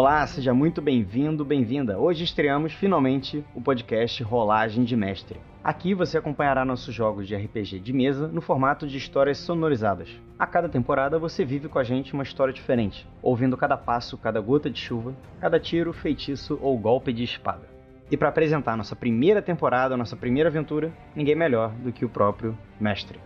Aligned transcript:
Olá, 0.00 0.24
seja 0.28 0.54
muito 0.54 0.80
bem-vindo, 0.80 1.44
bem-vinda. 1.44 1.98
Hoje 1.98 2.22
estreamos 2.22 2.72
finalmente 2.72 3.44
o 3.52 3.60
podcast 3.60 4.22
Rolagem 4.22 4.84
de 4.84 4.94
Mestre. 4.94 5.40
Aqui 5.64 5.92
você 5.92 6.16
acompanhará 6.16 6.64
nossos 6.64 6.94
jogos 6.94 7.26
de 7.26 7.34
RPG 7.34 7.80
de 7.80 7.92
mesa 7.92 8.28
no 8.28 8.40
formato 8.40 8.86
de 8.86 8.96
histórias 8.96 9.38
sonorizadas. 9.38 10.08
A 10.38 10.46
cada 10.46 10.68
temporada 10.68 11.18
você 11.18 11.44
vive 11.44 11.66
com 11.66 11.80
a 11.80 11.82
gente 11.82 12.14
uma 12.14 12.22
história 12.22 12.54
diferente, 12.54 13.08
ouvindo 13.20 13.56
cada 13.56 13.76
passo, 13.76 14.16
cada 14.16 14.40
gota 14.40 14.70
de 14.70 14.78
chuva, 14.78 15.16
cada 15.40 15.58
tiro, 15.58 15.92
feitiço 15.92 16.56
ou 16.62 16.78
golpe 16.78 17.12
de 17.12 17.24
espada. 17.24 17.68
E 18.08 18.16
para 18.16 18.28
apresentar 18.28 18.76
nossa 18.76 18.94
primeira 18.94 19.42
temporada, 19.42 19.96
nossa 19.96 20.14
primeira 20.14 20.48
aventura, 20.48 20.92
ninguém 21.12 21.34
melhor 21.34 21.72
do 21.72 21.90
que 21.90 22.04
o 22.04 22.08
próprio 22.08 22.56
mestre. 22.78 23.18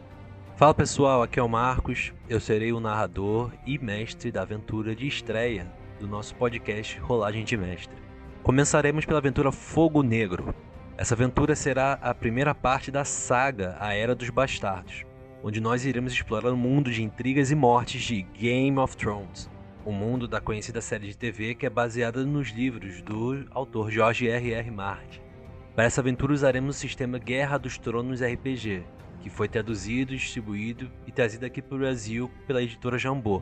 Fala 0.57 0.73
pessoal, 0.73 1.23
aqui 1.23 1.39
é 1.39 1.43
o 1.43 1.49
Marcos. 1.51 2.15
Eu 2.31 2.41
serei 2.41 2.73
o 2.73 2.81
narrador 2.81 3.53
e 3.67 3.79
mestre 3.79 4.33
da 4.33 4.41
aventura 4.41 4.97
de 4.97 5.07
estreia 5.07 5.67
do 6.03 6.09
nosso 6.09 6.35
podcast 6.35 6.99
Rolagem 6.99 7.45
de 7.45 7.57
Mestre. 7.57 7.97
Começaremos 8.43 9.07
pela 9.07 9.21
aventura 9.21 9.53
Fogo 9.53 10.03
Negro. 10.03 10.53
Essa 10.99 11.15
aventura 11.15 11.55
será 11.55 11.93
a 12.03 12.13
primeira 12.13 12.53
parte 12.53 12.91
da 12.91 13.05
saga 13.05 13.77
A 13.79 13.95
Era 13.95 14.13
dos 14.13 14.29
Bastardos, 14.29 15.05
onde 15.45 15.61
nós 15.61 15.87
iremos 15.87 16.13
explorar 16.13 16.51
o 16.51 16.57
mundo 16.57 16.91
de 16.91 17.05
intrigas 17.05 17.53
e 17.53 17.55
mortes 17.55 18.03
de 18.03 18.23
Game 18.23 18.77
of 18.81 18.97
Thrones, 18.97 19.49
o 19.85 19.93
mundo 19.93 20.27
da 20.27 20.41
conhecida 20.41 20.81
série 20.81 21.07
de 21.07 21.17
TV 21.17 21.55
que 21.55 21.67
é 21.67 21.71
baseada 21.71 22.25
nos 22.25 22.49
livros 22.49 23.01
do 23.03 23.47
autor 23.53 23.89
George 23.89 24.29
R. 24.29 24.53
R. 24.55 24.71
Martin. 24.73 25.21
Para 25.77 25.85
essa 25.85 26.01
aventura 26.01 26.33
usaremos 26.33 26.77
o 26.77 26.81
sistema 26.81 27.17
Guerra 27.17 27.59
dos 27.59 27.79
Tronos 27.79 28.21
RPG, 28.21 28.83
que 29.21 29.31
foi 29.31 29.47
traduzido, 29.47 30.17
distribuído 30.17 30.91
e 31.07 31.13
trazido 31.13 31.47
aqui 31.47 31.63
para 31.63 31.77
o 31.77 31.79
Brasil 31.79 32.29
pela 32.45 32.61
editora 32.61 32.99
Jambô. 32.99 33.41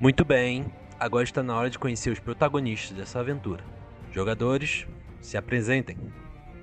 Muito 0.00 0.24
bem, 0.24 0.64
agora 1.04 1.22
está 1.22 1.42
na 1.42 1.54
hora 1.54 1.68
de 1.68 1.78
conhecer 1.78 2.08
os 2.08 2.18
protagonistas 2.18 2.96
dessa 2.96 3.20
aventura. 3.20 3.62
Jogadores, 4.10 4.86
se 5.20 5.36
apresentem. 5.36 5.98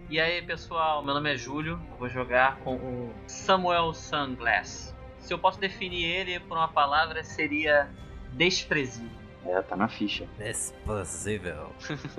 E 0.10 0.20
aí 0.20 0.42
pessoal, 0.42 1.06
meu 1.06 1.14
nome 1.14 1.32
é 1.32 1.38
Júlio, 1.38 1.80
vou 2.00 2.10
jogar 2.10 2.58
com 2.64 2.76
o 2.76 3.14
Samuel 3.28 3.94
Sunglass. 3.94 4.96
Se 5.20 5.32
eu 5.32 5.38
posso 5.38 5.60
definir 5.60 6.06
ele 6.06 6.40
por 6.40 6.58
uma 6.58 6.68
palavra, 6.68 7.24
seria 7.24 7.88
desprezível. 8.34 9.12
É, 9.46 9.62
tá 9.62 9.76
na 9.76 9.88
ficha. 9.88 10.28
Desprezível. 10.40 11.72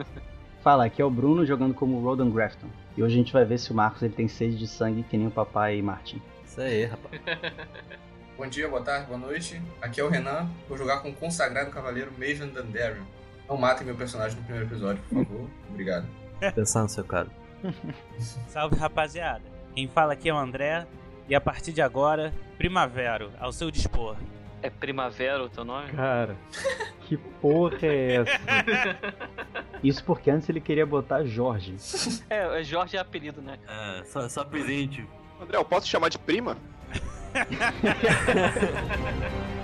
Fala, 0.62 0.84
aqui 0.84 1.02
é 1.02 1.04
o 1.04 1.10
Bruno 1.10 1.44
jogando 1.44 1.74
como 1.74 2.00
Rodan 2.00 2.30
Grafton. 2.30 2.68
E 2.96 3.02
hoje 3.02 3.16
a 3.16 3.18
gente 3.18 3.32
vai 3.32 3.44
ver 3.44 3.58
se 3.58 3.72
o 3.72 3.74
Marcos 3.74 4.00
ele 4.00 4.14
tem 4.14 4.28
sede 4.28 4.56
de 4.56 4.68
sangue 4.68 5.02
que 5.02 5.16
nem 5.16 5.26
o 5.26 5.30
papai 5.30 5.82
Martin. 5.82 6.22
Isso 6.44 6.60
aí, 6.60 6.84
rapaz. 6.84 7.20
Bom 8.42 8.48
dia, 8.48 8.68
boa 8.68 8.82
tarde, 8.82 9.06
boa 9.06 9.20
noite. 9.20 9.62
Aqui 9.80 10.00
é 10.00 10.04
o 10.04 10.08
Renan. 10.08 10.50
Vou 10.68 10.76
jogar 10.76 10.98
com 10.98 11.10
o 11.10 11.14
consagrado 11.14 11.70
cavaleiro 11.70 12.10
Majon 12.18 12.48
Dandarion. 12.48 13.04
Não 13.48 13.56
matem 13.56 13.86
meu 13.86 13.94
personagem 13.94 14.36
no 14.36 14.42
primeiro 14.42 14.68
episódio, 14.68 15.00
por 15.08 15.24
favor. 15.24 15.48
Obrigado. 15.70 16.08
Pensar 16.52 16.82
no 16.82 16.88
seu 16.88 17.04
caso. 17.04 17.30
Salve 18.48 18.74
rapaziada. 18.74 19.44
Quem 19.76 19.86
fala 19.86 20.14
aqui 20.14 20.28
é 20.28 20.34
o 20.34 20.36
André. 20.36 20.88
E 21.28 21.36
a 21.36 21.40
partir 21.40 21.72
de 21.72 21.80
agora, 21.80 22.34
Primavero, 22.58 23.30
ao 23.38 23.52
seu 23.52 23.70
dispor. 23.70 24.16
É 24.60 24.68
Primavera 24.68 25.44
o 25.44 25.48
teu 25.48 25.64
nome? 25.64 25.92
Cara, 25.92 26.36
que 27.02 27.16
porra 27.16 27.78
é 27.82 28.16
essa? 28.16 28.40
Isso 29.84 30.02
porque 30.02 30.32
antes 30.32 30.48
ele 30.48 30.60
queria 30.60 30.84
botar 30.84 31.22
Jorge. 31.22 31.76
É, 32.28 32.60
é 32.60 32.64
Jorge 32.64 32.96
é 32.96 33.00
apelido, 33.00 33.40
né? 33.40 33.60
É, 33.68 34.02
só, 34.02 34.28
só 34.28 34.44
presente. 34.44 35.06
André, 35.40 35.56
eu 35.56 35.64
posso 35.64 35.86
te 35.86 35.92
chamar 35.92 36.08
de 36.08 36.18
prima? 36.18 36.56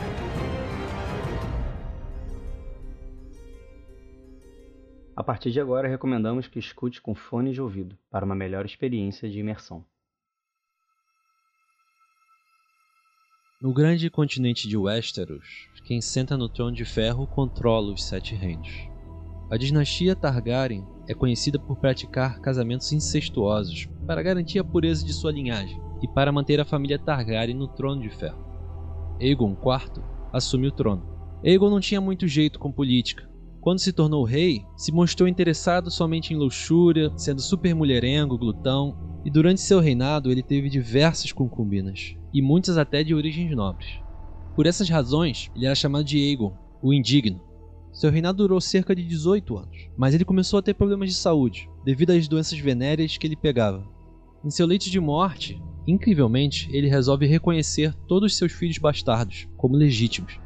A 5.19 5.25
partir 5.25 5.51
de 5.51 5.61
agora, 5.61 5.89
recomendamos 5.89 6.47
que 6.47 6.61
escute 6.61 7.03
com 7.03 7.13
fone 7.13 7.53
de 7.53 7.61
ouvido 7.61 7.99
para 8.09 8.25
uma 8.25 8.37
melhor 8.37 8.65
experiência 8.65 9.29
de 9.29 9.41
imersão. 9.41 9.85
No 13.61 13.73
grande 13.73 14.09
continente 14.09 14.69
de 14.69 14.77
Westeros, 14.77 15.69
quem 15.85 16.01
senta 16.01 16.37
no 16.37 16.49
trono 16.49 16.71
de 16.71 16.85
ferro 16.85 17.27
controla 17.27 17.93
os 17.93 18.05
Sete 18.05 18.37
Reinos. 18.37 18.73
A 19.51 19.57
dinastia 19.57 20.15
Targaryen 20.15 20.87
é 21.09 21.15
conhecida 21.15 21.59
por 21.59 21.81
praticar 21.81 22.39
casamentos 22.39 22.93
incestuosos 22.93 23.89
para 24.07 24.23
garantir 24.23 24.61
a 24.61 24.65
pureza 24.65 25.05
de 25.05 25.13
sua 25.13 25.33
linhagem 25.33 25.88
e 26.03 26.09
para 26.09 26.33
manter 26.33 26.61
a 26.61 26.65
família 26.65 26.99
Targaryen 26.99 27.57
no 27.57 27.69
trono 27.69 28.03
de 28.03 28.11
ferro. 28.11 28.45
Aegon 29.21 29.53
IV 29.53 30.03
assumiu 30.33 30.71
o 30.71 30.75
trono. 30.75 31.07
Aegon 31.45 31.71
não 31.71 31.81
tinha 31.81 32.01
muito 32.01 32.27
jeito 32.27 32.59
com 32.59 32.73
política. 32.73 33.29
Quando 33.61 33.81
se 33.81 33.93
tornou 33.93 34.25
rei, 34.25 34.65
se 34.77 34.93
mostrou 34.93 35.29
interessado 35.29 35.91
somente 35.91 36.33
em 36.33 36.37
luxúria, 36.37 37.13
sendo 37.17 37.41
super 37.41 37.75
mulherengo, 37.75 38.39
glutão, 38.39 39.21
e 39.25 39.31
durante 39.31 39.61
seu 39.61 39.81
reinado 39.81 40.31
ele 40.31 40.43
teve 40.43 40.71
diversas 40.71 41.33
concubinas, 41.33 42.17
e 42.33 42.41
muitas 42.41 42.79
até 42.79 43.03
de 43.03 43.15
origens 43.15 43.55
nobres. 43.55 44.01
Por 44.55 44.67
essas 44.67 44.89
razões, 44.89 45.51
ele 45.55 45.67
era 45.67 45.75
chamado 45.75 46.05
de 46.05 46.19
Aegon, 46.19 46.57
o 46.83 46.93
Indigno. 46.93 47.41
Seu 47.93 48.11
reinado 48.11 48.39
durou 48.39 48.61
cerca 48.61 48.95
de 48.95 49.05
18 49.05 49.59
anos, 49.59 49.91
mas 49.97 50.15
ele 50.15 50.25
começou 50.25 50.59
a 50.59 50.63
ter 50.63 50.75
problemas 50.75 51.09
de 51.11 51.17
saúde, 51.17 51.69
devido 51.85 52.11
às 52.11 52.29
doenças 52.29 52.59
venéreas 52.59 53.19
que 53.19 53.27
ele 53.27 53.37
pegava. 53.37 53.85
Em 54.45 54.51
seu 54.51 54.67
leito 54.67 54.89
de 54.89 55.01
morte, 55.01 55.61
incrivelmente, 55.89 56.69
ele 56.71 56.87
resolve 56.87 57.27
reconhecer 57.27 57.95
todos 58.07 58.37
seus 58.37 58.53
filhos 58.53 58.77
bastardos 58.77 59.49
como 59.57 59.75
legítimos. 59.75 60.39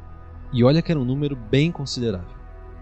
E 0.53 0.63
olha 0.63 0.81
que 0.81 0.91
era 0.91 0.99
um 0.99 1.05
número 1.05 1.35
bem 1.35 1.69
considerável. 1.71 2.37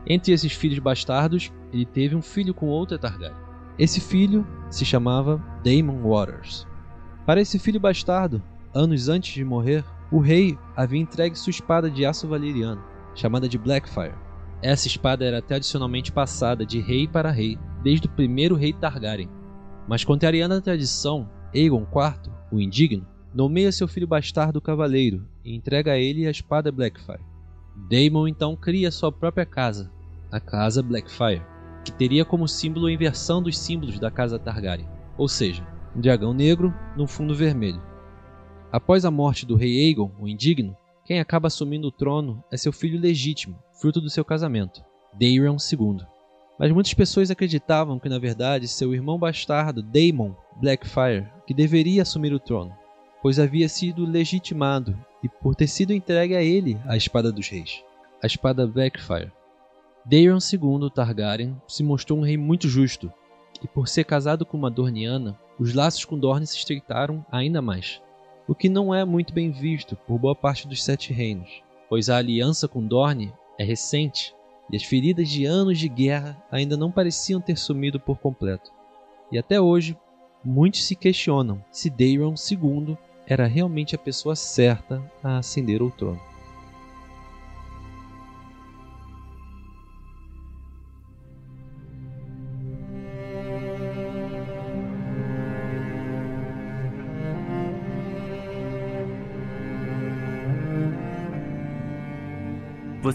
Entre 0.05 0.31
esses 0.31 0.53
filhos 0.53 0.77
bastardos, 0.77 1.51
ele 1.73 1.85
teve 1.85 2.15
um 2.15 2.21
filho 2.21 2.53
com 2.53 2.67
outra 2.67 2.99
Targaryen. 2.99 3.35
Esse 3.79 3.99
filho 3.99 4.45
se 4.69 4.85
chamava 4.85 5.43
Daemon 5.63 6.03
Waters. 6.03 6.67
Para 7.25 7.41
esse 7.41 7.57
filho 7.57 7.79
bastardo, 7.79 8.43
anos 8.73 9.09
antes 9.09 9.33
de 9.33 9.43
morrer, 9.43 9.83
o 10.11 10.19
rei 10.19 10.57
havia 10.75 10.99
entregue 10.99 11.37
sua 11.37 11.51
espada 11.51 11.89
de 11.89 12.05
aço 12.05 12.27
valeriano, 12.27 12.83
chamada 13.15 13.47
de 13.47 13.57
Blackfire. 13.57 14.13
Essa 14.61 14.87
espada 14.87 15.25
era 15.25 15.41
tradicionalmente 15.41 16.11
passada 16.11 16.63
de 16.63 16.79
rei 16.79 17.07
para 17.07 17.31
rei, 17.31 17.57
desde 17.81 18.07
o 18.07 18.11
primeiro 18.11 18.55
rei 18.55 18.73
Targaryen. 18.73 19.29
Mas 19.87 20.03
contrariando 20.03 20.53
a 20.53 20.61
tradição, 20.61 21.27
Aegon 21.53 21.83
IV, 21.83 22.31
o 22.51 22.59
indigno, 22.59 23.05
nomeia 23.33 23.71
seu 23.71 23.87
filho 23.87 24.07
bastardo 24.07 24.61
cavaleiro 24.61 25.27
e 25.43 25.55
entrega 25.55 25.93
a 25.93 25.97
ele 25.97 26.25
a 26.25 26.31
espada 26.31 26.71
Blackfire. 26.71 27.19
Daemon 27.89 28.27
então 28.27 28.55
cria 28.55 28.91
sua 28.91 29.11
própria 29.11 29.45
casa, 29.45 29.91
a 30.31 30.39
Casa 30.39 30.81
Blackfire, 30.81 31.41
que 31.83 31.91
teria 31.91 32.23
como 32.23 32.47
símbolo 32.47 32.87
a 32.87 32.91
inversão 32.91 33.41
dos 33.41 33.57
símbolos 33.57 33.99
da 33.99 34.11
Casa 34.11 34.39
Targaryen, 34.39 34.87
ou 35.17 35.27
seja, 35.27 35.65
um 35.95 35.99
dragão 35.99 36.33
negro 36.33 36.73
num 36.95 37.07
fundo 37.07 37.35
vermelho. 37.35 37.81
Após 38.71 39.03
a 39.03 39.11
morte 39.11 39.45
do 39.45 39.55
rei 39.55 39.87
Aegon, 39.87 40.11
o 40.19 40.27
indigno, 40.27 40.75
quem 41.05 41.19
acaba 41.19 41.47
assumindo 41.47 41.87
o 41.87 41.91
trono 41.91 42.43
é 42.51 42.55
seu 42.55 42.71
filho 42.71 42.99
legítimo, 42.99 43.59
fruto 43.73 43.99
do 43.99 44.09
seu 44.09 44.23
casamento, 44.23 44.81
Daeron 45.19 45.57
II. 45.57 45.97
Mas 46.57 46.71
muitas 46.71 46.93
pessoas 46.93 47.31
acreditavam 47.31 47.97
que 47.99 48.09
na 48.09 48.19
verdade 48.19 48.67
seu 48.67 48.93
irmão 48.93 49.17
bastardo 49.17 49.81
Daemon 49.81 50.33
Blackfire 50.57 51.27
que 51.45 51.53
deveria 51.53 52.03
assumir 52.03 52.33
o 52.33 52.39
trono, 52.39 52.75
pois 53.21 53.39
havia 53.39 53.67
sido 53.67 54.05
legitimado 54.05 54.97
e 55.23 55.29
por 55.29 55.55
ter 55.55 55.67
sido 55.67 55.93
entregue 55.93 56.35
a 56.35 56.41
ele 56.41 56.77
a 56.85 56.95
espada 56.95 57.31
dos 57.31 57.47
reis, 57.47 57.83
a 58.21 58.27
espada 58.27 58.67
Blackfire. 58.67 59.31
Daeron 60.05 60.39
II 60.39 60.89
Targaryen 60.89 61.55
se 61.67 61.83
mostrou 61.83 62.19
um 62.19 62.23
rei 62.23 62.37
muito 62.37 62.67
justo, 62.67 63.11
e 63.63 63.67
por 63.67 63.87
ser 63.87 64.03
casado 64.03 64.45
com 64.45 64.57
uma 64.57 64.71
Dorniana, 64.71 65.39
os 65.59 65.73
laços 65.73 66.05
com 66.05 66.17
Dorne 66.17 66.47
se 66.47 66.57
estreitaram 66.57 67.23
ainda 67.31 67.61
mais, 67.61 68.01
o 68.47 68.55
que 68.55 68.67
não 68.67 68.93
é 68.93 69.05
muito 69.05 69.33
bem 69.33 69.51
visto 69.51 69.95
por 69.95 70.17
boa 70.17 70.35
parte 70.35 70.67
dos 70.67 70.83
Sete 70.83 71.13
Reinos, 71.13 71.61
pois 71.87 72.09
a 72.09 72.17
aliança 72.17 72.67
com 72.67 72.85
Dorne 72.85 73.31
é 73.59 73.63
recente 73.63 74.33
e 74.71 74.75
as 74.75 74.83
feridas 74.83 75.27
de 75.27 75.45
anos 75.45 75.77
de 75.77 75.89
guerra 75.89 76.41
ainda 76.49 76.77
não 76.77 76.91
pareciam 76.91 77.41
ter 77.41 77.57
sumido 77.57 77.99
por 77.99 78.17
completo. 78.19 78.71
E 79.31 79.37
até 79.37 79.59
hoje, 79.59 79.97
muitos 80.43 80.85
se 80.85 80.95
questionam 80.95 81.63
se 81.71 81.89
Daeron 81.89 82.35
II 82.35 82.97
era 83.27 83.47
realmente 83.47 83.95
a 83.95 83.99
pessoa 83.99 84.35
certa 84.35 85.03
a 85.23 85.37
ascender 85.37 85.81
ao 85.81 85.91
trono. 85.91 86.30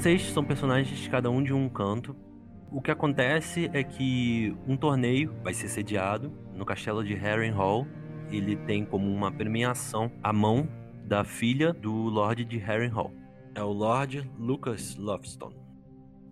Vocês 0.06 0.22
são 0.30 0.44
personagens 0.44 1.08
cada 1.08 1.28
um 1.28 1.42
de 1.42 1.52
um 1.52 1.68
canto. 1.68 2.14
O 2.70 2.80
que 2.80 2.92
acontece 2.92 3.68
é 3.72 3.82
que 3.82 4.56
um 4.64 4.76
torneio 4.76 5.34
vai 5.42 5.52
ser 5.52 5.66
sediado 5.66 6.32
no 6.54 6.64
castelo 6.64 7.02
de 7.02 7.12
Harrenhal. 7.12 7.84
Ele 8.30 8.54
tem 8.54 8.84
como 8.84 9.12
uma 9.12 9.32
premiação 9.32 10.08
a 10.22 10.32
mão 10.32 10.68
da 11.04 11.24
filha 11.24 11.72
do 11.72 11.90
Lorde 11.90 12.44
de 12.44 12.56
Harrenhal. 12.56 13.10
É 13.52 13.64
o 13.64 13.72
Lord 13.72 14.30
Lucas 14.38 14.94
Lovestone. 14.94 15.56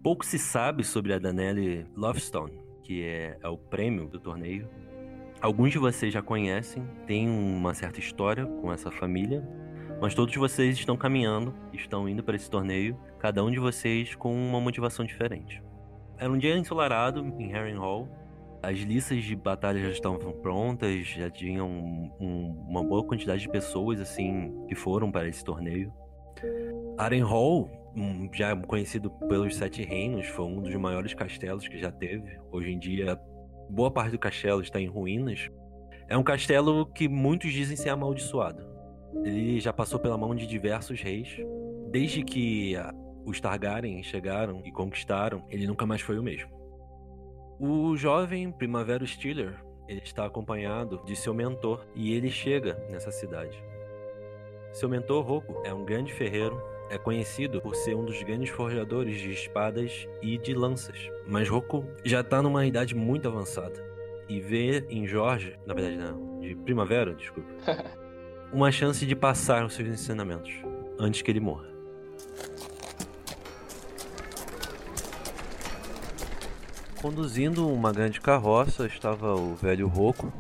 Pouco 0.05 0.25
se 0.25 0.39
sabe 0.39 0.85
sobre 0.85 1.13
a 1.13 1.19
Danelli 1.19 1.85
Lovestone, 1.97 2.57
que 2.81 3.03
é, 3.03 3.37
é 3.43 3.49
o 3.49 3.59
prêmio 3.59 4.07
do 4.07 4.21
torneio. 4.21 4.69
Alguns 5.41 5.73
de 5.73 5.79
vocês 5.81 6.15
já 6.15 6.23
conhecem, 6.23 6.87
tem 7.09 7.29
uma 7.29 7.75
certa 7.75 7.99
história 7.99 8.47
com 8.47 8.73
essa 8.73 8.93
família, 8.93 9.45
mas 10.05 10.15
todos 10.15 10.37
vocês 10.37 10.77
estão 10.77 10.99
caminhando, 10.99 11.55
estão 11.73 12.07
indo 12.07 12.23
para 12.23 12.37
esse 12.37 12.51
torneio, 12.51 12.95
cada 13.19 13.43
um 13.43 13.51
de 13.51 13.59
vocês 13.59 14.15
com 14.15 14.35
uma 14.35 14.61
motivação 14.61 15.03
diferente. 15.03 15.63
Era 16.19 16.31
um 16.31 16.37
dia 16.37 16.59
ensolarado 16.59 17.25
em 17.39 17.51
Harrenhal. 17.51 18.07
As 18.63 18.77
listas 18.81 19.25
de 19.25 19.35
batalha 19.35 19.81
já 19.81 19.89
estavam 19.89 20.19
prontas, 20.43 21.07
já 21.07 21.31
tinham 21.31 21.71
um, 21.71 22.13
um, 22.21 22.67
uma 22.69 22.85
boa 22.85 23.03
quantidade 23.03 23.41
de 23.41 23.49
pessoas 23.49 23.99
assim 23.99 24.55
que 24.69 24.75
foram 24.75 25.11
para 25.11 25.27
esse 25.27 25.43
torneio. 25.43 25.91
Harrenhal, 26.99 27.71
um, 27.97 28.29
já 28.31 28.55
conhecido 28.55 29.09
pelos 29.27 29.57
Sete 29.57 29.83
Reinos, 29.83 30.27
foi 30.27 30.45
um 30.45 30.61
dos 30.61 30.75
maiores 30.75 31.15
castelos 31.15 31.67
que 31.67 31.79
já 31.79 31.91
teve. 31.91 32.39
Hoje 32.53 32.71
em 32.71 32.79
dia, 32.79 33.19
boa 33.71 33.91
parte 33.91 34.11
do 34.11 34.19
castelo 34.19 34.61
está 34.61 34.79
em 34.79 34.87
ruínas. 34.87 35.49
É 36.07 36.19
um 36.19 36.23
castelo 36.23 36.85
que 36.93 37.09
muitos 37.09 37.51
dizem 37.51 37.75
ser 37.75 37.89
amaldiçoado. 37.89 38.74
Ele 39.23 39.61
já 39.61 39.73
passou 39.73 39.99
pela 39.99 40.19
mão 40.19 40.35
de 40.35 40.47
diversos 40.47 41.01
reis. 41.01 41.37
Desde 41.91 42.25
que 42.25 42.75
os 43.25 43.41
Targaryen 43.41 44.03
chegaram 44.03 44.63
e 44.65 44.73
conquistaram, 44.73 45.45
ele 45.49 45.67
nunca 45.67 45.87
mais 45.87 46.01
foi 46.01 46.19
o 46.19 46.23
mesmo. 46.23 46.51
O 47.59 47.97
jovem 47.97 48.51
Primavera 48.51 49.07
Stiller, 49.07 49.65
ele 49.89 50.01
está 50.03 50.27
acompanhado 50.27 51.03
de 51.05 51.15
seu 51.15 51.33
mentor 51.33 51.87
e 51.95 52.13
ele 52.13 52.31
chega 52.31 52.75
nessa 52.91 53.11
cidade. 53.11 53.63
Seu 54.73 54.89
mentor, 54.89 55.25
Rocco, 55.25 55.63
é 55.65 55.73
um 55.73 55.85
grande 55.85 56.13
ferreiro, 56.13 56.61
é 56.91 56.99
conhecido 56.99 57.61
por 57.61 57.77
ser 57.77 57.95
um 57.95 58.05
dos 58.05 58.21
grandes 58.23 58.51
forjadores 58.51 59.21
de 59.21 59.31
espadas 59.31 60.09
e 60.21 60.37
de 60.37 60.53
lanças. 60.53 61.09
Mas 61.27 61.49
Rocco 61.49 61.85
já 62.05 62.21
está 62.21 62.43
numa 62.43 62.67
idade 62.67 62.95
muito 62.95 63.29
avançada 63.29 63.83
e 64.29 64.41
vê 64.41 64.85
em 64.89 65.07
Jorge, 65.07 65.57
na 65.65 65.75
verdade 65.75 65.97
não, 65.97 66.41
de 66.41 66.57
Primavera, 66.57 67.15
desculpa, 67.15 67.49
uma 68.55 68.71
chance 68.71 69.05
de 69.05 69.17
passar 69.17 69.65
os 69.65 69.75
seus 69.75 69.89
ensinamentos 69.89 70.53
antes 70.97 71.23
que 71.23 71.31
ele 71.31 71.41
morra. 71.41 71.67
Conduzindo 77.03 77.69
uma 77.69 77.93
grande 77.93 78.21
carroça 78.21 78.87
estava 78.87 79.35
o 79.35 79.57
velho 79.57 79.89
Rocco 79.89 80.33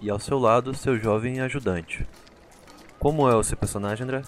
e 0.00 0.10
ao 0.10 0.18
seu 0.18 0.36
lado 0.36 0.74
seu 0.74 0.98
jovem 0.98 1.40
ajudante. 1.40 2.04
Como 2.98 3.30
é 3.30 3.36
o 3.36 3.42
seu 3.44 3.56
personagem, 3.56 4.02
André? 4.02 4.22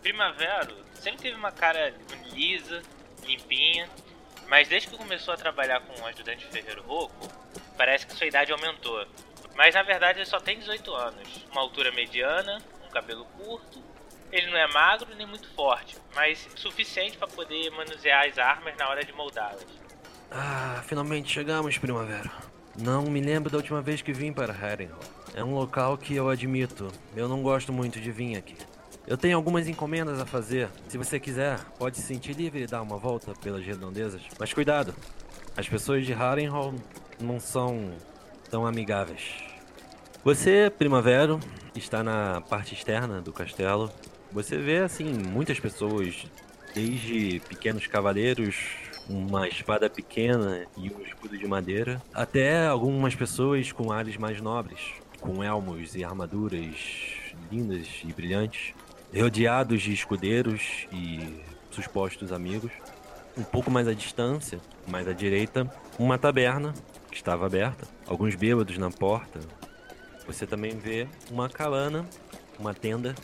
Primavera 0.00 0.66
sempre 0.94 1.24
teve 1.24 1.36
uma 1.36 1.52
cara 1.52 1.94
lisa, 2.32 2.80
limpinha, 3.26 3.86
mas 4.48 4.66
desde 4.66 4.88
que 4.88 4.96
começou 4.96 5.34
a 5.34 5.36
trabalhar 5.36 5.80
com 5.80 6.00
o 6.00 6.06
ajudante 6.06 6.46
ferreiro 6.46 6.82
Rocco, 6.84 7.28
parece 7.76 8.06
que 8.06 8.14
sua 8.14 8.26
idade 8.26 8.50
aumentou. 8.50 9.06
Mas 9.56 9.74
na 9.74 9.82
verdade 9.82 10.18
ele 10.18 10.26
só 10.26 10.40
tem 10.40 10.58
18 10.58 10.94
anos, 10.94 11.46
uma 11.50 11.60
altura 11.60 11.92
mediana, 11.92 12.58
um 12.86 12.90
cabelo 12.90 13.24
curto. 13.36 13.82
Ele 14.30 14.50
não 14.50 14.56
é 14.56 14.66
magro 14.66 15.14
nem 15.14 15.26
muito 15.26 15.48
forte, 15.54 15.96
mas 16.14 16.48
suficiente 16.56 17.18
para 17.18 17.28
poder 17.28 17.70
manusear 17.70 18.26
as 18.26 18.38
armas 18.38 18.74
na 18.78 18.88
hora 18.88 19.04
de 19.04 19.12
moldá-las. 19.12 19.66
Ah, 20.30 20.82
finalmente 20.86 21.30
chegamos, 21.30 21.76
primavera. 21.76 22.30
Não 22.80 23.02
me 23.02 23.20
lembro 23.20 23.50
da 23.50 23.58
última 23.58 23.82
vez 23.82 24.00
que 24.00 24.14
vim 24.14 24.32
para 24.32 24.50
Harrenhal. 24.50 24.98
É 25.34 25.44
um 25.44 25.54
local 25.54 25.98
que 25.98 26.14
eu 26.14 26.30
admito, 26.30 26.90
eu 27.14 27.28
não 27.28 27.42
gosto 27.42 27.70
muito 27.70 28.00
de 28.00 28.10
vir 28.10 28.36
aqui. 28.36 28.56
Eu 29.06 29.18
tenho 29.18 29.36
algumas 29.36 29.68
encomendas 29.68 30.18
a 30.20 30.24
fazer. 30.24 30.70
Se 30.88 30.96
você 30.96 31.20
quiser, 31.20 31.58
pode 31.78 31.98
se 31.98 32.02
sentir 32.02 32.32
livre 32.34 32.62
e 32.62 32.66
dar 32.66 32.80
uma 32.80 32.96
volta 32.96 33.34
pelas 33.34 33.64
redondezas. 33.64 34.22
Mas 34.38 34.54
cuidado, 34.54 34.94
as 35.56 35.68
pessoas 35.68 36.06
de 36.06 36.12
Harrenhal 36.14 36.72
não 37.20 37.38
são 37.38 37.92
tão 38.52 38.66
amigáveis. 38.66 39.42
Você, 40.22 40.70
primavera, 40.78 41.40
está 41.74 42.02
na 42.04 42.42
parte 42.42 42.74
externa 42.74 43.22
do 43.22 43.32
castelo. 43.32 43.90
Você 44.30 44.58
vê, 44.58 44.80
assim, 44.80 45.10
muitas 45.10 45.58
pessoas, 45.58 46.26
desde 46.74 47.40
pequenos 47.48 47.86
cavaleiros 47.86 48.54
uma 49.08 49.48
espada 49.48 49.88
pequena 49.88 50.66
e 50.76 50.90
um 50.90 51.00
escudo 51.00 51.36
de 51.36 51.46
madeira, 51.46 52.00
até 52.12 52.66
algumas 52.66 53.14
pessoas 53.14 53.72
com 53.72 53.90
ares 53.90 54.18
mais 54.18 54.38
nobres, 54.40 54.80
com 55.18 55.42
elmos 55.42 55.96
e 55.96 56.04
armaduras 56.04 56.76
lindas 57.50 57.88
e 58.04 58.12
brilhantes, 58.12 58.74
rodeados 59.18 59.80
de 59.80 59.94
escudeiros 59.94 60.86
e 60.92 61.40
supostos 61.70 62.30
amigos. 62.30 62.70
Um 63.36 63.42
pouco 63.42 63.70
mais 63.70 63.88
à 63.88 63.94
distância, 63.94 64.60
mais 64.86 65.08
à 65.08 65.14
direita, 65.14 65.66
uma 65.98 66.18
taberna 66.18 66.74
que 67.10 67.16
estava 67.16 67.46
aberta, 67.46 67.86
alguns 68.12 68.34
bêbados 68.34 68.76
na 68.76 68.90
porta. 68.90 69.40
Você 70.26 70.46
também 70.46 70.76
vê 70.76 71.08
uma 71.30 71.48
cabana, 71.48 72.06
uma 72.58 72.74
tenda, 72.74 73.14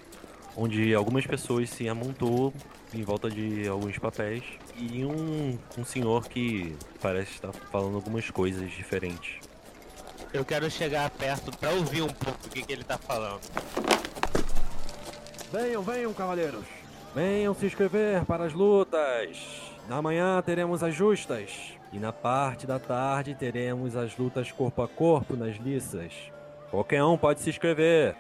onde 0.56 0.94
algumas 0.94 1.26
pessoas 1.26 1.69
se 1.69 1.87
amontou 1.87 2.55
em 2.94 3.02
volta 3.02 3.31
de 3.31 3.69
alguns 3.69 3.99
papéis 3.99 4.43
e 4.79 5.05
um, 5.05 5.58
um 5.76 5.85
senhor 5.85 6.26
que 6.26 6.75
parece 7.02 7.32
estar 7.32 7.52
falando 7.52 7.96
algumas 7.96 8.31
coisas 8.31 8.70
diferentes. 8.70 9.46
Eu 10.32 10.43
quero 10.43 10.70
chegar 10.70 11.11
perto 11.11 11.56
para 11.58 11.70
ouvir 11.70 12.02
um 12.02 12.08
pouco 12.08 12.46
o 12.46 12.50
que, 12.50 12.62
que 12.62 12.73
ele 12.73 12.84
tá 12.84 12.96
falando. 12.96 13.43
Venham, 15.52 15.82
venham, 15.82 16.14
cavaleiros. 16.14 16.64
Venham 17.14 17.55
se 17.55 17.67
inscrever 17.67 18.25
para 18.25 18.44
as 18.44 18.55
lutas. 18.55 19.38
Na 19.87 20.00
manhã 20.00 20.43
teremos 20.43 20.82
as 20.82 20.94
justas. 20.94 21.78
E 21.93 21.99
na 21.99 22.12
parte 22.12 22.67
da 22.67 22.79
tarde 22.79 23.35
teremos 23.35 23.96
as 23.96 24.17
lutas 24.17 24.52
corpo 24.52 24.82
a 24.82 24.88
corpo 24.88 25.35
nas 25.35 25.56
liças. 25.56 26.12
Qualquer 26.70 27.02
um 27.02 27.17
pode 27.17 27.40
se 27.40 27.49
inscrever. 27.49 28.14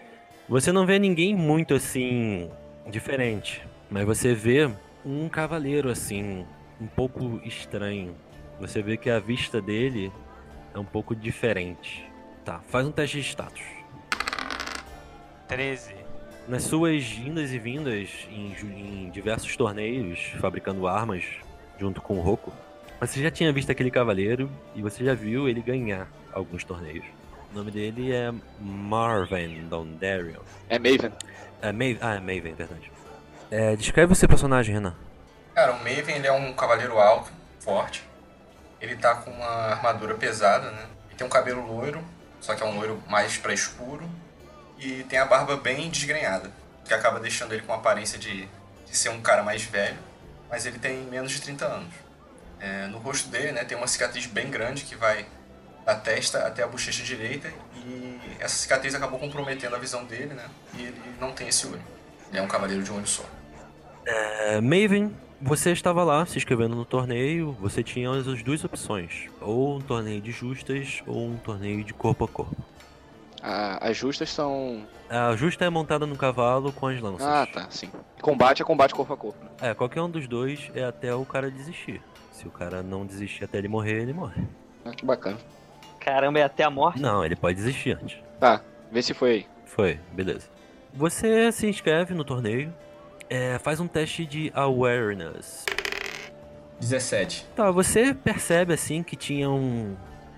Você 0.48 0.72
não 0.72 0.86
vê 0.86 0.98
ninguém 0.98 1.34
muito 1.34 1.74
assim 1.74 2.50
diferente, 2.86 3.62
mas 3.90 4.06
você 4.06 4.34
vê 4.34 4.70
um 5.04 5.28
cavaleiro 5.28 5.90
assim, 5.90 6.46
um 6.80 6.86
pouco 6.86 7.40
estranho. 7.44 8.14
Você 8.58 8.80
vê 8.80 8.96
que 8.96 9.10
a 9.10 9.20
vista 9.20 9.60
dele 9.60 10.10
é 10.74 10.78
um 10.78 10.84
pouco 10.84 11.14
diferente. 11.14 12.10
Tá, 12.44 12.60
faz 12.68 12.86
um 12.86 12.90
teste 12.90 13.18
de 13.20 13.28
status. 13.28 13.62
13. 15.46 15.94
Nas 16.48 16.62
suas 16.62 17.04
indas 17.18 17.52
e 17.52 17.58
vindas 17.58 18.26
em, 18.30 18.54
em 18.62 19.10
diversos 19.10 19.54
torneios, 19.54 20.18
fabricando 20.40 20.86
armas 20.86 21.24
junto 21.78 22.00
com 22.00 22.18
o 22.18 22.22
Roku, 22.22 22.50
você 23.00 23.22
já 23.22 23.30
tinha 23.30 23.52
visto 23.52 23.70
aquele 23.70 23.90
cavaleiro 23.90 24.50
e 24.74 24.82
você 24.82 25.04
já 25.04 25.14
viu 25.14 25.48
ele 25.48 25.60
ganhar 25.60 26.08
alguns 26.32 26.64
torneios. 26.64 27.04
O 27.52 27.56
nome 27.56 27.70
dele 27.70 28.12
é 28.12 28.32
Marvin 28.60 29.68
Dondarion. 29.68 30.40
É 30.68 30.78
Maven. 30.78 31.12
É 31.62 31.72
Maven, 31.72 31.98
ah, 32.00 32.14
é 32.16 32.20
Maven, 32.20 32.54
verdade. 32.54 32.92
É, 33.50 33.76
descreve 33.76 34.12
o 34.12 34.16
seu 34.16 34.28
personagem, 34.28 34.74
Renan. 34.74 34.94
Cara, 35.54 35.72
o 35.72 35.78
Maven 35.78 36.16
ele 36.16 36.26
é 36.26 36.32
um 36.32 36.52
cavaleiro 36.52 36.98
alto, 36.98 37.30
forte. 37.60 38.02
Ele 38.80 38.96
tá 38.96 39.14
com 39.14 39.30
uma 39.30 39.46
armadura 39.46 40.14
pesada, 40.14 40.70
né? 40.70 40.86
Ele 41.08 41.16
tem 41.16 41.26
um 41.26 41.30
cabelo 41.30 41.66
loiro, 41.66 42.04
só 42.40 42.54
que 42.54 42.62
é 42.62 42.66
um 42.66 42.76
loiro 42.76 43.02
mais 43.08 43.36
pra 43.38 43.54
escuro. 43.54 44.08
E 44.78 45.02
tem 45.04 45.18
a 45.18 45.24
barba 45.24 45.56
bem 45.56 45.88
desgrenhada, 45.88 46.50
que 46.84 46.92
acaba 46.92 47.18
deixando 47.18 47.52
ele 47.52 47.62
com 47.62 47.72
a 47.72 47.76
aparência 47.76 48.18
de, 48.18 48.48
de 48.86 48.96
ser 48.96 49.08
um 49.08 49.20
cara 49.20 49.42
mais 49.42 49.62
velho. 49.62 49.98
Mas 50.50 50.66
ele 50.66 50.78
tem 50.78 50.98
menos 51.04 51.32
de 51.32 51.40
30 51.40 51.64
anos. 51.64 52.07
É, 52.60 52.86
no 52.88 52.98
rosto 52.98 53.28
dele, 53.28 53.52
né, 53.52 53.64
tem 53.64 53.76
uma 53.76 53.86
cicatriz 53.86 54.26
bem 54.26 54.50
grande 54.50 54.84
que 54.84 54.94
vai 54.96 55.26
da 55.84 55.94
testa 55.94 56.46
até 56.46 56.62
a 56.62 56.66
bochecha 56.66 57.02
direita. 57.02 57.52
E 57.76 58.18
essa 58.38 58.56
cicatriz 58.56 58.94
acabou 58.94 59.18
comprometendo 59.18 59.74
a 59.74 59.78
visão 59.78 60.04
dele, 60.04 60.34
né? 60.34 60.44
E 60.74 60.82
ele 60.82 61.00
não 61.20 61.32
tem 61.32 61.48
esse 61.48 61.66
olho. 61.66 61.82
Ele 62.28 62.38
é 62.38 62.42
um 62.42 62.48
cavaleiro 62.48 62.82
de 62.82 62.92
um 62.92 62.96
olho 62.96 63.06
só. 63.06 63.24
É, 64.04 64.60
Maven, 64.60 65.14
você 65.40 65.70
estava 65.70 66.02
lá 66.04 66.26
se 66.26 66.36
inscrevendo 66.36 66.74
no 66.74 66.84
torneio, 66.84 67.52
você 67.60 67.82
tinha 67.82 68.10
as 68.10 68.42
duas 68.42 68.64
opções: 68.64 69.28
ou 69.40 69.76
um 69.76 69.80
torneio 69.80 70.20
de 70.20 70.32
justas 70.32 71.02
ou 71.06 71.28
um 71.28 71.36
torneio 71.36 71.84
de 71.84 71.94
corpo 71.94 72.24
a 72.24 72.28
corpo. 72.28 72.56
Ah, 73.42 73.78
as 73.80 73.96
justas 73.96 74.30
são. 74.30 74.86
A 75.08 75.34
justa 75.36 75.64
é 75.64 75.70
montada 75.70 76.06
no 76.06 76.16
cavalo 76.16 76.72
com 76.72 76.88
as 76.88 77.00
lanças. 77.00 77.26
Ah, 77.26 77.46
tá, 77.46 77.68
sim. 77.70 77.90
Combate 78.20 78.62
é 78.62 78.64
combate 78.64 78.94
corpo 78.94 79.12
a 79.12 79.16
corpo. 79.16 79.44
né? 79.44 79.70
É, 79.70 79.74
qualquer 79.74 80.02
um 80.02 80.10
dos 80.10 80.26
dois 80.26 80.70
é 80.74 80.84
até 80.84 81.14
o 81.14 81.24
cara 81.24 81.50
desistir. 81.50 82.02
Se 82.38 82.46
o 82.46 82.52
cara 82.52 82.84
não 82.84 83.04
desistir 83.04 83.42
até 83.42 83.58
ele 83.58 83.66
morrer, 83.66 84.00
ele 84.00 84.12
morre. 84.12 84.40
Ah, 84.84 84.92
que 84.92 85.04
bacana. 85.04 85.38
Caramba, 85.98 86.38
é 86.38 86.44
até 86.44 86.62
a 86.62 86.70
morte. 86.70 87.02
Não, 87.02 87.24
ele 87.24 87.34
pode 87.34 87.56
desistir 87.56 87.98
antes. 88.00 88.22
Tá, 88.38 88.62
vê 88.92 89.02
se 89.02 89.12
foi 89.12 89.30
aí. 89.30 89.46
Foi, 89.64 89.98
beleza. 90.12 90.48
Você 90.94 91.50
se 91.50 91.66
inscreve 91.66 92.14
no 92.14 92.22
torneio, 92.22 92.72
é, 93.28 93.58
faz 93.58 93.80
um 93.80 93.88
teste 93.88 94.24
de 94.24 94.52
awareness. 94.54 95.66
17. 96.78 97.44
Tá, 97.56 97.72
você 97.72 98.14
percebe 98.14 98.72
assim 98.72 99.02
que 99.02 99.16
tinha 99.16 99.50
um, 99.50 99.96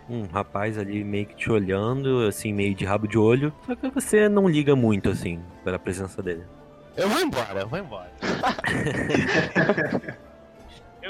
um 0.09 0.23
rapaz 0.23 0.79
ali 0.79 1.05
meio 1.05 1.27
que 1.27 1.35
te 1.35 1.53
olhando, 1.53 2.27
assim, 2.27 2.51
meio 2.51 2.75
de 2.75 2.87
rabo 2.87 3.07
de 3.07 3.19
olho, 3.19 3.53
só 3.67 3.77
que 3.77 3.91
você 3.91 4.27
não 4.27 4.49
liga 4.49 4.75
muito 4.75 5.11
assim 5.11 5.39
pela 5.63 5.79
presença 5.79 6.23
dele. 6.23 6.47
Eu 6.97 7.11
vou 7.11 7.21
embora, 7.21 7.61
eu 7.61 7.69
vou 7.69 7.79
embora. 7.79 8.11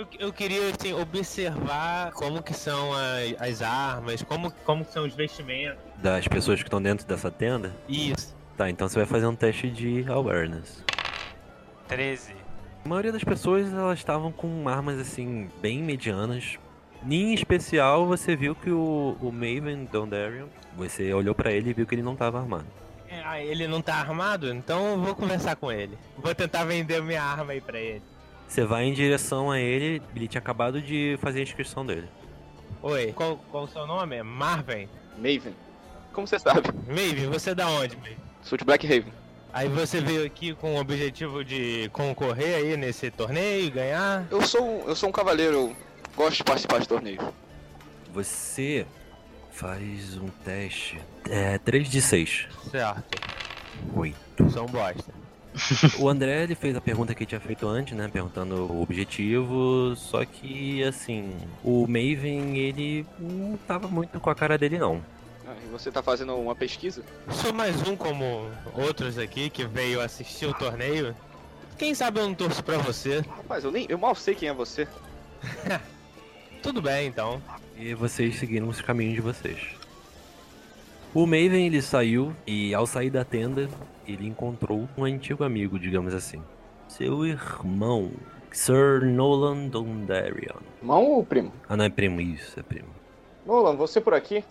eu 0.01 0.07
Eu, 0.19 0.33
queria 0.33 0.71
assim, 0.71 0.93
observar 0.93 2.13
como 2.13 2.43
que 2.43 2.55
são 2.55 2.93
as, 2.93 3.41
as 3.41 3.63
armas, 3.63 4.23
como, 4.23 4.51
como 4.65 4.85
que 4.85 4.93
são 4.93 5.05
os 5.05 5.15
vestimentos. 5.15 5.79
Das 5.99 6.27
pessoas 6.27 6.61
que 6.61 6.69
estão 6.69 6.81
dentro 6.81 7.07
dessa 7.07 7.31
tenda? 7.31 7.75
Isso. 7.89 8.35
Tá, 8.57 8.69
então 8.71 8.89
você 8.89 8.97
vai 8.97 9.07
fazer 9.07 9.27
um 9.27 9.35
teste 9.35 9.71
de 9.71 10.05
awareness. 10.09 10.85
13. 11.89 12.35
A 12.85 12.89
maioria 12.89 13.13
das 13.13 13.25
pessoas 13.25 13.73
elas 13.73 13.99
estavam 13.99 14.33
com 14.33 14.69
armas 14.69 14.99
assim 14.99 15.51
bem 15.61 15.83
medianas. 15.83 16.59
Em 17.03 17.33
especial, 17.35 18.07
você 18.07 18.37
viu 18.37 18.55
que 18.55 18.71
o, 18.71 19.17
o 19.21 19.33
Maven 19.33 19.87
Dondarion, 19.91 20.47
você 20.77 21.13
olhou 21.13 21.35
pra 21.35 21.51
ele 21.51 21.71
e 21.71 21.73
viu 21.73 21.87
que 21.87 21.95
ele 21.95 22.03
não 22.03 22.13
estava 22.13 22.39
armado. 22.39 22.67
É, 23.09 23.23
ah, 23.25 23.43
ele 23.43 23.67
não 23.67 23.83
tá 23.83 23.95
armado? 23.97 24.53
Então 24.53 24.93
eu 24.93 24.99
vou 24.99 25.15
conversar 25.15 25.57
com 25.57 25.73
ele. 25.73 25.99
Vou 26.17 26.35
tentar 26.35 26.65
vender 26.65 27.03
minha 27.03 27.23
arma 27.23 27.53
aí 27.53 27.61
pra 27.61 27.79
ele. 27.79 28.03
Você 28.51 28.65
vai 28.65 28.83
em 28.85 28.93
direção 28.93 29.49
a 29.49 29.61
ele, 29.61 30.03
ele 30.15 30.27
tinha 30.27 30.41
acabado 30.41 30.83
de 30.83 31.17
fazer 31.21 31.39
a 31.39 31.43
inscrição 31.45 31.87
dele. 31.87 32.09
Oi, 32.83 33.13
qual, 33.13 33.37
qual 33.49 33.63
o 33.63 33.69
seu 33.69 33.87
nome? 33.87 34.21
Marvin? 34.25 34.89
Maven. 35.17 35.55
Como 36.13 36.27
você 36.27 36.37
sabe? 36.37 36.63
Maven, 36.89 37.29
você 37.31 37.51
é 37.51 37.55
da 37.55 37.69
onde, 37.69 37.97
Maven? 37.97 38.17
Sou 38.43 38.59
de 38.59 38.65
Black 38.65 38.85
Raven. 38.89 39.13
Aí 39.53 39.69
você 39.69 40.01
veio 40.01 40.27
aqui 40.27 40.53
com 40.53 40.75
o 40.75 40.81
objetivo 40.81 41.45
de 41.45 41.89
concorrer 41.93 42.57
aí 42.57 42.77
nesse 42.77 43.09
torneio 43.13 43.67
e 43.67 43.71
ganhar? 43.71 44.27
Eu 44.33 44.43
sou, 44.43 44.65
um- 44.65 44.89
eu 44.89 44.97
sou 44.97 45.09
um 45.09 45.13
cavaleiro, 45.13 45.55
eu 45.55 45.77
gosto 46.17 46.39
de 46.39 46.45
participar 46.45 46.81
de 46.81 46.89
torneios. 46.89 47.25
Você 48.13 48.85
faz 49.53 50.17
um 50.17 50.27
teste. 50.45 51.01
É 51.29 51.57
3 51.59 51.89
de 51.89 52.03
6. 52.03 52.49
Certo, 52.69 53.21
8. 53.95 54.51
sou 54.51 54.65
um 54.65 54.67
bosta. 54.67 55.20
O 55.99 56.09
André 56.09 56.45
ele 56.45 56.55
fez 56.55 56.77
a 56.77 56.81
pergunta 56.81 57.15
que 57.15 57.25
ele 57.25 57.29
tinha 57.29 57.41
feito 57.41 57.67
antes, 57.67 57.97
né? 57.97 58.09
Perguntando 58.09 58.55
o 58.73 58.83
objetivo. 58.83 59.95
Só 59.97 60.25
que, 60.25 60.83
assim, 60.85 61.33
o 61.65 61.87
Maven 61.87 62.57
ele 62.57 63.07
não 63.19 63.57
tava 63.67 63.89
muito 63.89 64.19
com 64.21 64.31
a 64.31 64.35
cara 64.35 64.57
dele, 64.57 64.79
não. 64.79 65.03
Ah, 65.47 65.55
e 65.65 65.69
você 65.71 65.91
tá 65.91 66.03
fazendo 66.03 66.35
uma 66.37 66.55
pesquisa? 66.55 67.03
Sou 67.33 67.53
mais 67.53 67.77
um 67.87 67.97
como 67.97 68.49
outros 68.75 69.19
aqui 69.19 69.51
que 69.51 69.65
veio 69.65 70.01
assistir 70.01 70.47
o 70.47 70.55
torneio. 70.55 71.15
Quem 71.77 71.95
sabe 71.95 72.21
eu 72.21 72.27
não 72.27 72.35
torço 72.35 72.63
pra 72.63 72.79
você. 72.79 73.21
Rapaz, 73.21 73.65
eu 73.65 73.73
nem, 73.73 73.87
eu 73.89 73.99
mal 73.99 74.15
sei 74.15 74.35
quem 74.35 74.49
é 74.49 74.55
você. 74.55 74.87
Tudo 76.63 76.81
bem, 76.83 77.09
então. 77.09 77.43
E 77.77 77.95
vocês 77.95 78.39
seguiram 78.39 78.69
os 78.69 78.81
caminhos 78.81 79.15
de 79.15 79.21
vocês. 79.21 79.59
O 81.13 81.27
Maven 81.27 81.67
ele 81.67 81.83
saiu 81.83 82.37
e 82.47 82.73
ao 82.73 82.87
sair 82.87 83.11
da 83.11 83.25
tenda 83.25 83.69
ele 84.13 84.27
encontrou 84.27 84.89
um 84.97 85.05
antigo 85.05 85.45
amigo, 85.45 85.79
digamos 85.79 86.15
assim. 86.15 86.43
Seu 86.89 87.25
irmão, 87.25 88.11
Sir 88.51 89.05
Nolan 89.05 89.69
Dondarion. 89.69 90.61
Irmão 90.81 91.05
ou 91.05 91.25
primo? 91.25 91.53
Ah, 91.69 91.77
não 91.77 91.85
é 91.85 91.89
primo, 91.89 92.21
isso, 92.21 92.59
é 92.59 92.63
primo. 92.63 92.89
Nolan, 93.47 93.77
você 93.77 94.01
por 94.01 94.15
aqui? 94.15 94.45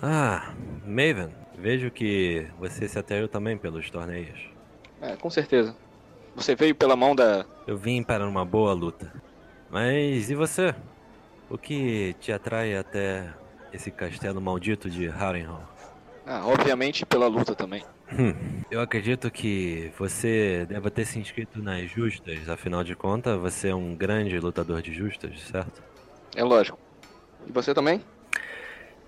Ah, 0.00 0.52
Maven, 0.84 1.30
vejo 1.58 1.90
que 1.90 2.46
você 2.58 2.86
se 2.86 2.98
atraiu 2.98 3.28
também 3.28 3.56
pelos 3.56 3.90
torneios. 3.90 4.38
É, 5.00 5.16
com 5.16 5.30
certeza. 5.30 5.74
Você 6.34 6.54
veio 6.54 6.74
pela 6.74 6.94
mão 6.94 7.14
da. 7.16 7.46
Eu 7.66 7.78
vim 7.78 8.02
para 8.02 8.26
uma 8.28 8.44
boa 8.44 8.72
luta. 8.74 9.10
Mas 9.70 10.30
e 10.30 10.34
você? 10.34 10.74
O 11.48 11.56
que 11.56 12.14
te 12.20 12.30
atrai 12.30 12.76
até 12.76 13.32
esse 13.72 13.90
castelo 13.90 14.40
maldito 14.40 14.90
de 14.90 15.08
Harrenhal? 15.08 15.62
Ah, 16.26 16.46
obviamente 16.46 17.06
pela 17.06 17.26
luta 17.26 17.54
também. 17.54 17.82
Hum, 18.12 18.62
eu 18.70 18.80
acredito 18.80 19.30
que 19.30 19.92
você 19.98 20.64
deva 20.68 20.90
ter 20.90 21.04
se 21.04 21.18
inscrito 21.18 21.60
nas 21.60 21.90
justas, 21.90 22.48
afinal 22.48 22.84
de 22.84 22.94
contas, 22.94 23.38
você 23.38 23.68
é 23.68 23.74
um 23.74 23.96
grande 23.96 24.38
lutador 24.38 24.80
de 24.80 24.92
justas, 24.92 25.40
certo? 25.42 25.82
É 26.36 26.44
lógico. 26.44 26.78
E 27.46 27.52
você 27.52 27.74
também? 27.74 28.00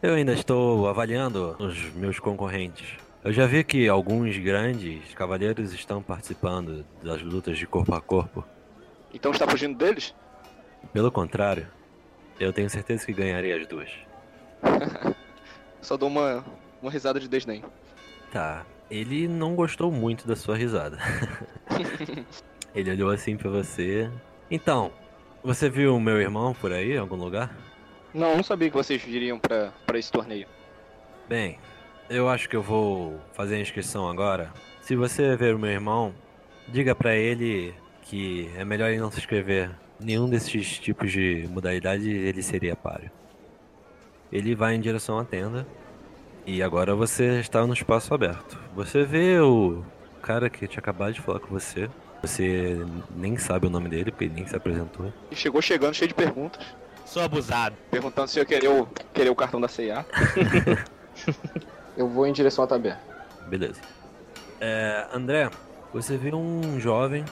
Eu 0.02 0.14
ainda 0.14 0.32
estou 0.32 0.88
avaliando 0.88 1.56
os 1.58 1.92
meus 1.94 2.18
concorrentes. 2.18 2.96
Eu 3.22 3.32
já 3.32 3.46
vi 3.46 3.62
que 3.64 3.88
alguns 3.88 4.36
grandes 4.38 5.12
cavaleiros 5.14 5.72
estão 5.72 6.02
participando 6.02 6.84
das 7.02 7.20
lutas 7.22 7.58
de 7.58 7.66
corpo 7.66 7.94
a 7.94 8.00
corpo. 8.00 8.44
Então 9.12 9.32
está 9.32 9.46
fugindo 9.46 9.76
deles? 9.76 10.14
Pelo 10.92 11.10
contrário, 11.10 11.68
eu 12.38 12.52
tenho 12.52 12.70
certeza 12.70 13.04
que 13.04 13.12
ganharei 13.12 13.52
as 13.52 13.66
duas. 13.66 13.90
Só 15.80 15.96
dou 15.96 16.08
uma, 16.08 16.44
uma 16.80 16.90
risada 16.90 17.18
de 17.18 17.28
desdém. 17.28 17.64
Tá, 18.32 18.64
ele 18.90 19.28
não 19.28 19.54
gostou 19.54 19.90
muito 19.90 20.26
da 20.26 20.36
sua 20.36 20.56
risada. 20.56 20.98
ele 22.74 22.90
olhou 22.90 23.10
assim 23.10 23.36
pra 23.36 23.50
você. 23.50 24.10
Então, 24.50 24.92
você 25.42 25.68
viu 25.68 25.94
o 25.94 26.00
meu 26.00 26.20
irmão 26.20 26.54
por 26.54 26.72
aí, 26.72 26.92
em 26.92 26.98
algum 26.98 27.16
lugar? 27.16 27.56
Não, 28.12 28.36
não 28.36 28.42
sabia 28.42 28.70
que 28.70 28.76
vocês 28.76 29.02
viriam 29.02 29.38
pra, 29.38 29.72
pra 29.86 29.98
esse 29.98 30.10
torneio. 30.10 30.46
Bem, 31.28 31.58
eu 32.08 32.28
acho 32.28 32.48
que 32.48 32.56
eu 32.56 32.62
vou 32.62 33.20
fazer 33.34 33.56
a 33.56 33.60
inscrição 33.60 34.08
agora. 34.08 34.52
Se 34.80 34.96
você 34.96 35.36
ver 35.36 35.54
o 35.54 35.58
meu 35.58 35.70
irmão, 35.70 36.14
diga 36.66 36.94
pra 36.94 37.14
ele 37.14 37.74
que 38.02 38.50
é 38.56 38.64
melhor 38.64 38.88
ele 38.88 39.00
não 39.00 39.10
se 39.10 39.18
inscrever. 39.18 39.70
Nenhum 40.00 40.28
desses 40.30 40.78
tipos 40.78 41.12
de 41.12 41.46
modalidade 41.50 42.10
ele 42.10 42.42
seria 42.42 42.74
páreo. 42.74 43.10
Ele 44.32 44.54
vai 44.54 44.74
em 44.74 44.80
direção 44.80 45.18
à 45.18 45.24
tenda. 45.24 45.66
E 46.48 46.62
agora 46.62 46.94
você 46.94 47.40
está 47.40 47.66
no 47.66 47.74
espaço 47.74 48.14
aberto. 48.14 48.58
Você 48.74 49.04
vê 49.04 49.38
o 49.38 49.84
cara 50.22 50.48
que 50.48 50.66
tinha 50.66 50.78
acabado 50.78 51.12
de 51.12 51.20
falar 51.20 51.40
com 51.40 51.48
você. 51.48 51.90
Você 52.22 52.86
nem 53.14 53.36
sabe 53.36 53.66
o 53.66 53.70
nome 53.70 53.90
dele, 53.90 54.10
porque 54.10 54.24
ele 54.24 54.32
nem 54.32 54.46
se 54.46 54.56
apresentou. 54.56 55.12
E 55.30 55.36
chegou 55.36 55.60
chegando 55.60 55.92
cheio 55.92 56.08
de 56.08 56.14
perguntas. 56.14 56.64
Sou 57.04 57.22
abusado. 57.22 57.76
Perguntando 57.90 58.28
se 58.28 58.40
eu 58.40 58.46
queria 58.46 58.72
o, 58.72 58.86
queria 59.12 59.30
o 59.30 59.36
cartão 59.36 59.60
da 59.60 59.68
CIA. 59.68 60.06
eu 61.94 62.08
vou 62.08 62.26
em 62.26 62.32
direção 62.32 62.64
à 62.64 62.66
taberna. 62.66 63.02
Beleza. 63.46 63.82
É, 64.58 65.06
André, 65.12 65.50
você 65.92 66.16
vê 66.16 66.34
um 66.34 66.80
jovem, 66.80 67.26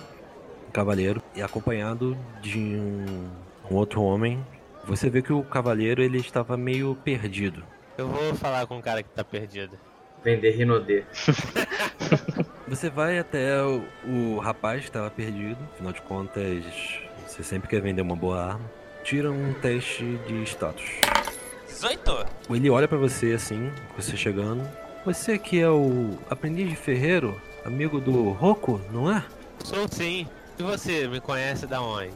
um 0.69 0.71
cavaleiro, 0.73 1.23
e 1.35 1.41
acompanhado 1.41 2.15
de 2.43 2.59
um, 2.59 3.31
um 3.71 3.77
outro 3.77 4.03
homem. 4.03 4.45
Você 4.85 5.09
vê 5.09 5.23
que 5.23 5.33
o 5.33 5.43
cavaleiro 5.43 6.03
ele 6.03 6.19
estava 6.19 6.55
meio 6.55 6.95
perdido. 7.03 7.65
Eu 7.99 8.09
vou 8.09 8.35
falar 8.35 8.67
com 8.67 8.79
o 8.79 8.83
cara 8.83 9.03
que 9.03 9.09
tá 9.09 9.25
perdido. 9.25 9.79
Vender 10.23 10.51
Rinodê. 10.51 11.05
Você 12.69 12.91
vai 12.91 13.19
até 13.19 13.63
o, 13.63 13.85
o 14.05 14.39
rapaz 14.39 14.81
que 14.81 14.89
estava 14.89 15.09
perdido. 15.09 15.59
Afinal 15.73 15.93
de 15.93 16.03
contas, 16.03 16.65
você 17.25 17.43
sempre 17.45 17.69
quer 17.69 17.81
vender 17.81 18.03
uma 18.03 18.17
boa 18.17 18.43
arma. 18.43 18.71
Tira 19.05 19.31
um 19.31 19.55
teste 19.55 20.19
de 20.27 20.43
status. 20.43 20.85
18? 21.69 22.27
Ele 22.51 22.69
olha 22.69 22.89
pra 22.89 22.99
você 22.99 23.33
assim, 23.33 23.71
você 23.97 24.17
chegando. 24.17 24.69
Você 25.05 25.39
que 25.39 25.61
é 25.61 25.71
o 25.71 26.19
aprendiz 26.29 26.69
de 26.69 26.75
ferreiro, 26.75 27.41
amigo 27.65 28.01
do 28.01 28.33
Roku, 28.33 28.81
não 28.91 29.09
é? 29.13 29.25
Sou 29.63 29.87
sim. 29.89 30.27
E 30.59 30.63
você, 30.65 31.07
me 31.07 31.21
conhece 31.21 31.69
da 31.69 31.81
onde? 31.81 32.11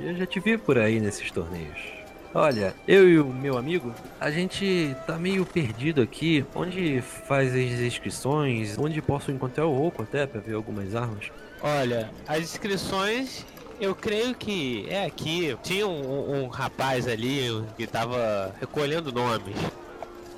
Eu 0.00 0.16
já 0.16 0.26
te 0.26 0.40
vi 0.40 0.58
por 0.58 0.78
aí 0.78 0.98
nesses 0.98 1.30
torneios. 1.30 1.95
Olha, 2.38 2.74
eu 2.86 3.08
e 3.08 3.18
o 3.18 3.24
meu 3.24 3.56
amigo, 3.56 3.94
a 4.20 4.30
gente 4.30 4.94
tá 5.06 5.16
meio 5.16 5.46
perdido 5.46 6.02
aqui. 6.02 6.44
Onde 6.54 7.00
faz 7.00 7.54
as 7.54 7.80
inscrições? 7.80 8.76
Onde 8.76 9.00
posso 9.00 9.32
encontrar 9.32 9.64
o 9.64 9.74
Roku 9.74 10.02
até 10.02 10.26
pra 10.26 10.38
ver 10.38 10.52
algumas 10.52 10.94
armas? 10.94 11.30
Olha, 11.62 12.10
as 12.28 12.40
inscrições 12.40 13.46
eu 13.80 13.94
creio 13.94 14.34
que 14.34 14.86
é 14.90 15.06
aqui. 15.06 15.56
Tinha 15.62 15.88
um, 15.88 16.42
um 16.44 16.48
rapaz 16.48 17.08
ali 17.08 17.64
que 17.74 17.86
tava 17.86 18.54
recolhendo 18.60 19.10
nomes. 19.10 19.56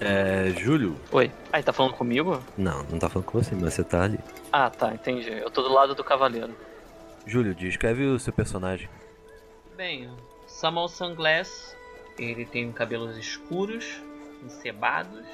É. 0.00 0.50
Júlio? 0.56 0.94
Oi. 1.10 1.32
Ah, 1.52 1.56
ele 1.56 1.64
tá 1.64 1.72
falando 1.72 1.94
comigo? 1.94 2.40
Não, 2.56 2.84
não 2.84 3.00
tá 3.00 3.08
falando 3.08 3.26
com 3.26 3.42
você, 3.42 3.56
mas 3.56 3.74
você 3.74 3.82
tá 3.82 4.04
ali. 4.04 4.20
Ah, 4.52 4.70
tá, 4.70 4.94
entendi. 4.94 5.30
Eu 5.30 5.50
tô 5.50 5.62
do 5.62 5.72
lado 5.72 5.96
do 5.96 6.04
cavaleiro. 6.04 6.54
Júlio, 7.26 7.56
descreve 7.56 8.04
o 8.04 8.20
seu 8.20 8.32
personagem. 8.32 8.88
Bem, 9.76 10.08
Samuel 10.46 10.86
Sunglass, 10.86 11.76
ele 12.18 12.44
tem 12.44 12.70
cabelos 12.72 13.16
escuros, 13.16 14.02
encebados. 14.44 15.26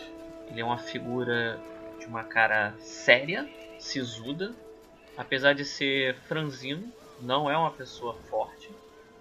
Ele 0.48 0.60
é 0.60 0.64
uma 0.64 0.78
figura 0.78 1.58
de 1.98 2.06
uma 2.06 2.24
cara 2.24 2.74
séria, 2.78 3.48
sisuda. 3.78 4.54
Apesar 5.16 5.54
de 5.54 5.64
ser 5.64 6.16
franzino, 6.28 6.92
não 7.20 7.50
é 7.50 7.56
uma 7.56 7.70
pessoa 7.70 8.14
forte. 8.28 8.70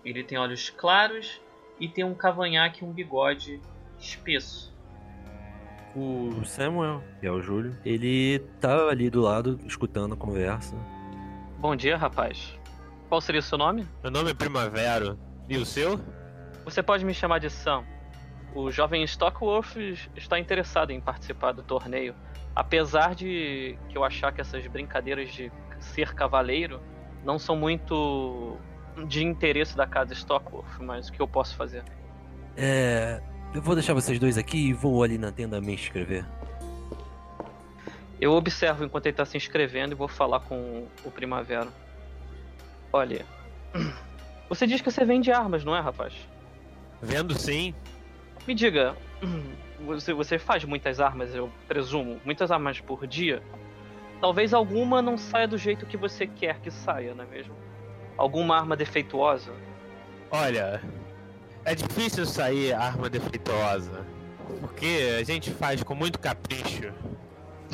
Ele 0.04 0.24
tem 0.24 0.38
olhos 0.38 0.70
claros 0.70 1.40
e 1.80 1.88
tem 1.88 2.04
um 2.04 2.14
cavanhaque 2.14 2.84
e 2.84 2.88
um 2.88 2.92
bigode 2.92 3.62
espesso. 4.00 4.74
O 5.96 6.44
Samuel, 6.44 7.04
que 7.20 7.28
é 7.28 7.32
o 7.32 7.40
Júlio, 7.40 7.78
ele 7.86 8.40
tá 8.60 8.90
ali 8.90 9.10
do 9.10 9.22
lado, 9.22 9.60
escutando 9.66 10.14
a 10.14 10.18
conversa. 10.18 10.76
Bom 11.60 11.76
dia, 11.76 11.96
rapaz. 11.96 12.60
Qual 13.08 13.22
seria 13.22 13.40
o 13.40 13.44
seu 13.44 13.60
nome? 13.60 13.88
Meu 14.02 14.12
nome 14.12 14.32
é 14.32 14.34
Primavera. 14.34 15.16
E 15.48 15.56
o 15.56 15.66
seu? 15.66 16.00
Você 16.66 16.82
pode 16.82 17.04
me 17.04 17.14
chamar 17.14 17.40
de 17.40 17.50
Sam. 17.50 17.84
O 18.56 18.72
jovem 18.72 19.04
Stockworth 19.04 19.76
está 20.16 20.40
interessado 20.40 20.92
em 20.92 21.02
participar 21.02 21.52
do 21.52 21.64
torneio. 21.64 22.16
Apesar 22.56 23.16
de 23.16 23.78
que 23.90 23.98
eu 23.98 24.04
achar 24.04 24.32
que 24.32 24.42
essas 24.42 24.66
brincadeiras 24.68 25.34
de 25.34 25.52
ser 25.80 26.14
cavaleiro 26.14 26.80
não 27.24 27.40
são 27.40 27.56
muito 27.56 28.58
de 29.08 29.24
interesse 29.24 29.76
da 29.76 29.88
casa 29.88 30.14
Stockworth, 30.14 30.80
mas 30.80 31.10
o 31.10 31.14
que 31.14 31.22
eu 31.22 31.28
posso 31.28 31.56
fazer? 31.56 31.84
É. 32.56 33.22
Eu 33.54 33.62
vou 33.62 33.76
deixar 33.76 33.94
vocês 33.94 34.20
dois 34.20 34.38
aqui 34.38 34.70
e 34.70 34.74
vou 34.74 35.04
ali 35.04 35.18
na 35.18 35.32
tenda 35.32 35.60
me 35.60 35.74
inscrever. 35.74 36.26
Eu 38.20 38.34
observo 38.34 38.86
enquanto 38.86 39.08
ele 39.08 39.16
tá 39.16 39.26
se 39.26 39.36
inscrevendo 39.36 39.94
e 39.94 39.96
vou 39.96 40.08
falar 40.08 40.40
com 40.40 40.88
o 41.04 41.12
Primavera. 41.12 41.68
Olha. 42.92 43.26
Você 44.50 44.68
diz 44.68 44.82
que 44.82 44.92
você 44.92 45.04
vende 45.04 45.32
armas, 45.32 45.64
não 45.64 45.76
é, 45.76 45.80
rapaz? 45.80 46.14
Vendo 47.04 47.38
sim. 47.38 47.76
Me 48.48 48.56
diga, 48.56 48.96
você, 49.86 50.14
você 50.14 50.40
faz 50.40 50.64
muitas 50.64 51.02
armas, 51.02 51.36
eu 51.36 51.52
presumo, 51.68 52.20
muitas 52.24 52.50
armas 52.50 52.80
por 52.80 53.06
dia? 53.06 53.44
Talvez 54.22 54.54
alguma 54.54 55.02
não 55.02 55.18
saia 55.18 55.46
do 55.46 55.58
jeito 55.58 55.86
que 55.86 55.98
você 55.98 56.26
quer 56.26 56.60
que 56.60 56.72
saia, 56.72 57.14
não 57.14 57.26
é 57.26 57.28
mesmo? 57.28 57.54
Alguma 58.18 58.58
arma 58.58 58.76
defeituosa? 58.76 59.52
Olha, 60.32 60.82
é 61.66 61.76
difícil 61.76 62.26
sair 62.26 62.74
arma 62.74 63.10
defeituosa. 63.10 64.06
Porque 64.62 65.18
a 65.20 65.24
gente 65.24 65.52
faz 65.52 65.84
com 65.84 65.94
muito 65.94 66.20
capricho. 66.20 66.94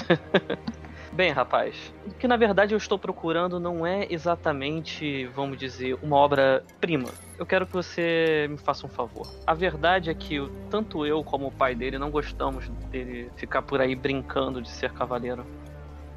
Bem, 1.19 1.33
rapaz, 1.33 1.93
o 2.05 2.11
que 2.11 2.29
na 2.29 2.38
verdade 2.38 2.73
eu 2.73 2.77
estou 2.77 2.97
procurando 2.97 3.59
não 3.59 3.85
é 3.85 4.07
exatamente, 4.09 5.25
vamos 5.35 5.57
dizer, 5.57 5.99
uma 6.01 6.15
obra-prima. 6.15 7.09
Eu 7.38 7.45
quero 7.45 7.67
que 7.67 7.73
você 7.73 8.47
me 8.49 8.57
faça 8.57 8.85
um 8.85 8.89
favor. 8.89 9.27
A 9.45 9.53
verdade 9.53 10.09
é 10.09 10.13
que 10.13 10.38
tanto 10.69 11.05
eu 11.05 11.21
como 11.21 11.47
o 11.47 11.51
pai 11.51 11.75
dele 11.75 11.97
não 11.97 12.09
gostamos 12.09 12.69
dele 12.89 13.29
ficar 13.35 13.61
por 13.63 13.81
aí 13.81 13.95
brincando 13.95 14.61
de 14.61 14.69
ser 14.69 14.93
cavaleiro. 14.93 15.45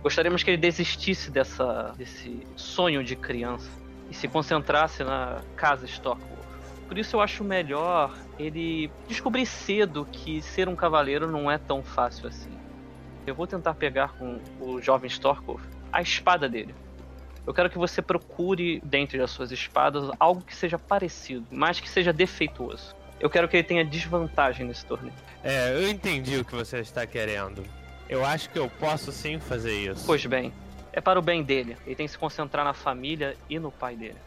Gostaríamos 0.04 0.44
que 0.44 0.52
ele 0.52 0.56
desistisse 0.56 1.32
dessa, 1.32 1.92
desse 1.98 2.46
sonho 2.54 3.02
de 3.02 3.16
criança 3.16 3.72
e 4.08 4.14
se 4.14 4.28
concentrasse 4.28 5.02
na 5.02 5.42
casa 5.56 5.84
Stockworth. 5.84 6.46
Por 6.86 6.96
isso 6.96 7.16
eu 7.16 7.20
acho 7.20 7.42
melhor 7.42 8.16
ele 8.38 8.88
descobrir 9.08 9.46
cedo 9.46 10.06
que 10.12 10.40
ser 10.42 10.68
um 10.68 10.76
cavaleiro 10.76 11.28
não 11.28 11.50
é 11.50 11.58
tão 11.58 11.82
fácil 11.82 12.28
assim. 12.28 12.61
Eu 13.26 13.34
vou 13.34 13.46
tentar 13.46 13.74
pegar 13.74 14.14
com 14.18 14.38
o 14.60 14.80
jovem 14.80 15.08
Storkov 15.08 15.60
a 15.92 16.02
espada 16.02 16.48
dele. 16.48 16.74
Eu 17.46 17.52
quero 17.52 17.68
que 17.68 17.78
você 17.78 18.00
procure, 18.00 18.80
dentre 18.84 19.20
as 19.20 19.30
suas 19.30 19.50
espadas, 19.50 20.10
algo 20.18 20.40
que 20.42 20.54
seja 20.54 20.78
parecido, 20.78 21.44
mas 21.50 21.80
que 21.80 21.88
seja 21.88 22.12
defeituoso. 22.12 22.94
Eu 23.20 23.28
quero 23.28 23.48
que 23.48 23.56
ele 23.56 23.64
tenha 23.64 23.84
desvantagem 23.84 24.66
nesse 24.66 24.84
torneio. 24.86 25.14
É, 25.42 25.74
eu 25.74 25.88
entendi 25.88 26.36
o 26.38 26.44
que 26.44 26.54
você 26.54 26.78
está 26.78 27.06
querendo. 27.06 27.64
Eu 28.08 28.24
acho 28.24 28.50
que 28.50 28.58
eu 28.58 28.68
posso 28.68 29.10
sim 29.12 29.38
fazer 29.38 29.90
isso. 29.90 30.04
Pois 30.06 30.24
bem, 30.26 30.52
é 30.92 31.00
para 31.00 31.18
o 31.18 31.22
bem 31.22 31.42
dele. 31.42 31.76
Ele 31.86 31.94
tem 31.94 32.06
que 32.06 32.12
se 32.12 32.18
concentrar 32.18 32.64
na 32.64 32.74
família 32.74 33.36
e 33.48 33.58
no 33.58 33.70
pai 33.70 33.96
dele. 33.96 34.18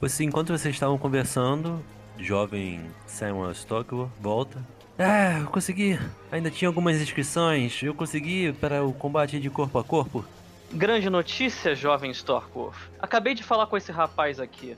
Você, 0.00 0.24
enquanto 0.24 0.56
vocês 0.56 0.74
estavam 0.74 0.96
conversando, 0.98 1.84
jovem 2.18 2.90
Samuel 3.06 3.52
Stockwell 3.52 4.10
volta. 4.20 4.62
Ah, 4.98 5.40
eu 5.40 5.46
consegui. 5.48 5.98
Ainda 6.30 6.50
tinha 6.50 6.68
algumas 6.68 7.00
inscrições. 7.00 7.82
Eu 7.82 7.94
consegui 7.94 8.52
para 8.52 8.84
o 8.84 8.92
combate 8.92 9.40
de 9.40 9.50
corpo 9.50 9.78
a 9.78 9.84
corpo. 9.84 10.24
Grande 10.72 11.10
notícia, 11.10 11.74
jovem 11.74 12.10
Storkworth. 12.10 12.90
Acabei 13.00 13.34
de 13.34 13.42
falar 13.42 13.66
com 13.66 13.76
esse 13.76 13.92
rapaz 13.92 14.38
aqui. 14.40 14.76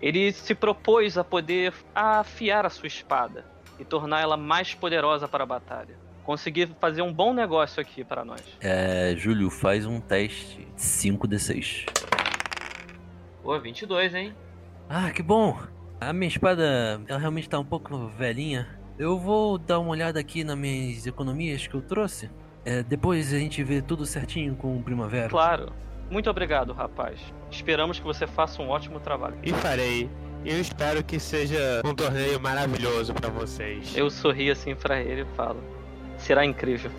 Ele 0.00 0.32
se 0.32 0.54
propôs 0.54 1.18
a 1.18 1.24
poder 1.24 1.72
afiar 1.94 2.64
a 2.64 2.70
sua 2.70 2.86
espada 2.86 3.44
e 3.78 3.84
tornar 3.84 4.20
ela 4.20 4.36
mais 4.36 4.74
poderosa 4.74 5.26
para 5.26 5.42
a 5.42 5.46
batalha. 5.46 5.96
Consegui 6.24 6.68
fazer 6.80 7.02
um 7.02 7.12
bom 7.12 7.32
negócio 7.32 7.80
aqui 7.80 8.04
para 8.04 8.24
nós. 8.24 8.42
É, 8.60 9.14
Júlio, 9.16 9.50
faz 9.50 9.86
um 9.86 10.00
teste 10.00 10.68
5d6. 10.76 11.86
Pô, 13.42 13.58
22, 13.58 14.14
hein? 14.14 14.34
Ah, 14.88 15.10
que 15.10 15.22
bom. 15.22 15.58
A 16.00 16.12
minha 16.12 16.28
espada, 16.28 17.00
ela 17.08 17.18
realmente 17.18 17.48
tá 17.48 17.58
um 17.58 17.64
pouco 17.64 18.08
velhinha. 18.08 18.77
Eu 18.98 19.16
vou 19.16 19.58
dar 19.58 19.78
uma 19.78 19.90
olhada 19.90 20.18
aqui 20.18 20.42
nas 20.42 20.58
minhas 20.58 21.06
economias 21.06 21.66
que 21.66 21.74
eu 21.74 21.80
trouxe. 21.80 22.28
É, 22.64 22.82
depois 22.82 23.32
a 23.32 23.38
gente 23.38 23.62
vê 23.62 23.80
tudo 23.80 24.04
certinho 24.04 24.56
com 24.56 24.76
o 24.76 24.82
Primavera. 24.82 25.28
Claro. 25.28 25.72
Muito 26.10 26.28
obrigado, 26.28 26.72
rapaz. 26.72 27.20
Esperamos 27.50 28.00
que 28.00 28.04
você 28.04 28.26
faça 28.26 28.60
um 28.60 28.68
ótimo 28.68 28.98
trabalho. 28.98 29.36
E 29.42 29.52
farei. 29.52 30.10
Eu 30.44 30.60
espero 30.60 31.04
que 31.04 31.20
seja 31.20 31.80
um 31.84 31.94
torneio 31.94 32.40
maravilhoso 32.40 33.14
para 33.14 33.28
vocês. 33.28 33.96
Eu 33.96 34.10
sorri 34.10 34.50
assim 34.50 34.74
para 34.74 35.00
ele 35.00 35.22
e 35.22 35.36
falo: 35.36 35.62
será 36.16 36.44
incrível. 36.44 36.90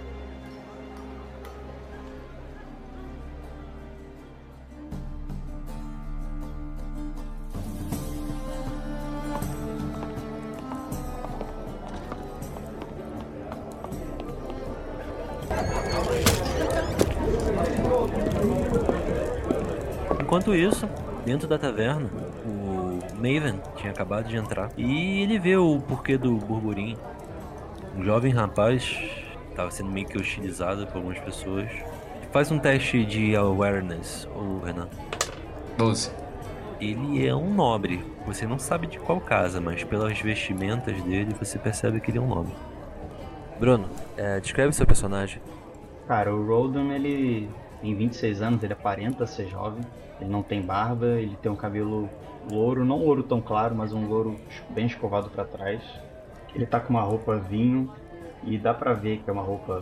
Enquanto 20.39 20.55
isso, 20.55 20.87
dentro 21.25 21.49
da 21.49 21.57
taverna, 21.57 22.09
o 22.45 22.97
Maven 23.15 23.59
tinha 23.75 23.91
acabado 23.91 24.29
de 24.29 24.37
entrar 24.37 24.71
e 24.77 25.21
ele 25.21 25.37
vê 25.37 25.57
o 25.57 25.81
porquê 25.81 26.17
do 26.17 26.37
burburinho. 26.37 26.97
Um 27.93 28.05
jovem 28.05 28.31
rapaz 28.31 28.97
estava 29.49 29.69
sendo 29.69 29.91
meio 29.91 30.07
que 30.07 30.17
hostilizado 30.17 30.87
por 30.87 30.95
algumas 30.95 31.19
pessoas. 31.19 31.69
Faz 32.31 32.49
um 32.51 32.57
teste 32.57 33.03
de 33.03 33.35
awareness, 33.35 34.29
o 34.33 34.63
Renan. 34.63 34.87
12. 35.77 36.09
Ele 36.79 37.27
é 37.27 37.35
um 37.35 37.53
nobre. 37.53 38.01
Você 38.25 38.47
não 38.47 38.57
sabe 38.57 38.87
de 38.87 38.97
qual 38.97 39.19
casa, 39.19 39.59
mas 39.59 39.83
pelas 39.83 40.17
vestimentas 40.21 41.01
dele 41.01 41.35
você 41.37 41.59
percebe 41.59 41.99
que 41.99 42.11
ele 42.11 42.17
é 42.17 42.21
um 42.21 42.27
nobre. 42.27 42.53
Bruno, 43.59 43.89
é, 44.15 44.39
descreve 44.39 44.71
seu 44.71 44.87
personagem. 44.87 45.41
Cara, 46.07 46.33
o 46.33 46.47
Rodan, 46.47 46.93
ele 46.93 47.49
tem 47.81 47.93
26 47.93 48.41
anos, 48.41 48.63
ele 48.63 48.71
aparenta 48.71 49.27
ser 49.27 49.49
jovem. 49.49 49.83
Ele 50.19 50.29
não 50.29 50.43
tem 50.43 50.61
barba, 50.61 51.05
ele 51.05 51.35
tem 51.41 51.51
um 51.51 51.55
cabelo 51.55 52.09
louro, 52.49 52.83
não 52.83 52.97
louro 52.97 53.23
tão 53.23 53.41
claro, 53.41 53.75
mas 53.75 53.93
um 53.93 54.07
louro 54.07 54.39
bem 54.69 54.85
escovado 54.85 55.29
para 55.29 55.43
trás. 55.43 55.81
Ele 56.53 56.65
tá 56.65 56.79
com 56.79 56.89
uma 56.89 57.01
roupa 57.01 57.37
vinho 57.37 57.91
e 58.43 58.57
dá 58.57 58.73
pra 58.73 58.93
ver 58.93 59.19
que 59.19 59.29
é 59.29 59.33
uma 59.33 59.43
roupa 59.43 59.79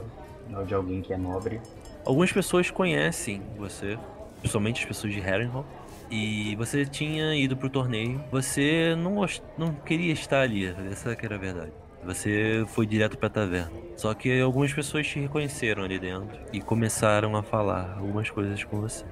de 0.66 0.74
alguém 0.74 1.02
que 1.02 1.14
é 1.14 1.18
nobre. 1.18 1.62
Algumas 2.06 2.32
pessoas 2.32 2.70
conhecem 2.72 3.42
você, 3.58 3.98
principalmente 4.40 4.82
as 4.82 4.86
pessoas 4.86 5.14
de 5.14 5.20
Harrenhal. 5.20 5.66
E 6.10 6.56
você 6.56 6.86
tinha 6.86 7.36
ido 7.36 7.58
pro 7.58 7.70
torneio. 7.70 8.24
Você 8.32 8.96
não, 8.96 9.26
não 9.58 9.74
queria 9.74 10.14
estar 10.14 10.42
ali, 10.42 10.66
essa 10.90 11.16
que 11.16 11.26
era 11.26 11.36
a 11.36 11.38
verdade. 11.38 11.74
Você 12.06 12.64
foi 12.70 12.86
direto 12.86 13.18
pra 13.18 13.30
taverna. 13.30 13.72
Só 13.98 14.14
que 14.14 14.40
algumas 14.40 14.72
pessoas 14.72 15.06
te 15.06 15.20
reconheceram 15.20 15.84
ali 15.84 16.00
dentro 16.00 16.40
e 16.54 16.62
começaram 16.62 17.36
a 17.36 17.44
falar 17.44 17.98
algumas 18.00 18.30
coisas 18.30 18.64
com 18.64 18.80
você. 18.80 19.04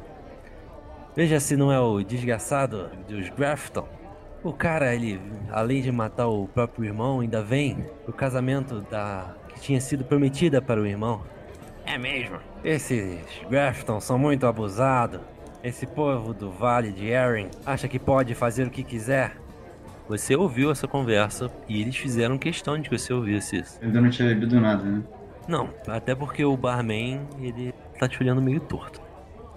Veja 1.15 1.39
se 1.39 1.55
não 1.55 1.71
é 1.71 1.79
o 1.79 2.03
desgraçado 2.03 2.89
dos 3.07 3.29
Grafton. 3.29 3.87
O 4.43 4.51
cara, 4.51 4.93
ele, 4.93 5.19
além 5.49 5.81
de 5.81 5.91
matar 5.91 6.27
o 6.27 6.47
próprio 6.47 6.85
irmão, 6.85 7.21
ainda 7.21 7.41
vem 7.41 7.85
o 8.07 8.11
casamento 8.11 8.81
da 8.91 9.33
que 9.47 9.61
tinha 9.61 9.79
sido 9.79 10.03
prometida 10.03 10.61
para 10.61 10.81
o 10.81 10.85
irmão. 10.85 11.21
É 11.85 11.97
mesmo. 11.97 12.37
Esses 12.63 13.17
Grafton 13.49 14.01
são 14.01 14.19
muito 14.19 14.45
abusados. 14.45 15.21
Esse 15.63 15.87
povo 15.87 16.33
do 16.33 16.51
Vale 16.51 16.91
de 16.91 17.07
Erin 17.07 17.49
acha 17.65 17.87
que 17.87 17.97
pode 17.97 18.35
fazer 18.35 18.67
o 18.67 18.69
que 18.69 18.83
quiser. 18.83 19.37
Você 20.07 20.35
ouviu 20.35 20.69
essa 20.69 20.87
conversa 20.87 21.49
e 21.67 21.81
eles 21.81 21.95
fizeram 21.95 22.37
questão 22.37 22.77
de 22.77 22.89
que 22.89 22.97
você 22.97 23.13
ouvisse 23.13 23.61
isso. 23.61 23.79
Eu 23.81 23.87
ainda 23.87 24.01
não 24.01 24.09
tinha 24.09 24.27
bebido 24.27 24.59
nada, 24.59 24.83
né? 24.83 25.01
Não, 25.47 25.69
até 25.87 26.13
porque 26.13 26.43
o 26.43 26.55
barman, 26.57 27.21
ele 27.39 27.73
tá 27.97 28.07
te 28.07 28.21
olhando 28.21 28.41
meio 28.41 28.59
torto. 28.59 29.04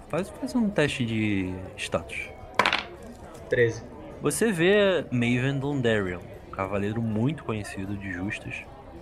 Faz, 0.09 0.29
faz 0.29 0.55
um 0.55 0.69
teste 0.69 1.05
de 1.05 1.53
status. 1.77 2.29
13. 3.49 3.83
Você 4.21 4.51
vê 4.51 5.05
Maven 5.11 5.59
Dundarian, 5.59 6.19
um 6.47 6.51
cavaleiro 6.51 7.01
muito 7.01 7.43
conhecido 7.43 7.95
de 7.95 8.11
justas. 8.11 8.55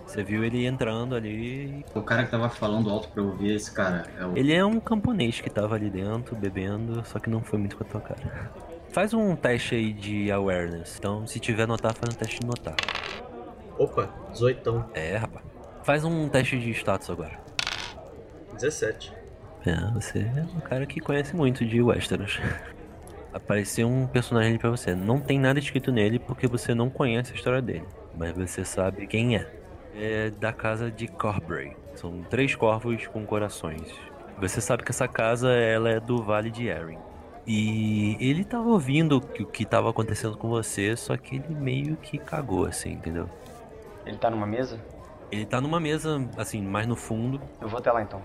Você 0.06 0.22
viu 0.22 0.42
ele 0.44 0.66
entrando 0.66 1.14
ali. 1.14 1.84
O 1.94 2.02
cara 2.02 2.24
que 2.24 2.30
tava 2.30 2.48
falando 2.48 2.88
alto 2.88 3.08
pra 3.08 3.22
ouvir, 3.22 3.54
esse 3.54 3.70
cara 3.72 4.06
é 4.18 4.24
o. 4.24 4.36
Ele 4.36 4.54
é 4.54 4.64
um 4.64 4.80
camponês 4.80 5.40
que 5.40 5.50
tava 5.50 5.74
ali 5.74 5.90
dentro, 5.90 6.34
bebendo, 6.34 7.04
só 7.04 7.18
que 7.18 7.28
não 7.28 7.42
foi 7.42 7.58
muito 7.58 7.76
com 7.76 7.84
a 7.84 7.86
tua 7.86 8.00
cara. 8.00 8.50
Faz 8.90 9.12
um 9.12 9.36
teste 9.36 9.74
aí 9.74 9.92
de 9.92 10.30
awareness. 10.30 10.96
Então, 10.98 11.26
se 11.26 11.38
tiver 11.38 11.66
notar, 11.66 11.94
faz 11.94 12.14
um 12.14 12.16
teste 12.16 12.40
de 12.40 12.46
notar. 12.46 12.76
Opa, 13.78 14.08
18. 14.32 14.86
É, 14.94 15.16
rapaz. 15.16 15.44
Faz 15.82 16.04
um 16.04 16.28
teste 16.28 16.58
de 16.58 16.70
status 16.70 17.10
agora. 17.10 17.38
17. 18.54 19.17
É, 19.66 19.74
você 19.92 20.20
é 20.20 20.42
um 20.56 20.60
cara 20.60 20.86
que 20.86 21.00
conhece 21.00 21.34
muito 21.34 21.64
de 21.64 21.82
Westeros. 21.82 22.40
Apareceu 23.32 23.88
um 23.88 24.06
personagem 24.06 24.50
ali 24.50 24.58
pra 24.58 24.70
você. 24.70 24.94
Não 24.94 25.20
tem 25.20 25.38
nada 25.38 25.58
escrito 25.58 25.92
nele 25.92 26.18
porque 26.18 26.46
você 26.46 26.74
não 26.74 26.88
conhece 26.88 27.32
a 27.32 27.34
história 27.34 27.60
dele. 27.60 27.84
Mas 28.16 28.32
você 28.32 28.64
sabe 28.64 29.06
quem 29.06 29.36
é. 29.36 29.46
É 29.94 30.30
da 30.30 30.52
casa 30.52 30.90
de 30.90 31.06
Corbray. 31.08 31.76
São 31.94 32.22
três 32.22 32.54
corvos 32.54 33.06
com 33.08 33.24
corações. 33.26 33.82
Você 34.40 34.60
sabe 34.60 34.84
que 34.84 34.90
essa 34.92 35.08
casa 35.08 35.50
ela 35.50 35.90
é 35.90 35.98
do 36.00 36.22
Vale 36.22 36.50
de 36.50 36.66
Erin. 36.68 36.98
E 37.46 38.16
ele 38.20 38.44
tava 38.44 38.68
ouvindo 38.68 39.16
o 39.16 39.20
que- 39.20 39.42
o 39.42 39.46
que 39.46 39.64
tava 39.64 39.90
acontecendo 39.90 40.36
com 40.36 40.48
você, 40.48 40.94
só 40.96 41.16
que 41.16 41.36
ele 41.36 41.54
meio 41.54 41.96
que 41.96 42.18
cagou, 42.18 42.66
assim, 42.66 42.92
entendeu? 42.92 43.28
Ele 44.06 44.16
tá 44.16 44.30
numa 44.30 44.46
mesa? 44.46 44.78
Ele 45.32 45.44
tá 45.46 45.60
numa 45.60 45.80
mesa, 45.80 46.24
assim, 46.36 46.62
mais 46.62 46.86
no 46.86 46.94
fundo. 46.94 47.40
Eu 47.60 47.68
vou 47.68 47.78
até 47.78 47.90
lá 47.90 48.02
então. 48.02 48.22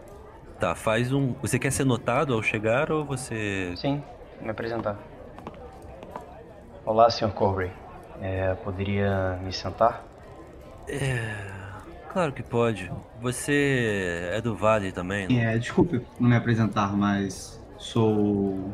Tá, 0.63 0.73
faz 0.73 1.11
um. 1.11 1.33
Você 1.41 1.59
quer 1.59 1.73
ser 1.73 1.83
notado 1.83 2.33
ao 2.33 2.41
chegar 2.41 2.89
ou 2.89 3.03
você. 3.03 3.73
Sim, 3.75 4.01
me 4.41 4.49
apresentar. 4.49 4.97
Olá, 6.85 7.09
Sr. 7.09 7.33
Corbray. 7.33 7.69
É, 8.21 8.53
poderia 8.53 9.37
me 9.43 9.51
sentar? 9.51 10.05
É. 10.87 11.35
Claro 12.13 12.31
que 12.31 12.41
pode. 12.41 12.89
Você 13.19 14.29
é 14.31 14.39
do 14.39 14.55
Vale 14.55 14.93
também, 14.93 15.27
não? 15.27 15.37
É, 15.37 15.57
desculpe 15.57 16.01
não 16.17 16.29
me 16.29 16.37
apresentar, 16.37 16.95
mas 16.95 17.61
sou. 17.77 18.71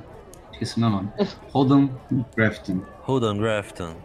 Esqueci 0.52 0.80
meu 0.80 0.92
nome. 0.92 1.10
Holden 1.52 1.92
Grafton. 2.36 2.84
Holden 3.02 3.36
Grafton. 3.40 3.96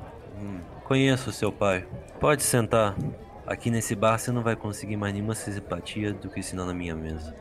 Hum, 0.40 0.60
conheço 0.84 1.30
seu 1.32 1.52
pai. 1.52 1.86
Pode 2.18 2.44
sentar. 2.44 2.96
Aqui 3.46 3.70
nesse 3.70 3.94
bar 3.94 4.18
você 4.18 4.32
não 4.32 4.42
vai 4.42 4.56
conseguir 4.56 4.96
mais 4.96 5.12
nenhuma 5.12 5.34
simpatia 5.34 6.14
do 6.14 6.30
que 6.30 6.42
senão 6.42 6.64
na 6.64 6.72
minha 6.72 6.94
mesa. 6.94 7.34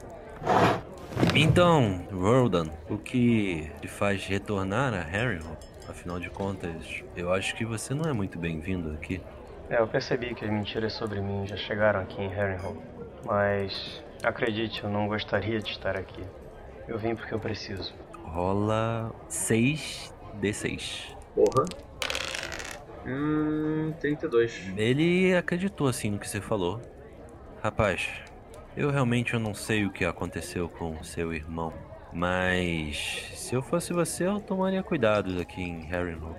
Então, 1.35 2.05
Roldan, 2.11 2.67
o 2.89 2.97
que 2.97 3.69
te 3.81 3.87
faz 3.87 4.25
retornar 4.25 4.93
a 4.93 5.01
Harrenhal? 5.01 5.57
Afinal 5.89 6.19
de 6.19 6.29
contas, 6.29 7.03
eu 7.15 7.33
acho 7.33 7.55
que 7.55 7.65
você 7.65 7.93
não 7.93 8.09
é 8.09 8.13
muito 8.13 8.37
bem-vindo 8.37 8.91
aqui. 8.91 9.21
É, 9.69 9.79
eu 9.79 9.87
percebi 9.87 10.35
que 10.35 10.45
as 10.45 10.51
mentiras 10.51 10.93
sobre 10.93 11.19
mim 11.19 11.47
já 11.47 11.57
chegaram 11.57 12.01
aqui 12.01 12.21
em 12.21 12.27
Harrenhal. 12.27 12.75
Mas, 13.25 14.03
acredite, 14.23 14.83
eu 14.83 14.89
não 14.89 15.07
gostaria 15.07 15.59
de 15.59 15.71
estar 15.71 15.97
aqui. 15.97 16.23
Eu 16.87 16.97
vim 16.99 17.15
porque 17.15 17.33
eu 17.33 17.39
preciso. 17.39 17.93
Rola 18.25 19.11
6d6. 19.29 21.15
Porra. 21.33 21.65
Hum. 23.05 23.93
32. 23.99 24.73
Ele 24.77 25.35
acreditou 25.35 25.87
assim 25.87 26.11
no 26.11 26.19
que 26.19 26.27
você 26.27 26.39
falou. 26.39 26.81
Rapaz, 27.61 28.09
eu 28.75 28.89
realmente 28.89 29.33
eu 29.33 29.39
não 29.39 29.53
sei 29.53 29.85
o 29.85 29.91
que 29.91 30.03
aconteceu 30.03 30.67
com 30.67 31.03
seu 31.03 31.33
irmão. 31.33 31.73
Mas 32.11 33.31
se 33.35 33.55
eu 33.55 33.61
fosse 33.61 33.91
você, 33.93 34.27
eu 34.27 34.39
tomaria 34.39 34.83
cuidado 34.83 35.39
aqui 35.41 35.61
em 35.61 35.85
Harrenhal. 35.87 36.35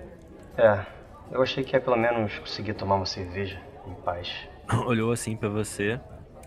É, 0.57 0.85
eu 1.31 1.41
achei 1.41 1.63
que 1.63 1.75
ia 1.75 1.81
pelo 1.81 1.97
menos 1.97 2.37
conseguir 2.39 2.73
tomar 2.73 2.95
uma 2.95 3.05
cerveja 3.05 3.61
em 3.87 3.93
paz. 3.95 4.33
Olhou 4.85 5.11
assim 5.11 5.35
pra 5.35 5.49
você. 5.49 5.99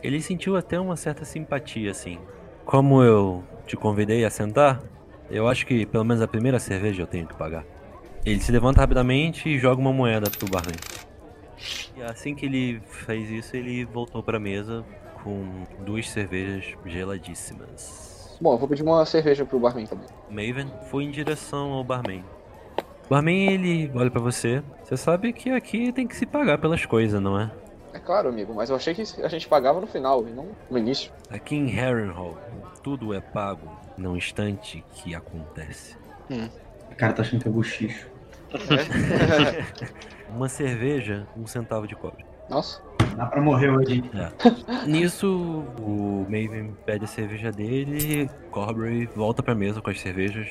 Ele 0.02 0.20
sentiu 0.22 0.56
até 0.56 0.78
uma 0.78 0.96
certa 0.96 1.24
simpatia 1.24 1.90
assim. 1.90 2.18
Como 2.64 3.02
eu 3.02 3.44
te 3.66 3.76
convidei 3.76 4.24
a 4.24 4.30
sentar, 4.30 4.80
eu 5.30 5.48
acho 5.48 5.66
que 5.66 5.84
pelo 5.84 6.04
menos 6.04 6.22
a 6.22 6.28
primeira 6.28 6.58
cerveja 6.58 7.02
eu 7.02 7.06
tenho 7.06 7.26
que 7.26 7.34
pagar. 7.34 7.64
Ele 8.24 8.40
se 8.40 8.52
levanta 8.52 8.80
rapidamente 8.80 9.48
e 9.48 9.58
joga 9.58 9.80
uma 9.80 9.92
moeda 9.92 10.30
pro 10.30 10.48
barman. 10.48 10.76
E 11.96 12.02
assim 12.02 12.34
que 12.34 12.46
ele 12.46 12.80
fez 12.86 13.30
isso, 13.30 13.56
ele 13.56 13.84
voltou 13.84 14.22
pra 14.22 14.38
mesa 14.38 14.84
com 15.22 15.64
duas 15.84 16.08
cervejas 16.10 16.74
geladíssimas. 16.84 18.36
Bom, 18.40 18.54
eu 18.54 18.58
vou 18.58 18.68
pedir 18.68 18.82
uma 18.82 19.04
cerveja 19.04 19.44
pro 19.44 19.58
barman 19.58 19.86
também. 19.86 20.06
Maven 20.30 20.70
foi 20.90 21.04
em 21.04 21.10
direção 21.10 21.72
ao 21.72 21.82
barman. 21.82 22.24
O 23.06 23.08
barman, 23.08 23.52
ele 23.52 23.90
olha 23.94 24.10
pra 24.10 24.20
você. 24.20 24.62
Você 24.84 24.96
sabe 24.96 25.32
que 25.32 25.50
aqui 25.50 25.92
tem 25.92 26.06
que 26.06 26.14
se 26.14 26.24
pagar 26.24 26.58
pelas 26.58 26.86
coisas, 26.86 27.20
não 27.20 27.38
é? 27.38 27.50
É 27.92 27.98
claro, 27.98 28.28
amigo, 28.28 28.54
mas 28.54 28.70
eu 28.70 28.76
achei 28.76 28.94
que 28.94 29.02
a 29.22 29.28
gente 29.28 29.48
pagava 29.48 29.80
no 29.80 29.86
final 29.86 30.26
e 30.28 30.30
não 30.30 30.46
no 30.70 30.78
início. 30.78 31.10
Aqui 31.30 31.56
em 31.56 31.66
Harrenhal, 31.68 32.38
tudo 32.82 33.12
é 33.12 33.20
pago 33.20 33.68
no 33.96 34.16
instante 34.16 34.84
que 34.92 35.14
acontece. 35.14 35.96
Hum. 36.30 36.48
O 36.92 36.94
cara 36.94 37.12
tá 37.12 37.22
achando 37.22 37.42
que 37.42 37.48
é 37.48 37.50
bochicho. 37.50 38.08
Uma 40.30 40.48
cerveja, 40.48 41.26
um 41.36 41.46
centavo 41.46 41.86
de 41.86 41.96
cobre. 41.96 42.24
Nossa. 42.48 42.82
Dá 43.18 43.26
pra 43.26 43.40
morrer 43.40 43.68
hoje. 43.68 44.04
É. 44.14 44.86
Nisso, 44.86 45.64
o 45.80 46.24
Maven 46.30 46.72
pede 46.86 47.04
a 47.04 47.08
cerveja 47.08 47.50
dele, 47.50 48.30
Corbray 48.52 49.06
volta 49.06 49.42
pra 49.42 49.56
mesa 49.56 49.80
com 49.80 49.90
as 49.90 50.00
cervejas. 50.00 50.48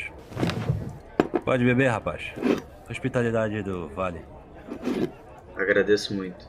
Pode 1.45 1.63
beber, 1.63 1.87
rapaz. 1.87 2.33
Hospitalidade 2.89 3.63
do 3.63 3.87
Vale. 3.87 4.19
Agradeço 5.55 6.13
muito. 6.13 6.45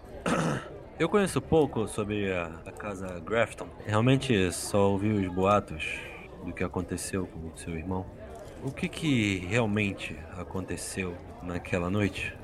Eu 0.99 1.09
conheço 1.09 1.41
pouco 1.41 1.87
sobre 1.87 2.33
a, 2.33 2.51
a 2.67 2.73
casa 2.73 3.21
Grafton. 3.21 3.69
Realmente 3.87 4.51
só 4.51 4.91
ouvi 4.91 5.13
os 5.13 5.33
boatos 5.33 6.01
do 6.45 6.53
que 6.53 6.65
aconteceu 6.65 7.29
com 7.29 7.57
seu 7.57 7.77
irmão. 7.77 8.05
O 8.65 8.73
que 8.73 8.89
que 8.89 9.39
realmente 9.49 10.19
aconteceu 10.37 11.15
naquela 11.45 11.89
noite? 11.89 12.37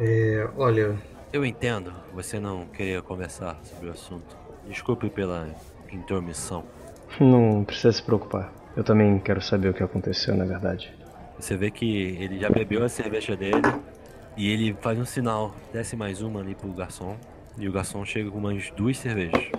É, 0.00 0.48
olha, 0.56 0.98
Eu 1.32 1.46
entendo 1.46 1.94
você 2.12 2.38
não 2.38 2.66
queria 2.66 3.00
conversar 3.00 3.58
sobre 3.64 3.88
o 3.88 3.92
assunto. 3.92 4.36
Desculpe 4.68 5.08
pela 5.08 5.48
intermissão. 5.90 6.62
Não 7.18 7.64
precisa 7.64 7.90
se 7.90 8.02
preocupar. 8.02 8.52
Eu 8.76 8.84
também 8.84 9.18
quero 9.18 9.40
saber 9.40 9.70
o 9.70 9.74
que 9.74 9.82
aconteceu, 9.82 10.36
na 10.36 10.44
verdade. 10.44 10.92
Você 11.38 11.56
vê 11.56 11.70
que 11.70 12.18
ele 12.20 12.38
já 12.38 12.50
bebeu 12.50 12.84
a 12.84 12.88
cerveja 12.88 13.34
dele 13.34 13.62
e 14.36 14.50
ele 14.50 14.76
faz 14.82 14.98
um 14.98 15.06
sinal, 15.06 15.54
desce 15.72 15.96
mais 15.96 16.20
uma 16.20 16.40
ali 16.40 16.54
pro 16.54 16.70
garçom 16.70 17.16
e 17.56 17.66
o 17.66 17.72
garçom 17.72 18.04
chega 18.04 18.30
com 18.30 18.36
umas 18.36 18.70
duas 18.72 18.98
cervejas. 18.98 19.50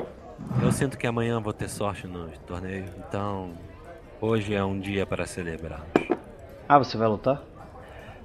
Eu 0.61 0.71
sinto 0.71 0.95
que 0.95 1.07
amanhã 1.07 1.41
vou 1.41 1.53
ter 1.53 1.69
sorte 1.69 2.05
no 2.05 2.29
torneio, 2.45 2.85
então 2.97 3.51
hoje 4.21 4.53
é 4.53 4.63
um 4.63 4.79
dia 4.79 5.07
para 5.07 5.25
celebrarmos. 5.25 5.87
Ah, 6.69 6.77
você 6.77 6.97
vai 6.97 7.07
lutar? 7.07 7.43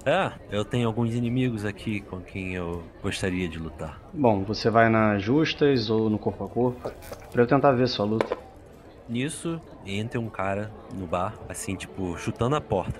É, 0.09 0.33
eu 0.51 0.64
tenho 0.64 0.88
alguns 0.88 1.14
inimigos 1.14 1.66
aqui 1.66 2.01
com 2.01 2.18
quem 2.23 2.55
eu 2.55 2.83
gostaria 3.03 3.47
de 3.47 3.59
lutar. 3.59 4.01
Bom, 4.11 4.42
você 4.42 4.71
vai 4.71 4.88
nas 4.88 5.23
justas 5.23 5.90
ou 5.90 6.09
no 6.09 6.18
corpo 6.18 6.44
a 6.44 6.49
corpo 6.49 6.90
pra 7.31 7.42
eu 7.42 7.47
tentar 7.47 7.73
ver 7.73 7.87
sua 7.88 8.07
luta. 8.07 8.38
Nisso, 9.07 9.61
entra 9.85 10.18
um 10.18 10.31
cara 10.31 10.73
no 10.94 11.07
bar, 11.07 11.35
assim, 11.47 11.77
tipo, 11.77 12.16
chutando 12.16 12.57
a 12.57 12.61
porta. 12.61 12.99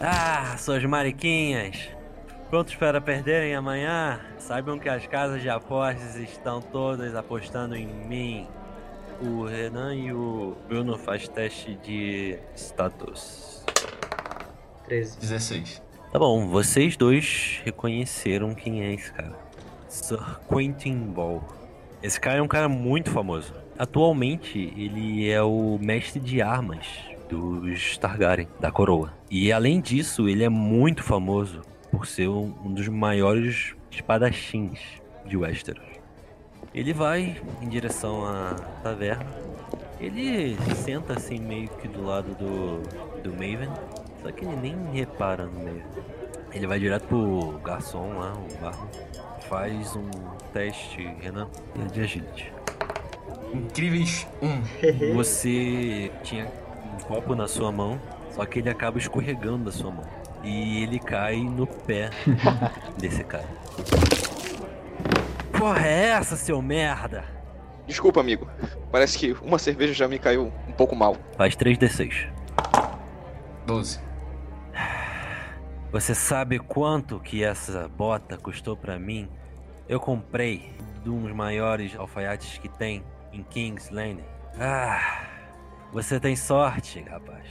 Ah, 0.00 0.56
suas 0.58 0.84
mariquinhas! 0.84 1.88
Prontos 2.50 2.74
para 2.74 3.00
perderem 3.00 3.54
amanhã? 3.54 4.18
Saibam 4.38 4.76
que 4.76 4.88
as 4.88 5.06
casas 5.06 5.40
de 5.40 5.48
apostas 5.48 6.16
estão 6.16 6.60
todas 6.60 7.14
apostando 7.14 7.76
em 7.76 7.86
mim. 7.86 8.48
O 9.22 9.44
Renan 9.44 9.94
e 9.94 10.12
o 10.12 10.56
Bruno 10.66 10.98
faz 10.98 11.28
teste 11.28 11.76
de 11.76 12.40
status. 12.56 13.63
13. 14.86 15.18
16. 15.18 15.82
Tá 16.12 16.18
bom, 16.18 16.46
vocês 16.46 16.96
dois 16.96 17.60
reconheceram 17.64 18.54
quem 18.54 18.82
é 18.82 18.92
esse 18.94 19.12
cara. 19.12 19.36
Sir 19.88 20.40
Quentin 20.48 20.98
Ball. 20.98 21.42
Esse 22.02 22.20
cara 22.20 22.38
é 22.38 22.42
um 22.42 22.48
cara 22.48 22.68
muito 22.68 23.10
famoso. 23.10 23.54
Atualmente, 23.78 24.72
ele 24.76 25.28
é 25.28 25.42
o 25.42 25.78
mestre 25.80 26.20
de 26.20 26.40
armas 26.42 26.86
dos 27.28 27.98
Targaryen, 27.98 28.48
da 28.60 28.70
coroa. 28.70 29.12
E 29.30 29.52
além 29.52 29.80
disso, 29.80 30.28
ele 30.28 30.44
é 30.44 30.48
muito 30.48 31.02
famoso 31.02 31.62
por 31.90 32.06
ser 32.06 32.28
um 32.28 32.54
um 32.64 32.72
dos 32.72 32.88
maiores 32.88 33.74
espadachins 33.90 34.78
de 35.24 35.36
Westeros. 35.36 35.84
Ele 36.74 36.92
vai 36.92 37.40
em 37.62 37.68
direção 37.68 38.26
à 38.26 38.54
taverna. 38.82 39.26
Ele 40.00 40.56
senta 40.74 41.14
assim 41.14 41.38
meio 41.38 41.68
que 41.68 41.86
do 41.86 42.04
lado 42.04 42.34
do, 42.34 43.22
do 43.22 43.30
Maven. 43.30 43.70
Só 44.24 44.32
que 44.32 44.42
ele 44.42 44.56
nem 44.56 44.74
repara 44.90 45.44
no 45.44 45.52
Maven. 45.62 45.82
Ele 46.50 46.66
vai 46.66 46.78
direto 46.78 47.04
pro 47.06 47.60
garçom 47.62 48.14
lá, 48.18 48.32
o 48.32 48.58
barman. 48.58 48.88
Faz 49.50 49.94
um 49.94 50.08
teste, 50.50 51.02
Renan, 51.20 51.46
de 51.92 52.00
agility. 52.00 52.50
Incríveis 53.52 54.26
1. 54.40 55.14
Você 55.14 56.10
tinha 56.22 56.46
um 56.94 57.04
copo 57.04 57.34
na 57.34 57.46
sua 57.46 57.70
mão, 57.70 58.00
só 58.30 58.46
que 58.46 58.60
ele 58.60 58.70
acaba 58.70 58.96
escorregando 58.96 59.64
da 59.66 59.72
sua 59.72 59.90
mão. 59.90 60.04
E 60.42 60.82
ele 60.82 60.98
cai 60.98 61.36
no 61.36 61.66
pé 61.66 62.08
desse 62.96 63.22
cara. 63.24 63.48
Porra, 65.52 65.86
é 65.86 66.06
essa, 66.08 66.34
seu 66.34 66.62
merda? 66.62 67.24
Desculpa, 67.86 68.20
amigo. 68.20 68.48
Parece 68.90 69.18
que 69.18 69.32
uma 69.42 69.58
cerveja 69.58 69.92
já 69.92 70.08
me 70.08 70.18
caiu 70.18 70.50
um 70.66 70.72
pouco 70.72 70.96
mal. 70.96 71.14
Faz 71.36 71.54
3d6. 71.54 72.28
12. 73.66 74.03
Você 75.94 76.12
sabe 76.12 76.58
quanto 76.58 77.20
que 77.20 77.44
essa 77.44 77.86
bota 77.86 78.36
custou 78.36 78.76
pra 78.76 78.98
mim? 78.98 79.28
Eu 79.88 80.00
comprei 80.00 80.72
de 81.04 81.08
um 81.08 81.22
dos 81.22 81.30
maiores 81.30 81.94
alfaiates 81.94 82.58
que 82.58 82.68
tem 82.68 83.04
em 83.32 83.44
King's 83.44 83.90
Landing. 83.90 84.24
Ah, 84.58 85.28
você 85.92 86.18
tem 86.18 86.34
sorte, 86.34 87.00
rapaz. 87.02 87.46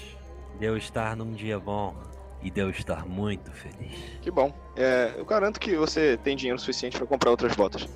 De 0.59 0.65
eu 0.65 0.75
estar 0.75 1.15
num 1.15 1.31
dia 1.31 1.57
bom 1.57 1.95
e 2.41 2.51
de 2.51 2.59
eu 2.59 2.69
estar 2.69 3.05
muito 3.05 3.49
feliz. 3.53 4.19
Que 4.21 4.29
bom. 4.29 4.53
É, 4.75 5.13
eu 5.15 5.23
garanto 5.23 5.57
que 5.57 5.77
você 5.77 6.17
tem 6.17 6.35
dinheiro 6.35 6.59
suficiente 6.59 6.97
pra 6.97 7.07
comprar 7.07 7.31
outras 7.31 7.55
botas. 7.55 7.87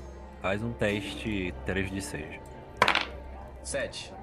Faz 0.42 0.64
um 0.64 0.72
teste 0.72 1.54
3 1.66 1.92
de 1.92 2.02
6. 2.02 2.40
7. 3.64 4.14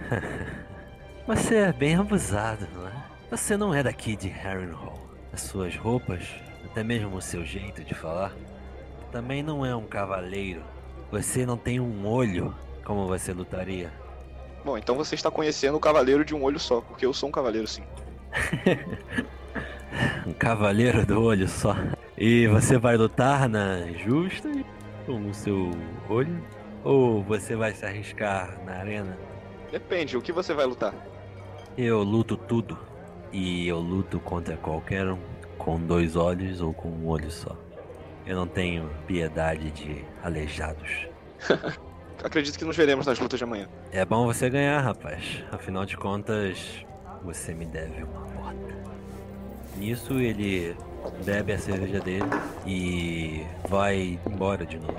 Você 1.26 1.56
é 1.56 1.72
bem 1.72 1.96
abusado, 1.96 2.66
não 2.72 2.88
é? 2.88 2.92
Você 3.30 3.58
não 3.58 3.74
é 3.74 3.82
daqui 3.82 4.16
de 4.16 4.28
Harrenhal. 4.30 5.05
As 5.36 5.42
suas 5.42 5.76
roupas, 5.76 6.22
até 6.64 6.82
mesmo 6.82 7.14
o 7.14 7.20
seu 7.20 7.44
jeito 7.44 7.84
de 7.84 7.92
falar, 7.92 8.32
também 9.12 9.42
não 9.42 9.66
é 9.66 9.76
um 9.76 9.84
cavaleiro. 9.84 10.62
Você 11.12 11.44
não 11.44 11.58
tem 11.58 11.78
um 11.78 12.06
olho 12.06 12.54
como 12.82 13.06
você 13.06 13.34
lutaria. 13.34 13.92
Bom, 14.64 14.78
então 14.78 14.94
você 14.96 15.14
está 15.14 15.30
conhecendo 15.30 15.76
o 15.76 15.80
cavaleiro 15.80 16.24
de 16.24 16.34
um 16.34 16.42
olho 16.42 16.58
só, 16.58 16.80
porque 16.80 17.04
eu 17.04 17.12
sou 17.12 17.28
um 17.28 17.32
cavaleiro 17.32 17.66
sim. 17.66 17.82
Um 20.26 20.32
cavaleiro 20.32 21.04
do 21.04 21.22
olho 21.22 21.46
só. 21.46 21.76
E 22.16 22.46
você 22.46 22.78
vai 22.78 22.96
lutar 22.96 23.46
na 23.46 23.92
justa 23.92 24.50
com 25.04 25.28
o 25.28 25.34
seu 25.34 25.70
olho? 26.08 26.42
Ou 26.82 27.22
você 27.22 27.54
vai 27.54 27.74
se 27.74 27.84
arriscar 27.84 28.58
na 28.64 28.76
arena? 28.76 29.18
Depende, 29.70 30.16
o 30.16 30.22
que 30.22 30.32
você 30.32 30.54
vai 30.54 30.64
lutar? 30.64 30.94
Eu 31.76 32.02
luto 32.02 32.38
tudo. 32.38 32.85
E 33.32 33.66
eu 33.66 33.78
luto 33.78 34.18
contra 34.20 34.56
qualquer 34.56 35.06
um 35.06 35.18
com 35.58 35.80
dois 35.80 36.16
olhos 36.16 36.60
ou 36.60 36.72
com 36.72 36.88
um 36.88 37.08
olho 37.08 37.30
só. 37.30 37.56
Eu 38.26 38.36
não 38.36 38.46
tenho 38.46 38.88
piedade 39.06 39.70
de 39.70 40.04
aleijados. 40.22 41.08
Acredito 42.22 42.58
que 42.58 42.64
nos 42.64 42.76
veremos 42.76 43.06
nas 43.06 43.18
lutas 43.18 43.38
de 43.38 43.44
amanhã. 43.44 43.68
É 43.92 44.04
bom 44.04 44.26
você 44.26 44.48
ganhar, 44.48 44.80
rapaz. 44.80 45.44
Afinal 45.52 45.84
de 45.84 45.96
contas, 45.96 46.84
você 47.22 47.54
me 47.54 47.66
deve 47.66 48.02
uma 48.02 48.20
porta. 48.22 48.74
Nisso 49.76 50.14
ele 50.14 50.76
bebe 51.24 51.52
a 51.52 51.58
cerveja 51.58 52.00
dele 52.00 52.24
e 52.66 53.44
vai 53.68 54.18
embora 54.26 54.64
de 54.64 54.78
novo. 54.78 54.98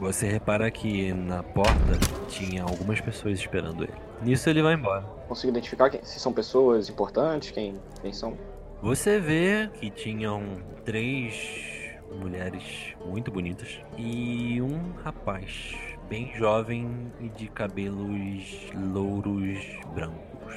Você 0.00 0.28
repara 0.28 0.70
que 0.70 1.12
na 1.12 1.42
porta 1.42 1.98
tinha 2.28 2.62
algumas 2.62 3.00
pessoas 3.00 3.38
esperando 3.38 3.84
ele. 3.84 4.05
Nisso 4.22 4.48
ele 4.48 4.62
vai 4.62 4.74
embora. 4.74 5.02
Consigo 5.28 5.50
identificar 5.50 5.90
quem- 5.90 6.02
se 6.02 6.18
são 6.18 6.32
pessoas 6.32 6.88
importantes, 6.88 7.50
quem, 7.50 7.74
quem 8.00 8.12
são? 8.12 8.36
Você 8.82 9.18
vê 9.20 9.68
que 9.74 9.90
tinham 9.90 10.42
três 10.84 11.94
mulheres 12.20 12.94
muito 13.04 13.30
bonitas 13.30 13.80
e 13.96 14.60
um 14.62 14.92
rapaz 15.02 15.74
bem 16.08 16.32
jovem 16.36 17.12
e 17.20 17.28
de 17.28 17.48
cabelos 17.48 18.70
louros 18.92 19.58
brancos. 19.94 20.54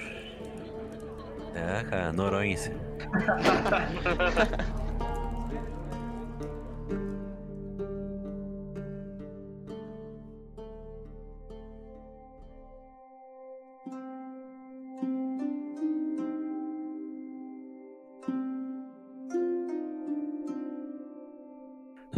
É, 1.55 1.83
cara, 1.83 2.13
Noronha. 2.13 2.55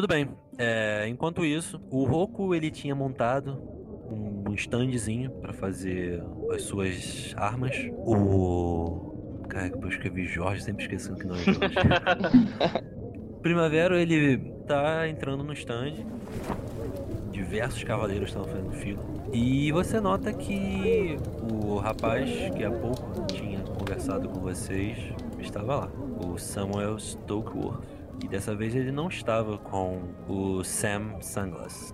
Tudo 0.01 0.09
bem. 0.09 0.29
É, 0.57 1.07
enquanto 1.07 1.45
isso, 1.45 1.79
o 1.91 2.05
Roku 2.05 2.55
ele 2.55 2.71
tinha 2.71 2.95
montado 2.95 3.61
um 4.09 4.51
standzinho 4.55 5.29
pra 5.29 5.53
fazer 5.53 6.23
as 6.51 6.63
suas 6.63 7.35
armas. 7.37 7.75
O 7.99 9.45
cara 9.47 9.69
que 9.69 9.77
eu 9.77 9.87
escrevi 9.87 10.25
Jorge, 10.25 10.63
sempre 10.63 10.85
esquecendo 10.85 11.19
que 11.19 11.27
não 11.27 11.35
é 11.35 11.43
Jorge. 11.43 11.75
Primavera 13.43 14.01
ele 14.01 14.39
tá 14.65 15.07
entrando 15.07 15.43
no 15.43 15.53
stand. 15.53 15.93
Diversos 17.31 17.83
cavaleiros 17.83 18.29
estão 18.29 18.43
fazendo 18.43 18.71
fila. 18.71 19.03
E 19.31 19.71
você 19.71 19.99
nota 19.99 20.33
que 20.33 21.15
o 21.47 21.77
rapaz 21.77 22.27
que 22.57 22.63
há 22.63 22.71
pouco 22.71 23.23
tinha 23.27 23.59
conversado 23.59 24.27
com 24.29 24.39
vocês 24.39 24.97
estava 25.39 25.75
lá. 25.75 25.91
O 26.25 26.39
Samuel 26.39 26.97
Stokeworth. 26.97 28.00
E 28.23 28.27
dessa 28.27 28.55
vez 28.55 28.75
ele 28.75 28.91
não 28.91 29.07
estava 29.07 29.57
com 29.57 30.03
o 30.27 30.63
Sam 30.63 31.19
Sunglass. 31.21 31.93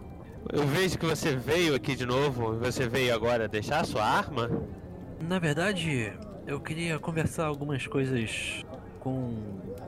Eu 0.51 0.65
vejo 0.65 0.97
que 0.97 1.05
você 1.05 1.35
veio 1.35 1.75
aqui 1.75 1.95
de 1.95 2.05
novo 2.05 2.57
você 2.57 2.87
veio 2.87 3.13
agora 3.13 3.47
deixar 3.47 3.85
sua 3.85 4.03
arma. 4.03 4.49
Na 5.19 5.39
verdade, 5.39 6.13
eu 6.45 6.59
queria 6.59 6.97
conversar 6.99 7.45
algumas 7.45 7.85
coisas 7.87 8.63
com 8.99 9.33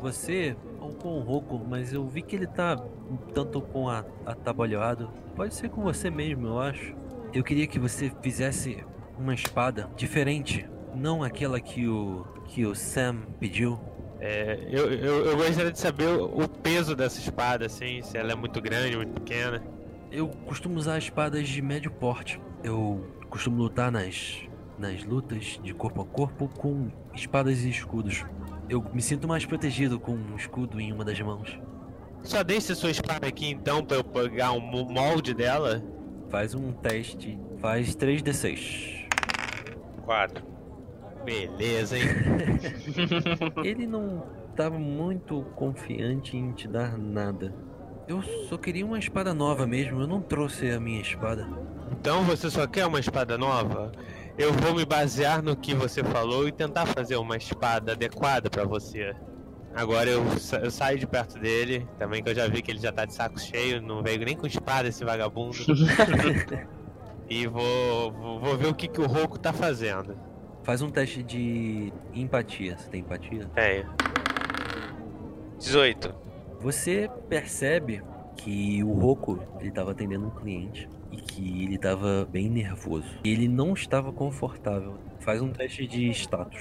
você 0.01 0.55
ou 0.79 0.93
com 0.93 1.17
o 1.17 1.21
Roku, 1.21 1.59
mas 1.67 1.93
eu 1.93 2.05
vi 2.07 2.21
que 2.21 2.35
ele 2.35 2.47
tá 2.47 2.75
um 3.09 3.17
tanto 3.17 3.61
com 3.61 3.89
a 3.89 4.05
atabalhoado. 4.25 5.09
Pode 5.35 5.55
ser 5.55 5.69
com 5.69 5.81
você 5.81 6.09
mesmo, 6.09 6.47
eu 6.47 6.59
acho. 6.59 6.95
Eu 7.33 7.43
queria 7.43 7.67
que 7.67 7.79
você 7.79 8.11
fizesse 8.21 8.83
uma 9.17 9.33
espada 9.33 9.89
diferente, 9.95 10.67
não 10.95 11.23
aquela 11.23 11.59
que 11.59 11.87
o 11.87 12.25
que 12.45 12.65
o 12.65 12.73
Sam 12.73 13.21
pediu. 13.39 13.79
É, 14.19 14.59
eu, 14.69 14.91
eu, 14.91 15.25
eu 15.27 15.37
gostaria 15.37 15.71
de 15.71 15.79
saber 15.79 16.07
o 16.09 16.43
o 16.43 16.47
peso 16.47 16.95
dessa 16.95 17.19
espada, 17.19 17.65
assim, 17.65 18.01
se 18.01 18.17
ela 18.17 18.31
é 18.31 18.35
muito 18.35 18.61
grande, 18.61 18.95
muito 18.97 19.13
pequena. 19.21 19.63
Eu 20.11 20.27
costumo 20.45 20.77
usar 20.77 20.97
espadas 20.97 21.47
de 21.47 21.61
médio 21.61 21.89
porte. 21.91 22.41
Eu 22.63 23.05
costumo 23.29 23.57
lutar 23.61 23.91
nas 23.91 24.39
nas 24.77 25.03
lutas 25.03 25.59
de 25.61 25.73
corpo 25.73 26.01
a 26.01 26.05
corpo 26.05 26.47
com 26.57 26.89
espadas 27.13 27.63
e 27.63 27.69
escudos. 27.69 28.25
Eu 28.69 28.81
me 28.93 29.01
sinto 29.01 29.27
mais 29.27 29.45
protegido 29.45 29.99
com 29.99 30.13
um 30.13 30.35
escudo 30.37 30.79
em 30.79 30.91
uma 30.93 31.03
das 31.03 31.19
mãos. 31.19 31.59
Só 32.23 32.43
deixe 32.43 32.71
a 32.71 32.75
sua 32.75 32.89
espada 32.91 33.27
aqui 33.27 33.49
então 33.49 33.83
pra 33.83 33.97
eu 33.97 34.03
pegar 34.03 34.51
um 34.53 34.59
mo- 34.59 34.85
molde 34.89 35.33
dela. 35.33 35.83
Faz 36.29 36.53
um 36.53 36.71
teste, 36.71 37.37
faz 37.59 37.95
3d6. 37.95 39.07
4. 40.05 40.43
Beleza, 41.23 41.97
hein? 41.97 42.05
Ele 43.63 43.85
não 43.85 44.23
estava 44.51 44.77
muito 44.77 45.43
confiante 45.55 46.35
em 46.35 46.51
te 46.51 46.67
dar 46.67 46.97
nada. 46.97 47.53
Eu 48.07 48.21
só 48.49 48.57
queria 48.57 48.85
uma 48.85 48.97
espada 48.97 49.33
nova 49.33 49.67
mesmo, 49.67 50.01
eu 50.01 50.07
não 50.07 50.21
trouxe 50.21 50.69
a 50.71 50.79
minha 50.79 51.01
espada. 51.01 51.47
Então 51.91 52.23
você 52.23 52.49
só 52.49 52.65
quer 52.65 52.85
uma 52.87 52.99
espada 52.99 53.37
nova? 53.37 53.91
Eu 54.37 54.53
vou 54.53 54.73
me 54.73 54.85
basear 54.85 55.43
no 55.43 55.55
que 55.55 55.73
você 55.75 56.03
falou 56.03 56.47
e 56.47 56.51
tentar 56.51 56.85
fazer 56.87 57.17
uma 57.17 57.35
espada 57.37 57.91
adequada 57.91 58.49
pra 58.49 58.63
você. 58.63 59.13
Agora 59.75 60.09
eu, 60.09 60.25
sa- 60.39 60.57
eu 60.57 60.71
saio 60.71 60.97
de 60.97 61.05
perto 61.05 61.37
dele, 61.37 61.87
também 61.97 62.23
que 62.23 62.29
eu 62.29 62.35
já 62.35 62.47
vi 62.47 62.61
que 62.61 62.71
ele 62.71 62.79
já 62.79 62.91
tá 62.91 63.05
de 63.05 63.13
saco 63.13 63.39
cheio, 63.39 63.81
não 63.81 64.01
veio 64.01 64.25
nem 64.25 64.35
com 64.35 64.47
espada 64.47 64.87
esse 64.87 65.03
vagabundo. 65.05 65.57
e 67.29 67.45
vou, 67.45 68.11
vou, 68.11 68.39
vou 68.39 68.57
ver 68.57 68.67
o 68.67 68.73
que, 68.73 68.87
que 68.87 68.99
o 69.01 69.05
Roku 69.07 69.37
tá 69.37 69.53
fazendo. 69.53 70.17
Faz 70.63 70.81
um 70.81 70.89
teste 70.89 71.23
de 71.23 71.91
empatia. 72.13 72.77
Você 72.77 72.89
tem 72.89 73.01
empatia? 73.01 73.45
Tenho. 73.55 73.89
18. 75.57 76.13
Você 76.59 77.09
percebe 77.27 78.01
que 78.35 78.83
o 78.83 78.93
Roku 78.93 79.39
ele 79.59 79.69
estava 79.69 79.91
atendendo 79.91 80.27
um 80.27 80.29
cliente 80.29 80.89
e 81.11 81.17
que 81.17 81.63
ele 81.63 81.75
estava 81.75 82.27
bem 82.31 82.49
nervoso. 82.49 83.07
Ele 83.23 83.47
não 83.47 83.73
estava 83.73 84.11
confortável. 84.11 84.97
Faz 85.19 85.41
um 85.41 85.51
teste 85.51 85.87
de 85.87 86.09
status. 86.11 86.59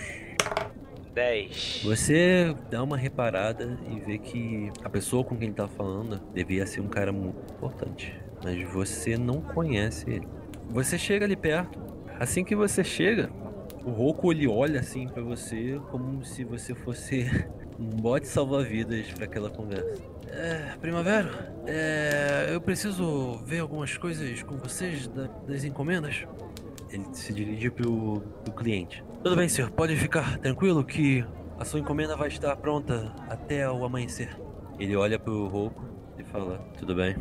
10. 1.15 1.83
Você 1.85 2.55
dá 2.71 2.83
uma 2.83 2.97
reparada 2.97 3.79
e 3.91 3.99
vê 3.99 4.19
que 4.19 4.71
a 4.85 4.89
pessoa 4.89 5.25
com 5.25 5.37
quem 5.37 5.49
ele 5.49 5.55
tá 5.55 5.67
falando 5.67 6.21
devia 6.33 6.65
ser 6.65 6.81
um 6.81 6.89
cara 6.89 7.13
muito 7.13 7.39
importante. 7.53 8.15
Mas 8.43 8.63
você 8.73 9.17
não 9.17 9.41
conhece 9.41 10.09
ele. 10.09 10.29
Você 10.71 10.97
chega 10.97 11.25
ali 11.25 11.35
perto. 11.35 11.79
Assim 12.21 12.45
que 12.45 12.55
você 12.55 12.85
chega, 12.85 13.31
o 13.89 13.93
Roku 13.93 14.33
ele 14.33 14.47
olha 14.47 14.81
assim 14.81 15.09
pra 15.09 15.23
você 15.23 15.81
como 15.91 16.25
se 16.25 16.45
você 16.45 16.75
fosse 16.75 17.27
um 17.79 17.89
bote 17.89 18.27
salva-vidas 18.29 19.07
pra 19.13 19.25
aquela 19.25 19.51
conversa. 19.51 20.03
É, 20.31 20.77
Primavera, 20.81 21.55
é, 21.67 22.51
eu 22.53 22.61
preciso 22.61 23.39
ver 23.45 23.61
algumas 23.61 23.97
coisas 23.97 24.43
com 24.43 24.57
vocês 24.57 25.07
da- 25.09 25.27
das 25.47 25.65
encomendas. 25.65 26.27
Ele 26.91 27.05
se 27.13 27.33
dirige 27.33 27.71
pro, 27.71 28.21
pro 28.45 28.53
cliente. 28.55 29.03
Tudo 29.23 29.37
bem, 29.37 29.49
senhor. 29.49 29.71
Pode 29.71 29.95
ficar 29.97 30.39
tranquilo 30.39 30.85
que 30.85 31.25
a 31.59 31.65
sua 31.65 31.81
encomenda 31.81 32.17
vai 32.17 32.29
estar 32.29 32.55
pronta 32.57 33.13
até 33.29 33.71
o 33.71 33.85
amanhecer. 33.85 34.31
Ele 34.79 34.95
olha 34.97 35.19
pro 35.19 35.49
Roku 35.49 35.83
e 36.19 36.25
fala: 36.25 36.59
Tudo 36.79 36.95
bem. 36.95 37.17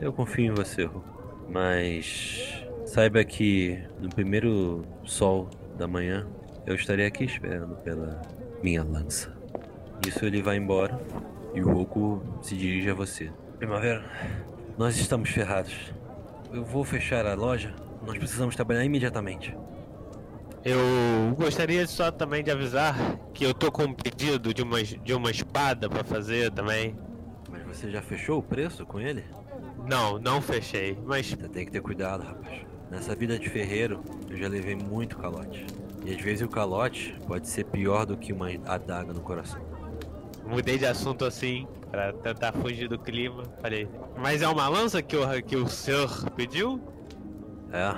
Eu 0.00 0.12
confio 0.12 0.46
em 0.46 0.54
você, 0.54 0.84
Roku. 0.84 1.04
Mas 1.50 2.64
saiba 2.86 3.22
que 3.24 3.82
no 4.00 4.08
primeiro 4.08 4.84
sol 5.04 5.48
da 5.80 5.88
manhã 5.88 6.26
eu 6.66 6.74
estarei 6.74 7.06
aqui 7.06 7.24
esperando 7.24 7.74
pela 7.76 8.20
minha 8.62 8.84
lança. 8.84 9.34
Isso 10.06 10.26
ele 10.26 10.42
vai 10.42 10.58
embora 10.58 11.00
e 11.54 11.62
o 11.62 11.72
Roku 11.72 12.22
se 12.42 12.54
dirige 12.54 12.90
a 12.90 12.94
você. 12.94 13.32
Primavera, 13.58 14.04
nós 14.76 14.98
estamos 14.98 15.30
ferrados. 15.30 15.74
Eu 16.52 16.62
vou 16.64 16.84
fechar 16.84 17.24
a 17.24 17.32
loja. 17.32 17.74
Nós 18.06 18.18
precisamos 18.18 18.54
trabalhar 18.54 18.84
imediatamente. 18.84 19.56
Eu 20.62 21.34
gostaria 21.34 21.86
só 21.86 22.10
também 22.12 22.44
de 22.44 22.50
avisar 22.50 22.94
que 23.32 23.44
eu 23.44 23.54
tô 23.54 23.72
com 23.72 23.84
um 23.84 23.94
pedido 23.94 24.52
de 24.52 24.62
uma, 24.62 24.82
de 24.82 25.14
uma 25.14 25.30
espada 25.30 25.88
pra 25.88 26.04
fazer 26.04 26.50
também. 26.50 26.94
Mas 27.50 27.62
você 27.62 27.90
já 27.90 28.02
fechou 28.02 28.38
o 28.38 28.42
preço 28.42 28.84
com 28.84 29.00
ele? 29.00 29.24
Não, 29.88 30.18
não 30.18 30.42
fechei, 30.42 30.98
mas 31.06 31.30
Você 31.30 31.48
tem 31.48 31.64
que 31.64 31.72
ter 31.72 31.80
cuidado, 31.80 32.22
rapaz. 32.22 32.66
Nessa 32.90 33.14
vida 33.14 33.38
de 33.38 33.48
ferreiro, 33.48 34.00
eu 34.28 34.36
já 34.36 34.48
levei 34.48 34.74
muito 34.74 35.16
calote. 35.16 35.64
E 36.04 36.12
às 36.12 36.20
vezes 36.20 36.42
o 36.42 36.48
calote 36.48 37.16
pode 37.26 37.48
ser 37.48 37.64
pior 37.64 38.04
do 38.04 38.16
que 38.16 38.32
uma 38.32 38.48
adaga 38.66 39.12
no 39.12 39.20
coração. 39.20 39.60
Mudei 40.44 40.76
de 40.76 40.86
assunto 40.86 41.24
assim, 41.24 41.68
pra 41.90 42.12
tentar 42.12 42.52
fugir 42.52 42.88
do 42.88 42.98
clima. 42.98 43.44
Falei, 43.60 43.88
mas 44.18 44.42
é 44.42 44.48
uma 44.48 44.68
lança 44.68 45.00
que 45.02 45.16
o, 45.16 45.42
que 45.42 45.56
o 45.56 45.68
senhor 45.68 46.30
pediu? 46.30 46.80
É. 47.72 47.94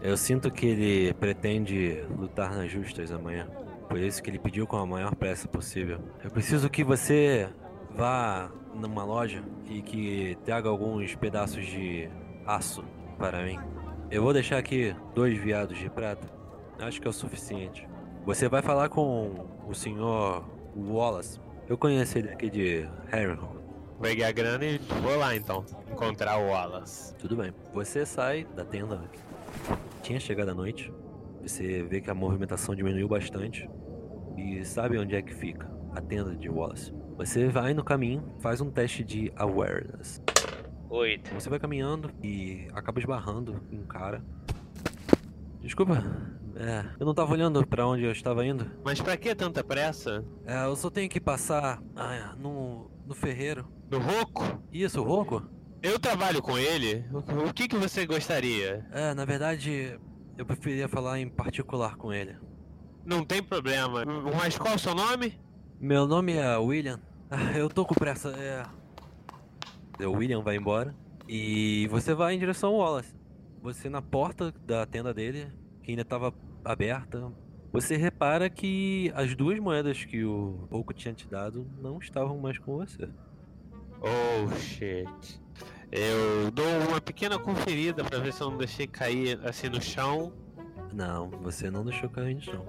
Eu 0.00 0.16
sinto 0.16 0.50
que 0.50 0.66
ele 0.66 1.14
pretende 1.14 2.04
lutar 2.16 2.54
nas 2.54 2.70
justas 2.70 3.10
amanhã. 3.10 3.48
Por 3.88 3.98
isso 3.98 4.22
que 4.22 4.30
ele 4.30 4.38
pediu 4.38 4.66
com 4.66 4.76
a 4.76 4.86
maior 4.86 5.14
pressa 5.16 5.48
possível. 5.48 5.98
Eu 6.22 6.30
preciso 6.30 6.68
que 6.68 6.84
você 6.84 7.48
vá 7.90 8.50
numa 8.74 9.04
loja 9.04 9.42
e 9.68 9.80
que 9.80 10.36
traga 10.44 10.68
alguns 10.68 11.14
pedaços 11.14 11.64
de 11.64 12.08
aço 12.46 12.84
para 13.18 13.42
mim. 13.44 13.58
Eu 14.08 14.22
vou 14.22 14.32
deixar 14.32 14.58
aqui 14.58 14.94
dois 15.14 15.36
viados 15.36 15.76
de 15.76 15.90
prata. 15.90 16.28
Acho 16.78 17.00
que 17.00 17.08
é 17.08 17.10
o 17.10 17.12
suficiente. 17.12 17.88
Você 18.24 18.48
vai 18.48 18.62
falar 18.62 18.88
com 18.88 19.46
o 19.66 19.74
senhor 19.74 20.44
Wallace. 20.76 21.40
Eu 21.68 21.76
conheço 21.76 22.16
ele 22.16 22.28
aqui 22.28 22.48
de 22.48 22.88
Harrenhal. 23.10 23.56
Peguei 24.00 24.24
a 24.24 24.30
grana 24.30 24.64
e 24.64 24.78
vou 24.78 25.16
lá 25.16 25.34
então, 25.34 25.64
encontrar 25.90 26.38
o 26.38 26.48
Wallace. 26.48 27.14
Tudo 27.16 27.34
bem. 27.36 27.52
Você 27.74 28.06
sai 28.06 28.46
da 28.54 28.64
tenda. 28.64 29.02
Tinha 30.02 30.20
chegado 30.20 30.50
a 30.50 30.54
noite. 30.54 30.92
Você 31.42 31.82
vê 31.82 32.00
que 32.00 32.10
a 32.10 32.14
movimentação 32.14 32.76
diminuiu 32.76 33.08
bastante. 33.08 33.68
E 34.36 34.64
sabe 34.64 34.98
onde 34.98 35.16
é 35.16 35.22
que 35.22 35.34
fica? 35.34 35.68
A 35.94 36.00
tenda 36.00 36.36
de 36.36 36.48
Wallace. 36.48 36.92
Você 37.16 37.48
vai 37.48 37.74
no 37.74 37.82
caminho, 37.82 38.22
faz 38.38 38.60
um 38.60 38.70
teste 38.70 39.02
de 39.02 39.32
awareness. 39.34 40.22
Oito. 40.88 41.34
Você 41.34 41.48
vai 41.48 41.58
caminhando 41.58 42.10
e 42.22 42.68
acaba 42.72 42.98
esbarrando 42.98 43.60
em 43.70 43.78
um 43.78 43.86
cara. 43.86 44.24
Desculpa, 45.60 46.02
é, 46.54 46.84
eu 46.98 47.04
não 47.04 47.12
tava 47.14 47.32
olhando 47.32 47.66
pra 47.66 47.86
onde 47.86 48.04
eu 48.04 48.12
estava 48.12 48.46
indo. 48.46 48.70
Mas 48.84 49.00
pra 49.00 49.16
que 49.16 49.34
tanta 49.34 49.64
pressa? 49.64 50.24
É, 50.46 50.64
eu 50.64 50.76
só 50.76 50.88
tenho 50.88 51.08
que 51.08 51.20
passar 51.20 51.82
ah, 51.94 52.34
no, 52.38 52.90
no 53.04 53.14
ferreiro. 53.14 53.66
Do 53.88 53.98
Roco? 53.98 54.42
Isso, 54.72 55.00
o 55.00 55.04
Roco? 55.04 55.42
Eu 55.82 55.98
trabalho 55.98 56.40
com 56.40 56.56
ele. 56.56 57.04
O, 57.12 57.48
o 57.48 57.52
que, 57.52 57.68
que 57.68 57.76
você 57.76 58.06
gostaria? 58.06 58.86
É, 58.90 59.12
na 59.14 59.24
verdade, 59.24 59.98
eu 60.38 60.46
preferia 60.46 60.88
falar 60.88 61.18
em 61.20 61.28
particular 61.28 61.96
com 61.96 62.12
ele. 62.12 62.36
Não 63.04 63.24
tem 63.24 63.42
problema. 63.42 64.04
Mas 64.36 64.56
qual 64.56 64.72
é 64.72 64.76
o 64.76 64.78
seu 64.78 64.94
nome? 64.94 65.38
Meu 65.78 66.06
nome 66.06 66.32
é 66.32 66.56
William. 66.56 67.00
Ah, 67.30 67.52
eu 67.56 67.68
tô 67.68 67.84
com 67.84 67.94
pressa, 67.94 68.30
é. 68.30 68.64
O 70.00 70.10
William 70.12 70.42
vai 70.42 70.56
embora. 70.56 70.94
E 71.28 71.88
você 71.88 72.14
vai 72.14 72.34
em 72.34 72.38
direção 72.38 72.70
ao 72.70 72.80
Wallace. 72.80 73.14
Você 73.62 73.88
na 73.88 74.00
porta 74.00 74.52
da 74.64 74.86
tenda 74.86 75.12
dele, 75.12 75.48
que 75.82 75.90
ainda 75.90 76.02
estava 76.02 76.32
aberta, 76.64 77.32
você 77.72 77.96
repara 77.96 78.48
que 78.48 79.12
as 79.14 79.34
duas 79.34 79.58
moedas 79.58 80.04
que 80.04 80.24
o 80.24 80.66
Pouco 80.70 80.94
tinha 80.94 81.12
te 81.12 81.28
dado 81.28 81.66
não 81.80 81.98
estavam 81.98 82.38
mais 82.38 82.58
com 82.58 82.76
você. 82.76 83.08
Oh 84.00 84.50
shit. 84.56 85.40
Eu 85.90 86.50
dou 86.52 86.66
uma 86.88 87.00
pequena 87.00 87.38
conferida 87.38 88.04
para 88.04 88.18
ver 88.18 88.32
se 88.32 88.40
eu 88.40 88.50
não 88.50 88.58
deixei 88.58 88.86
cair 88.86 89.40
assim 89.44 89.68
no 89.68 89.80
chão. 89.80 90.32
Não, 90.92 91.30
você 91.30 91.70
não 91.70 91.84
deixou 91.84 92.08
cair 92.08 92.34
no 92.34 92.42
chão. 92.42 92.66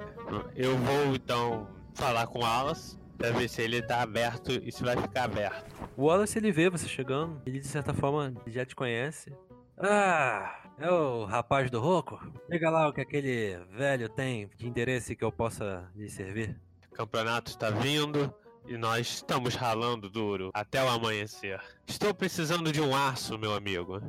Eu 0.55 0.77
vou 0.77 1.15
então 1.15 1.67
falar 1.93 2.27
com 2.27 2.39
o 2.39 2.41
Wallace 2.41 2.97
pra 3.17 3.32
ver 3.32 3.49
se 3.49 3.62
ele 3.62 3.82
tá 3.82 4.01
aberto 4.01 4.51
e 4.51 4.71
se 4.71 4.84
vai 4.84 4.95
ficar 4.95 5.23
aberto. 5.23 5.65
O 5.95 6.06
Wallace 6.06 6.38
ele 6.38 6.51
vê 6.51 6.69
você 6.69 6.88
chegando, 6.88 7.41
ele 7.45 7.60
de 7.60 7.67
certa 7.67 7.93
forma 7.93 8.34
já 8.45 8.65
te 8.65 8.75
conhece. 8.75 9.34
Ah, 9.77 10.69
é 10.80 10.89
o 10.89 11.25
rapaz 11.25 11.69
do 11.69 11.80
Roco? 11.80 12.19
Diga 12.49 12.69
lá 12.69 12.88
o 12.88 12.93
que 12.93 13.01
aquele 13.01 13.58
velho 13.71 14.10
tem 14.10 14.49
de 14.56 14.67
interesse 14.67 15.15
que 15.15 15.23
eu 15.23 15.32
possa 15.32 15.89
lhe 15.95 16.10
servir. 16.10 16.60
O 16.91 16.95
campeonato 16.95 17.51
está 17.51 17.69
vindo 17.69 18.34
e 18.67 18.77
nós 18.77 19.08
estamos 19.08 19.56
ralando 19.56 20.10
duro 20.10 20.51
até 20.53 20.84
o 20.84 20.89
amanhecer. 20.89 21.60
Estou 21.88 22.13
precisando 22.13 22.71
de 22.71 22.82
um 22.82 22.95
aço, 22.95 23.38
meu 23.38 23.53
amigo. 23.53 24.01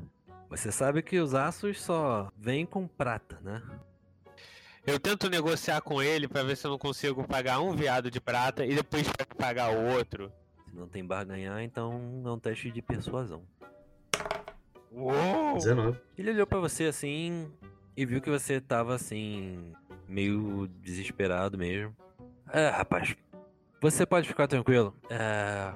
Você 0.48 0.72
sabe 0.72 1.02
que 1.02 1.18
os 1.18 1.34
aços 1.34 1.80
só 1.82 2.30
vêm 2.36 2.64
com 2.64 2.86
prata, 2.86 3.38
né? 3.42 3.62
Eu 4.88 4.98
tento 4.98 5.28
negociar 5.28 5.82
com 5.82 6.02
ele 6.02 6.26
para 6.26 6.42
ver 6.42 6.56
se 6.56 6.66
eu 6.66 6.70
não 6.70 6.78
consigo 6.78 7.22
pagar 7.28 7.60
um 7.60 7.76
veado 7.76 8.10
de 8.10 8.18
prata 8.18 8.64
e 8.64 8.74
depois 8.74 9.06
pagar 9.36 9.70
o 9.70 9.94
outro. 9.94 10.32
Se 10.66 10.74
não 10.74 10.88
tem 10.88 11.04
barganhar, 11.04 11.62
então 11.62 12.22
é 12.24 12.30
um 12.30 12.38
teste 12.38 12.70
de 12.70 12.80
persuasão. 12.80 13.42
Uou! 14.90 15.56
19. 15.56 16.00
Ele 16.16 16.30
olhou 16.30 16.46
pra 16.46 16.58
você 16.58 16.84
assim 16.84 17.52
e 17.94 18.06
viu 18.06 18.18
que 18.22 18.30
você 18.30 18.62
tava 18.62 18.94
assim, 18.94 19.74
meio 20.08 20.66
desesperado 20.80 21.58
mesmo. 21.58 21.94
É, 22.50 22.70
rapaz, 22.70 23.14
você 23.82 24.06
pode 24.06 24.26
ficar 24.26 24.48
tranquilo. 24.48 24.96
É, 25.10 25.70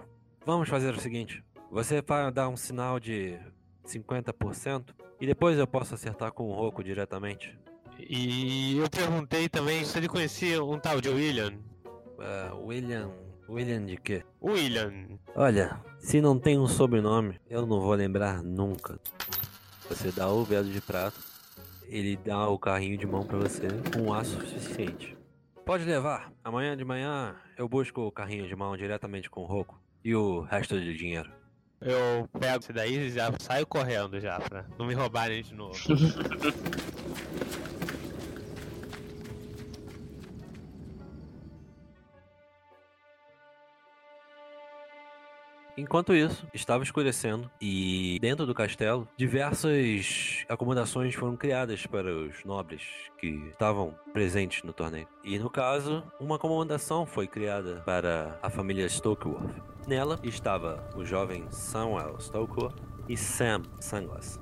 vamos 0.46 0.70
fazer 0.70 0.94
o 0.94 0.98
seguinte: 0.98 1.44
você 1.70 2.00
vai 2.00 2.32
dar 2.32 2.48
um 2.48 2.56
sinal 2.56 2.98
de 2.98 3.38
50% 3.84 4.86
e 5.20 5.26
depois 5.26 5.58
eu 5.58 5.66
posso 5.66 5.94
acertar 5.94 6.32
com 6.32 6.48
o 6.48 6.54
Roco 6.54 6.82
diretamente. 6.82 7.60
E 8.08 8.78
eu 8.78 8.88
perguntei 8.90 9.48
também 9.48 9.84
se 9.84 9.98
ele 9.98 10.08
conhecia 10.08 10.62
um 10.62 10.78
tal 10.78 11.00
de 11.00 11.08
William. 11.08 11.52
É, 12.18 12.52
William. 12.54 13.10
William 13.48 13.84
de 13.84 13.96
quê? 13.96 14.24
William. 14.42 15.18
Olha, 15.34 15.80
se 15.98 16.20
não 16.20 16.38
tem 16.38 16.58
um 16.58 16.66
sobrenome, 16.66 17.40
eu 17.48 17.66
não 17.66 17.80
vou 17.80 17.94
lembrar 17.94 18.42
nunca. 18.42 18.98
Você 19.88 20.10
dá 20.10 20.28
o 20.28 20.44
veado 20.44 20.70
de 20.70 20.80
prata, 20.80 21.18
ele 21.86 22.16
dá 22.16 22.48
o 22.48 22.58
carrinho 22.58 22.96
de 22.96 23.06
mão 23.06 23.24
pra 23.24 23.38
você 23.38 23.68
com 23.92 24.02
um 24.02 24.14
aço 24.14 24.40
suficiente. 24.40 25.16
Pode 25.64 25.84
levar. 25.84 26.32
Amanhã 26.42 26.76
de 26.76 26.84
manhã 26.84 27.36
eu 27.56 27.68
busco 27.68 28.00
o 28.00 28.10
carrinho 28.10 28.48
de 28.48 28.56
mão 28.56 28.76
diretamente 28.76 29.28
com 29.28 29.42
o 29.42 29.46
Roco 29.46 29.80
e 30.04 30.14
o 30.14 30.40
resto 30.40 30.80
de 30.80 30.96
dinheiro. 30.96 31.30
Eu 31.80 32.28
pego 32.38 32.60
esse 32.60 32.72
daí 32.72 32.96
e 32.96 33.10
já 33.10 33.32
saio 33.40 33.66
correndo 33.66 34.20
já, 34.20 34.38
pra 34.38 34.64
não 34.78 34.86
me 34.86 34.94
roubarem 34.94 35.42
de 35.42 35.52
novo. 35.54 35.76
Enquanto 45.76 46.14
isso, 46.14 46.46
estava 46.52 46.84
escurecendo 46.84 47.50
e 47.60 48.18
dentro 48.20 48.44
do 48.44 48.54
castelo, 48.54 49.08
diversas 49.16 50.44
acomodações 50.46 51.14
foram 51.14 51.34
criadas 51.34 51.86
para 51.86 52.14
os 52.14 52.44
nobres 52.44 52.82
que 53.18 53.28
estavam 53.50 53.94
presentes 54.12 54.62
no 54.64 54.72
torneio. 54.74 55.08
E 55.24 55.38
no 55.38 55.48
caso, 55.48 56.04
uma 56.20 56.36
acomodação 56.36 57.06
foi 57.06 57.26
criada 57.26 57.82
para 57.86 58.38
a 58.42 58.50
família 58.50 58.86
Stokeworth. 58.86 59.62
Nela 59.86 60.20
estava 60.22 60.90
o 60.94 61.06
jovem 61.06 61.46
Samuel 61.50 62.20
Stokeworth 62.20 62.76
e 63.08 63.16
Sam 63.16 63.62
Sunglass. 63.80 64.38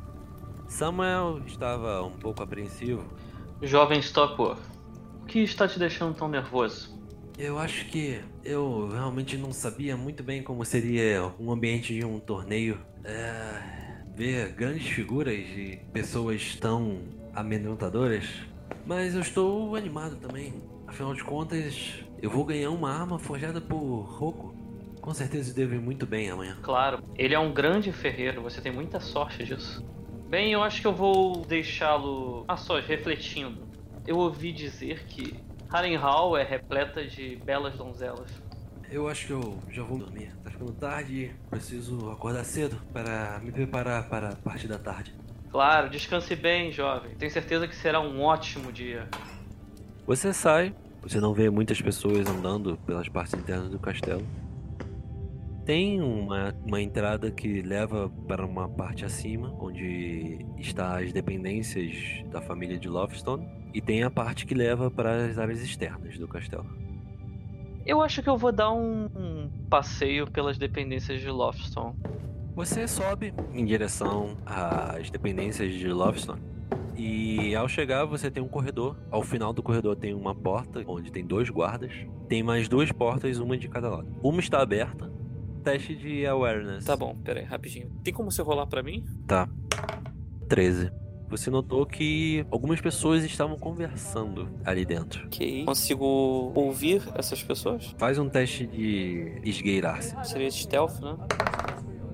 Samuel 0.67 1.43
estava 1.47 2.03
um 2.03 2.13
pouco 2.13 2.43
apreensivo. 2.43 3.07
Jovem 3.63 4.01
Stockworth, 4.01 4.61
o 5.23 5.27
que 5.27 5.41
está 5.41 5.69
te 5.69 5.79
deixando 5.79 6.15
tão 6.15 6.29
nervoso? 6.29 7.00
Eu 7.41 7.59
acho 7.59 7.87
que 7.87 8.21
eu 8.45 8.91
realmente 8.91 9.35
não 9.39 9.51
sabia 9.51 9.97
muito 9.97 10.23
bem 10.23 10.43
como 10.43 10.63
seria 10.63 11.33
um 11.41 11.51
ambiente 11.51 11.95
de 11.95 12.05
um 12.05 12.21
torneio. 12.21 12.79
É, 13.03 14.05
ver 14.15 14.53
grandes 14.53 14.87
figuras 14.89 15.39
e 15.39 15.81
pessoas 15.91 16.55
tão 16.57 17.01
amedrontadoras. 17.35 18.29
Mas 18.85 19.15
eu 19.15 19.23
estou 19.23 19.75
animado 19.75 20.17
também. 20.17 20.53
Afinal 20.87 21.15
de 21.15 21.25
contas, 21.25 22.05
eu 22.21 22.29
vou 22.29 22.45
ganhar 22.45 22.69
uma 22.73 22.93
arma 22.93 23.19
forjada 23.19 23.59
por 23.59 24.03
Roku. 24.03 24.55
Com 25.01 25.15
certeza 25.15 25.55
devo 25.55 25.75
ir 25.75 25.81
muito 25.81 26.05
bem 26.05 26.29
amanhã. 26.29 26.59
Claro, 26.61 27.03
ele 27.17 27.35
é 27.35 27.39
um 27.39 27.55
grande 27.55 27.91
ferreiro, 27.91 28.43
você 28.43 28.61
tem 28.61 28.71
muita 28.71 29.01
sorte 29.01 29.45
disso. 29.45 29.83
Bem, 30.29 30.53
eu 30.53 30.63
acho 30.63 30.83
que 30.83 30.87
eu 30.87 30.95
vou 30.95 31.43
deixá-lo 31.47 32.45
a 32.47 32.59
sós, 32.59 32.85
refletindo. 32.85 33.67
Eu 34.07 34.19
ouvi 34.19 34.53
dizer 34.53 35.07
que 35.07 35.41
Harrenhal 35.73 36.37
é 36.37 36.43
repleta 36.43 37.07
de 37.07 37.37
belas 37.37 37.77
donzelas. 37.77 38.43
Eu 38.91 39.07
acho 39.07 39.27
que 39.29 39.33
eu 39.33 39.59
já 39.71 39.85
vou 39.85 39.99
dormir. 39.99 40.33
Tá 40.43 40.51
ficando 40.51 40.73
tarde, 40.73 41.31
preciso 41.49 42.11
acordar 42.11 42.45
cedo 42.45 42.77
para 42.93 43.39
me 43.39 43.53
preparar 43.53 44.09
para 44.09 44.31
a 44.31 44.37
parte 44.37 44.67
da 44.67 44.79
tarde. 44.79 45.15
Claro, 45.49 45.89
descanse 45.89 46.35
bem, 46.35 46.73
jovem. 46.73 47.15
Tenho 47.15 47.31
certeza 47.31 47.69
que 47.69 47.77
será 47.77 48.01
um 48.01 48.21
ótimo 48.21 48.73
dia. 48.73 49.09
Você 50.07 50.33
sai, 50.33 50.75
você 51.01 51.21
não 51.21 51.33
vê 51.33 51.49
muitas 51.49 51.81
pessoas 51.81 52.29
andando 52.29 52.77
pelas 52.79 53.09
partes 53.09 53.35
internas 53.35 53.71
do 53.71 53.79
castelo. 53.79 54.27
Tem 55.65 56.01
uma, 56.01 56.53
uma 56.67 56.81
entrada 56.81 57.31
que 57.31 57.63
leva 57.63 58.11
para 58.27 58.45
uma 58.45 58.69
parte 58.69 59.05
acima, 59.05 59.55
onde 59.61 60.45
está 60.59 60.99
as 60.99 61.13
dependências 61.13 62.25
da 62.29 62.41
família 62.41 62.77
de 62.77 62.89
Lovestone, 62.89 63.60
e 63.73 63.81
tem 63.81 64.03
a 64.03 64.11
parte 64.11 64.47
que 64.47 64.55
leva 64.55 64.91
para 64.91 65.27
as 65.27 65.39
áreas 65.39 65.61
externas 65.61 66.19
do 66.19 66.27
castelo. 66.27 66.67
Eu 67.85 68.03
acho 68.03 68.23
que 68.23 68.29
eu 68.29 68.37
vou 68.37 68.53
dar 68.53 68.73
um, 68.73 69.07
um 69.17 69.51
passeio 69.69 70.31
pelas 70.31 70.59
dependências 70.59 71.21
de 71.21 71.29
Lofstone. 71.29 71.95
Você 72.55 72.87
sobe 72.87 73.33
em 73.55 73.65
direção 73.65 74.37
às 74.45 75.09
dependências 75.09 75.73
de 75.73 75.89
Lovestone 75.89 76.43
E 76.97 77.55
ao 77.55 77.69
chegar, 77.69 78.05
você 78.05 78.31
tem 78.31 78.43
um 78.43 78.49
corredor. 78.49 78.97
Ao 79.11 79.23
final 79.23 79.53
do 79.53 79.63
corredor 79.63 79.97
tem 79.97 80.13
uma 80.13 80.35
porta, 80.35 80.83
onde 80.87 81.11
tem 81.11 81.25
dois 81.25 81.49
guardas. 81.49 81.93
Tem 82.29 82.43
mais 82.43 82.69
duas 82.69 82.93
portas, 82.93 83.39
uma 83.39 83.57
de 83.57 83.69
cada 83.69 83.89
lado. 83.89 84.09
Uma 84.23 84.41
está 84.41 84.61
aberta. 84.61 85.11
Teste 85.65 85.95
de 85.95 86.27
awareness. 86.27 86.85
Tá 86.85 86.97
bom, 86.97 87.17
pera 87.25 87.41
aí, 87.41 87.47
rapidinho. 87.47 87.91
Tem 88.05 88.13
como 88.13 88.31
você 88.31 88.43
rolar 88.43 88.67
pra 88.67 88.83
mim? 88.83 89.05
Tá. 89.27 89.49
13. 90.49 90.91
Você 91.31 91.49
notou 91.49 91.87
que 91.87 92.45
algumas 92.51 92.81
pessoas 92.81 93.25
estavam 93.25 93.57
conversando 93.57 94.49
ali 94.65 94.85
dentro. 94.85 95.27
Ok. 95.27 95.65
Consigo 95.65 96.05
ouvir 96.55 97.03
essas 97.15 97.41
pessoas? 97.41 97.95
Faz 97.97 98.19
um 98.19 98.29
teste 98.29 98.67
de 98.67 99.41
esgueirar-se. 99.45 100.17
Seria 100.25 100.51
stealth, 100.51 101.01
né? 101.01 101.17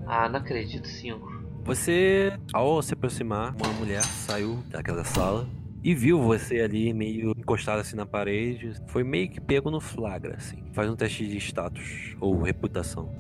Ah, 0.06 0.28
não 0.28 0.38
acredito, 0.38 0.86
5. 0.86 1.34
Você, 1.64 2.30
ao 2.52 2.80
se 2.82 2.92
aproximar, 2.92 3.56
uma 3.56 3.72
mulher 3.72 4.02
saiu 4.04 4.62
daquela 4.68 5.02
sala 5.02 5.48
e 5.82 5.94
viu 5.94 6.20
você 6.20 6.60
ali 6.60 6.92
meio 6.92 7.30
encostado 7.30 7.80
assim 7.80 7.96
na 7.96 8.04
parede. 8.04 8.74
Foi 8.88 9.02
meio 9.02 9.30
que 9.30 9.40
pego 9.40 9.70
no 9.70 9.80
flagra, 9.80 10.36
assim. 10.36 10.62
Faz 10.74 10.90
um 10.90 10.94
teste 10.94 11.26
de 11.26 11.38
status 11.38 12.14
ou 12.20 12.42
reputação. 12.42 13.10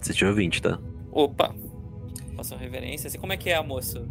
Você 0.00 0.14
tirou 0.14 0.32
20, 0.32 0.62
tá? 0.62 0.78
Opa! 1.10 1.52
Faça 2.36 2.54
uma 2.54 2.60
reverência. 2.60 3.08
Assim, 3.08 3.18
como 3.18 3.32
é 3.32 3.36
que 3.36 3.50
é 3.50 3.56
a 3.56 3.62
moça? 3.62 4.06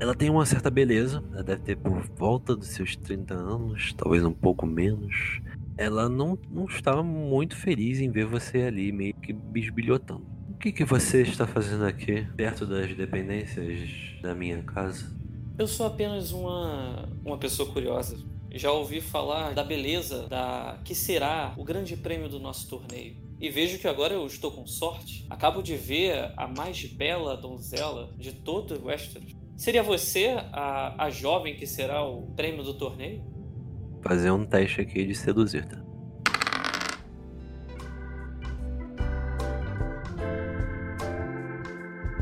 Ela 0.00 0.14
tem 0.14 0.30
uma 0.30 0.46
certa 0.46 0.70
beleza, 0.70 1.24
ela 1.32 1.42
deve 1.42 1.62
ter 1.62 1.76
por 1.76 2.00
volta 2.16 2.54
dos 2.54 2.68
seus 2.68 2.94
30 2.94 3.34
anos, 3.34 3.92
talvez 3.94 4.24
um 4.24 4.32
pouco 4.32 4.64
menos. 4.64 5.40
Ela 5.76 6.08
não, 6.08 6.38
não 6.48 6.66
estava 6.66 7.02
muito 7.02 7.56
feliz 7.56 7.98
em 8.00 8.08
ver 8.08 8.24
você 8.24 8.62
ali, 8.62 8.92
meio 8.92 9.14
que 9.14 9.32
bisbilhotando. 9.32 10.24
O 10.50 10.54
que, 10.54 10.70
que 10.70 10.84
você 10.84 11.22
está 11.22 11.48
fazendo 11.48 11.84
aqui, 11.84 12.24
perto 12.36 12.64
das 12.64 12.94
dependências 12.94 13.90
da 14.22 14.36
minha 14.36 14.62
casa? 14.62 15.16
Eu 15.58 15.66
sou 15.66 15.86
apenas 15.86 16.30
uma, 16.30 17.08
uma 17.24 17.36
pessoa 17.36 17.68
curiosa. 17.72 18.16
Já 18.52 18.70
ouvi 18.70 19.00
falar 19.00 19.52
da 19.52 19.64
beleza 19.64 20.28
da 20.28 20.80
que 20.84 20.94
será 20.94 21.54
o 21.56 21.64
grande 21.64 21.96
prêmio 21.96 22.28
do 22.28 22.38
nosso 22.38 22.68
torneio. 22.68 23.16
E 23.40 23.50
vejo 23.50 23.78
que 23.78 23.88
agora 23.88 24.14
eu 24.14 24.26
estou 24.26 24.50
com 24.52 24.66
sorte. 24.66 25.26
Acabo 25.28 25.60
de 25.60 25.76
ver 25.76 26.32
a 26.36 26.46
mais 26.46 26.84
bela 26.84 27.36
donzela 27.36 28.12
de 28.16 28.32
todo 28.32 28.84
Westeros. 28.84 29.37
Seria 29.58 29.82
você 29.82 30.36
a, 30.52 31.06
a 31.06 31.10
jovem 31.10 31.56
que 31.56 31.66
será 31.66 32.00
o 32.04 32.28
prêmio 32.36 32.62
do 32.62 32.74
torneio? 32.74 33.24
Fazer 34.00 34.30
um 34.30 34.46
teste 34.46 34.80
aqui 34.80 35.04
de 35.04 35.16
seduzir, 35.16 35.66
tá? 35.66 35.82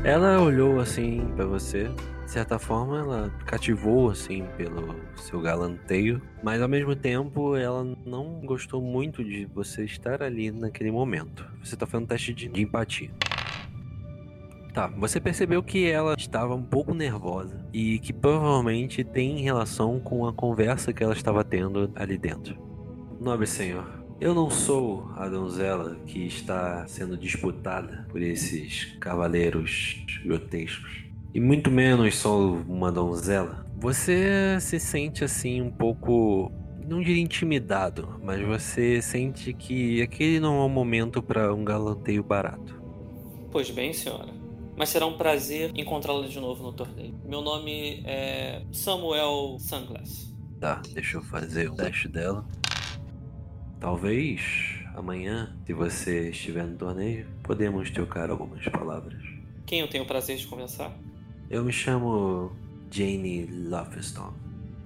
Ela 0.03 0.41
olhou 0.41 0.79
assim 0.79 1.31
pra 1.35 1.45
você. 1.45 1.91
De 2.25 2.31
certa 2.31 2.57
forma, 2.57 2.97
ela 2.97 3.29
cativou 3.45 4.09
assim 4.09 4.43
pelo 4.57 4.95
seu 5.15 5.39
galanteio, 5.39 6.19
mas 6.41 6.59
ao 6.59 6.67
mesmo 6.67 6.95
tempo 6.95 7.55
ela 7.55 7.83
não 8.03 8.41
gostou 8.41 8.81
muito 8.81 9.23
de 9.23 9.45
você 9.45 9.85
estar 9.85 10.23
ali 10.23 10.49
naquele 10.49 10.89
momento. 10.89 11.47
Você 11.63 11.75
tá 11.75 11.85
fazendo 11.85 12.05
um 12.05 12.07
teste 12.07 12.33
de 12.33 12.47
empatia. 12.59 13.11
Tá, 14.77 14.85
você 14.85 15.19
percebeu 15.19 15.63
que 15.63 15.89
ela 15.89 16.13
estava 16.15 16.53
um 16.53 16.61
pouco 16.61 16.93
nervosa 16.93 17.65
e 17.73 17.97
que 17.97 18.13
provavelmente 18.13 19.03
tem 19.03 19.41
relação 19.41 19.99
com 19.99 20.27
a 20.27 20.31
conversa 20.31 20.93
que 20.93 21.03
ela 21.03 21.13
estava 21.13 21.43
tendo 21.43 21.91
ali 21.95 22.15
dentro. 22.15 22.55
Nobre 23.19 23.47
senhor, 23.47 24.05
eu 24.21 24.35
não 24.35 24.51
sou 24.51 25.09
a 25.15 25.27
donzela 25.27 25.97
que 26.05 26.27
está 26.27 26.85
sendo 26.85 27.17
disputada 27.17 28.05
por 28.09 28.21
esses 28.21 28.95
cavaleiros 28.99 30.05
grotescos. 30.23 31.05
E 31.33 31.39
muito 31.39 31.71
menos 31.71 32.15
sou 32.15 32.57
uma 32.67 32.91
donzela. 32.91 33.65
Você 33.79 34.59
se 34.59 34.79
sente 34.79 35.23
assim 35.23 35.59
um 35.59 35.71
pouco. 35.71 36.51
Não 36.87 37.01
diria 37.01 37.23
intimidado, 37.23 38.21
mas 38.23 38.45
você 38.45 39.01
sente 39.01 39.53
que 39.53 40.03
aquele 40.03 40.39
não 40.39 40.61
é 40.61 40.65
o 40.65 40.69
momento 40.69 41.19
para 41.23 41.51
um 41.51 41.65
galanteio 41.65 42.23
barato. 42.23 42.79
Pois 43.51 43.71
bem, 43.71 43.91
senhora. 43.91 44.45
Mas 44.77 44.89
será 44.89 45.07
um 45.07 45.17
prazer 45.17 45.71
encontrá-la 45.75 46.27
de 46.27 46.39
novo 46.39 46.63
no 46.63 46.71
torneio. 46.71 47.15
Meu 47.25 47.41
nome 47.41 48.03
é 48.05 48.61
Samuel 48.71 49.57
Sunglass. 49.59 50.31
Tá, 50.59 50.83
deixa 50.93 51.17
eu 51.17 51.23
fazer 51.23 51.71
o 51.71 51.75
teste 51.75 52.07
dela. 52.07 52.45
Talvez 53.79 54.85
amanhã, 54.95 55.57
se 55.65 55.73
você 55.73 56.29
estiver 56.29 56.63
no 56.63 56.77
torneio, 56.77 57.27
podemos 57.41 57.89
trocar 57.89 58.29
algumas 58.29 58.63
palavras. 58.65 59.19
Quem 59.65 59.79
eu 59.79 59.87
tenho 59.87 60.03
o 60.03 60.07
prazer 60.07 60.37
de 60.37 60.45
conversar? 60.45 60.95
Eu 61.49 61.63
me 61.63 61.73
chamo 61.73 62.55
Jane 62.91 63.47
Lofstone. 63.47 64.35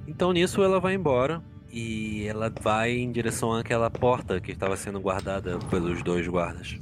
Então 0.07 0.31
nisso 0.31 0.63
ela 0.63 0.79
vai 0.79 0.93
embora 0.93 1.43
e 1.69 2.25
ela 2.27 2.49
vai 2.61 2.97
em 2.97 3.11
direção 3.11 3.51
àquela 3.53 3.89
porta 3.89 4.39
que 4.39 4.53
estava 4.53 4.77
sendo 4.77 5.01
guardada 5.01 5.59
pelos 5.69 6.01
dois 6.01 6.25
guardas. 6.27 6.79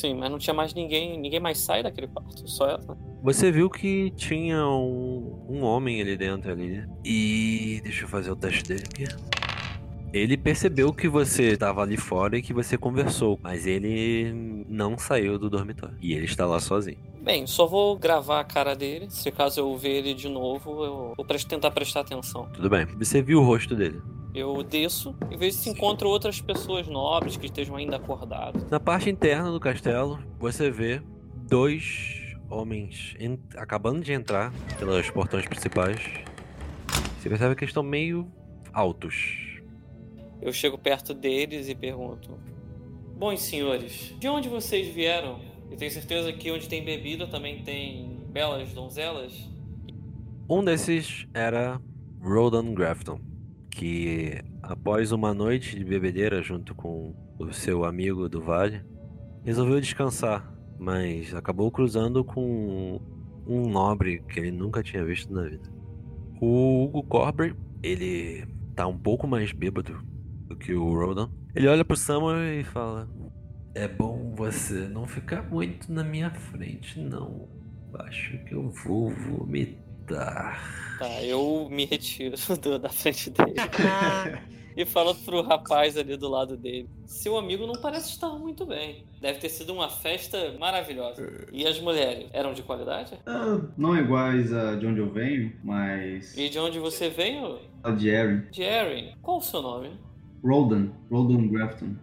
Sim, 0.00 0.14
mas 0.14 0.30
não 0.30 0.38
tinha 0.38 0.54
mais 0.54 0.72
ninguém. 0.72 1.18
Ninguém 1.18 1.38
mais 1.38 1.58
sai 1.58 1.82
daquele 1.82 2.08
quarto, 2.08 2.48
só 2.48 2.66
ela. 2.70 2.96
Você 3.22 3.52
viu 3.52 3.68
que 3.68 4.10
tinha 4.16 4.66
um, 4.66 5.44
um 5.46 5.62
homem 5.62 6.00
ali 6.00 6.16
dentro 6.16 6.50
ali. 6.50 6.88
E 7.04 7.82
deixa 7.82 8.04
eu 8.04 8.08
fazer 8.08 8.30
o 8.30 8.36
teste 8.36 8.64
dele 8.64 8.84
aqui. 8.90 9.04
Ele 10.12 10.36
percebeu 10.36 10.92
que 10.92 11.08
você 11.08 11.52
estava 11.52 11.82
ali 11.82 11.96
fora 11.96 12.36
e 12.36 12.42
que 12.42 12.52
você 12.52 12.76
conversou, 12.76 13.38
mas 13.42 13.64
ele 13.66 14.64
não 14.68 14.98
saiu 14.98 15.38
do 15.38 15.48
dormitório. 15.48 15.96
E 16.00 16.12
ele 16.14 16.24
está 16.24 16.44
lá 16.44 16.58
sozinho. 16.58 16.98
Bem, 17.22 17.46
só 17.46 17.64
vou 17.66 17.96
gravar 17.96 18.40
a 18.40 18.44
cara 18.44 18.74
dele. 18.74 19.06
Se 19.08 19.30
caso 19.30 19.60
eu 19.60 19.76
ver 19.76 19.90
ele 19.98 20.14
de 20.14 20.28
novo, 20.28 20.84
eu 20.84 21.14
vou 21.16 21.26
tentar 21.48 21.70
prestar 21.70 22.00
atenção. 22.00 22.48
Tudo 22.52 22.68
bem. 22.68 22.86
Você 22.98 23.22
viu 23.22 23.40
o 23.40 23.44
rosto 23.44 23.76
dele. 23.76 24.00
Eu 24.34 24.62
desço 24.64 25.14
e 25.30 25.36
vejo 25.36 25.56
se 25.56 25.68
encontro 25.70 26.08
outras 26.08 26.40
pessoas 26.40 26.88
nobres 26.88 27.36
que 27.36 27.46
estejam 27.46 27.76
ainda 27.76 27.96
acordadas. 27.96 28.68
Na 28.70 28.80
parte 28.80 29.10
interna 29.10 29.50
do 29.52 29.60
castelo, 29.60 30.18
você 30.40 30.70
vê 30.70 31.00
dois 31.48 32.34
homens 32.48 33.14
en- 33.20 33.38
acabando 33.56 34.00
de 34.00 34.12
entrar 34.12 34.52
pelos 34.78 35.08
portões 35.10 35.46
principais. 35.46 36.00
Você 37.20 37.28
percebe 37.28 37.54
que 37.54 37.62
eles 37.64 37.70
estão 37.70 37.82
meio 37.82 38.26
altos. 38.72 39.59
Eu 40.42 40.52
chego 40.52 40.78
perto 40.78 41.12
deles 41.12 41.68
e 41.68 41.74
pergunto: 41.74 42.30
Bons 43.16 43.42
senhores, 43.42 44.14
de 44.18 44.28
onde 44.28 44.48
vocês 44.48 44.88
vieram? 44.88 45.40
Eu 45.70 45.76
tenho 45.76 45.90
certeza 45.90 46.32
que 46.32 46.50
onde 46.50 46.68
tem 46.68 46.84
bebida 46.84 47.26
também 47.26 47.62
tem 47.62 48.18
belas 48.30 48.72
donzelas? 48.72 49.48
Um 50.48 50.64
desses 50.64 51.26
era 51.32 51.80
Rodan 52.20 52.74
Grafton, 52.74 53.20
que 53.70 54.42
após 54.62 55.12
uma 55.12 55.32
noite 55.32 55.76
de 55.76 55.84
bebedeira 55.84 56.42
junto 56.42 56.74
com 56.74 57.14
o 57.38 57.52
seu 57.52 57.84
amigo 57.84 58.28
do 58.28 58.40
vale, 58.40 58.82
resolveu 59.44 59.80
descansar, 59.80 60.52
mas 60.78 61.34
acabou 61.34 61.70
cruzando 61.70 62.24
com 62.24 63.00
um 63.46 63.68
nobre 63.68 64.22
que 64.28 64.40
ele 64.40 64.50
nunca 64.50 64.82
tinha 64.82 65.04
visto 65.04 65.32
na 65.32 65.44
vida. 65.44 65.70
O 66.40 66.84
Hugo 66.84 67.02
Corbry, 67.04 67.54
ele 67.82 68.46
tá 68.74 68.86
um 68.86 68.98
pouco 68.98 69.26
mais 69.26 69.52
bêbado 69.52 70.02
do 70.50 70.56
que 70.56 70.74
o 70.74 70.92
Rodan. 70.92 71.30
Ele 71.54 71.68
olha 71.68 71.84
pro 71.84 71.96
Samuel 71.96 72.60
e 72.60 72.64
fala: 72.64 73.08
É 73.74 73.86
bom 73.88 74.34
você 74.36 74.88
não 74.88 75.06
ficar 75.06 75.42
muito 75.48 75.90
na 75.92 76.02
minha 76.04 76.30
frente, 76.30 76.98
não. 77.00 77.48
Acho 78.00 78.36
que 78.44 78.52
eu 78.54 78.68
vou 78.84 79.10
vomitar. 79.10 80.60
Tá, 80.98 81.22
eu 81.22 81.68
me 81.70 81.84
retiro 81.84 82.34
do- 82.60 82.78
da 82.78 82.88
frente 82.88 83.30
dele. 83.30 83.54
e 84.76 84.84
falo 84.84 85.14
pro 85.14 85.42
rapaz 85.42 85.96
ali 85.96 86.16
do 86.16 86.28
lado 86.28 86.56
dele. 86.56 86.88
Seu 87.06 87.36
amigo 87.36 87.66
não 87.66 87.80
parece 87.80 88.10
estar 88.10 88.28
muito 88.30 88.64
bem. 88.66 89.04
Deve 89.20 89.38
ter 89.38 89.48
sido 89.48 89.72
uma 89.72 89.88
festa 89.88 90.56
maravilhosa. 90.58 91.46
E 91.52 91.66
as 91.66 91.80
mulheres, 91.80 92.28
eram 92.32 92.52
de 92.52 92.62
qualidade? 92.62 93.18
Ah, 93.26 93.60
não 93.76 93.96
iguais 93.96 94.52
a 94.52 94.74
de 94.76 94.86
onde 94.86 95.00
eu 95.00 95.12
venho, 95.12 95.52
mas. 95.62 96.36
E 96.36 96.48
de 96.48 96.58
onde 96.58 96.78
você 96.78 97.08
veio? 97.08 97.58
A 97.82 97.90
de 97.90 98.08
Erin. 98.08 98.42
Jerry. 98.52 99.14
Qual 99.22 99.38
o 99.38 99.42
seu 99.42 99.62
nome? 99.62 99.90
Rodan. 100.42 100.90
Rodan 101.10 101.48
Grafton. 101.48 101.96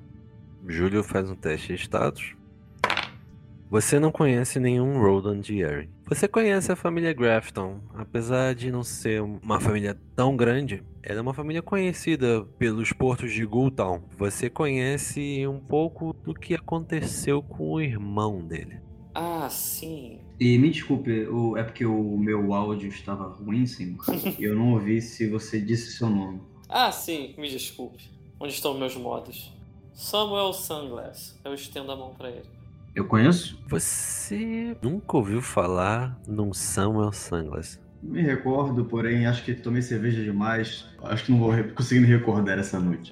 Júlio 0.68 1.04
faz 1.04 1.30
um 1.30 1.36
teste 1.36 1.74
de 1.74 1.82
status. 1.82 2.36
Você 3.70 4.00
não 4.00 4.12
conhece 4.14 4.60
nenhum 4.60 5.02
Rodan 5.02 5.42
de 5.42 5.60
Erin. 5.60 5.90
Você 6.08 6.26
conhece 6.26 6.72
a 6.72 6.76
família 6.76 7.12
Grafton, 7.12 7.82
apesar 7.94 8.56
de 8.56 8.72
não 8.72 8.82
ser 8.82 9.22
uma 9.22 9.60
família 9.60 9.98
tão 10.16 10.38
grande, 10.38 10.82
ela 11.04 11.20
é 11.20 11.22
uma 11.22 11.34
família 11.34 11.62
conhecida 11.62 12.46
pelos 12.58 12.94
portos 12.94 13.34
de 13.34 13.46
Gultown. 13.46 14.02
Você 14.18 14.50
conhece 14.50 15.46
um 15.46 15.60
pouco 15.60 16.14
do 16.24 16.34
que 16.34 16.56
aconteceu 16.56 17.44
com 17.44 17.74
o 17.74 17.82
irmão 17.82 18.40
dele. 18.40 18.80
Ah, 19.14 19.50
sim. 19.50 20.22
E 20.40 20.58
me 20.58 20.70
desculpe, 20.70 21.28
é 21.58 21.64
porque 21.64 21.86
o 21.86 22.18
meu 22.18 22.54
áudio 22.54 22.88
estava 22.88 23.28
ruim, 23.28 23.66
sim. 23.66 23.98
e 24.40 24.44
eu 24.46 24.56
não 24.56 24.74
ouvi 24.74 25.02
se 25.02 25.28
você 25.28 25.60
disse 25.60 25.98
seu 25.98 26.10
nome. 26.10 26.40
Ah, 26.70 26.92
sim, 26.92 27.34
me 27.38 27.50
desculpe. 27.50 28.17
Onde 28.40 28.54
estão 28.54 28.78
meus 28.78 28.96
modos? 28.96 29.52
Samuel 29.94 30.54
Sunglass. 30.54 31.40
Eu 31.44 31.54
estendo 31.54 31.92
a 31.92 31.96
mão 31.96 32.14
pra 32.14 32.30
ele. 32.30 32.46
Eu 32.96 33.06
conheço? 33.06 33.60
Você 33.68 34.78
nunca 34.82 35.18
ouviu 35.18 35.42
falar 35.42 36.20
num 36.28 36.54
Samuel 36.54 37.12
Sunglass? 37.12 37.80
Me 38.02 38.22
recordo, 38.22 38.86
porém, 38.86 39.26
acho 39.26 39.44
que 39.44 39.54
tomei 39.56 39.82
cerveja 39.82 40.24
demais. 40.24 40.86
Acho 41.02 41.26
que 41.26 41.32
não 41.32 41.40
vou 41.40 41.52
conseguir 41.76 42.02
me 42.02 42.08
recordar 42.08 42.60
essa 42.60 42.80
noite. 42.80 43.12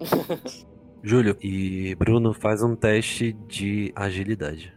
Júlio 1.04 1.38
e 1.42 1.94
Bruno 1.96 2.34
faz 2.34 2.64
um 2.64 2.76
teste 2.76 3.34
de 3.48 3.92
agilidade. 3.96 4.74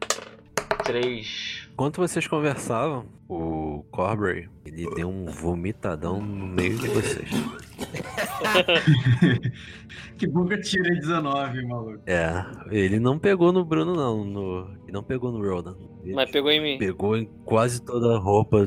Três. 0.85 1.58
Enquanto 1.79 1.99
vocês 1.99 2.27
conversavam, 2.27 3.07
o 3.29 3.85
Corbury, 3.93 4.51
ele 4.67 4.93
deu 4.97 5.09
um 5.09 5.27
vomitadão 5.27 6.21
no 6.21 6.49
meio 6.49 6.77
de 6.77 6.89
vocês. 6.89 7.31
que 10.19 10.27
bom 10.27 10.45
que 10.45 10.55
eu 10.55 10.61
tirei 10.61 10.99
19, 10.99 11.65
maluco. 11.67 12.03
É, 12.05 12.45
ele 12.73 12.99
não 12.99 13.17
pegou 13.17 13.53
no 13.53 13.65
Bruno 13.65 13.95
não, 13.95 14.25
no, 14.25 14.73
ele 14.83 14.91
não 14.91 15.05
pegou 15.05 15.31
no 15.31 15.41
Rodan. 15.41 15.77
Ele 16.03 16.15
Mas 16.15 16.29
pegou 16.33 16.51
em 16.51 16.61
mim. 16.61 16.79
pegou 16.79 17.17
em 17.17 17.27
quase 17.45 17.81
toda 17.81 18.17
a 18.17 18.19
roupa 18.19 18.67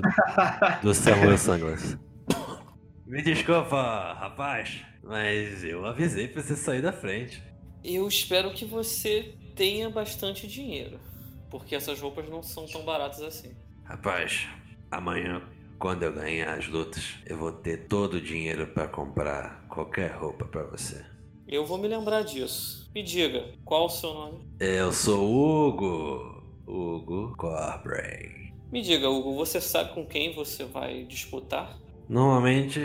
do 0.81 0.93
Samuel 0.93 1.37
Sunglass. 1.37 1.99
Me 3.05 3.21
desculpa, 3.21 4.13
rapaz, 4.21 4.85
mas 5.03 5.65
eu 5.65 5.85
avisei 5.85 6.29
pra 6.29 6.41
você 6.41 6.55
sair 6.55 6.81
da 6.81 6.93
frente. 6.93 7.43
Eu 7.83 8.07
espero 8.07 8.53
que 8.53 8.63
você 8.63 9.35
tenha 9.53 9.89
bastante 9.89 10.47
dinheiro. 10.47 11.10
Porque 11.51 11.75
essas 11.75 11.99
roupas 11.99 12.27
não 12.29 12.41
são 12.41 12.65
tão 12.65 12.83
baratas 12.83 13.21
assim. 13.21 13.51
Rapaz, 13.83 14.47
amanhã, 14.89 15.43
quando 15.77 16.03
eu 16.03 16.13
ganhar 16.13 16.57
as 16.57 16.67
lutas, 16.67 17.15
eu 17.25 17.37
vou 17.37 17.51
ter 17.51 17.87
todo 17.87 18.15
o 18.15 18.21
dinheiro 18.21 18.67
pra 18.67 18.87
comprar 18.87 19.65
qualquer 19.67 20.11
roupa 20.11 20.45
pra 20.45 20.63
você. 20.63 21.05
Eu 21.45 21.65
vou 21.65 21.77
me 21.77 21.87
lembrar 21.87 22.21
disso. 22.23 22.89
Me 22.95 23.03
diga, 23.03 23.53
qual 23.65 23.87
o 23.87 23.89
seu 23.89 24.13
nome? 24.13 24.47
Eu 24.59 24.93
sou 24.93 25.29
Hugo. 25.29 26.41
Hugo 26.65 27.35
Corbray. 27.35 28.53
Me 28.71 28.81
diga, 28.81 29.09
Hugo, 29.09 29.35
você 29.35 29.59
sabe 29.59 29.93
com 29.93 30.05
quem 30.05 30.33
você 30.33 30.63
vai 30.63 31.03
disputar? 31.03 31.77
Normalmente 32.07 32.79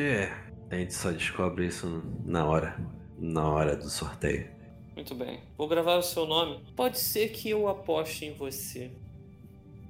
a 0.68 0.74
gente 0.74 0.92
só 0.92 1.12
descobre 1.12 1.66
isso 1.66 2.02
na 2.24 2.44
hora. 2.44 2.76
Na 3.18 3.48
hora 3.48 3.76
do 3.76 3.88
sorteio. 3.88 4.55
Muito 4.96 5.14
bem. 5.14 5.40
Vou 5.58 5.68
gravar 5.68 5.96
o 5.96 6.02
seu 6.02 6.24
nome. 6.26 6.58
Pode 6.74 6.98
ser 6.98 7.28
que 7.28 7.50
eu 7.50 7.68
aposte 7.68 8.24
em 8.24 8.32
você. 8.32 8.90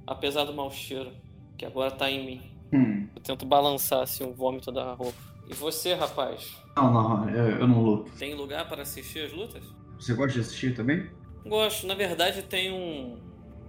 Apesar 0.05 0.43
do 0.43 0.53
mau 0.53 0.69
cheiro, 0.69 1.11
que 1.57 1.65
agora 1.65 1.89
tá 1.89 2.11
em 2.11 2.25
mim. 2.25 2.41
Hum. 2.73 3.07
Eu 3.15 3.21
tento 3.21 3.45
balançar 3.45 4.01
assim 4.01 4.25
o 4.25 4.33
vômito 4.33 4.69
da 4.69 4.93
roupa. 4.93 5.17
E 5.49 5.53
você, 5.53 5.93
rapaz? 5.93 6.57
Não, 6.75 6.91
não, 6.91 7.29
eu, 7.29 7.61
eu 7.61 7.67
não 7.67 7.81
luto. 7.81 8.11
Tem 8.17 8.35
lugar 8.35 8.67
para 8.67 8.81
assistir 8.81 9.25
as 9.25 9.31
lutas? 9.31 9.63
Você 9.97 10.13
gosta 10.13 10.33
de 10.33 10.41
assistir 10.41 10.75
também? 10.75 11.09
Gosto. 11.45 11.87
Na 11.87 11.95
verdade, 11.95 12.41
tem 12.41 12.71
um, 12.71 13.17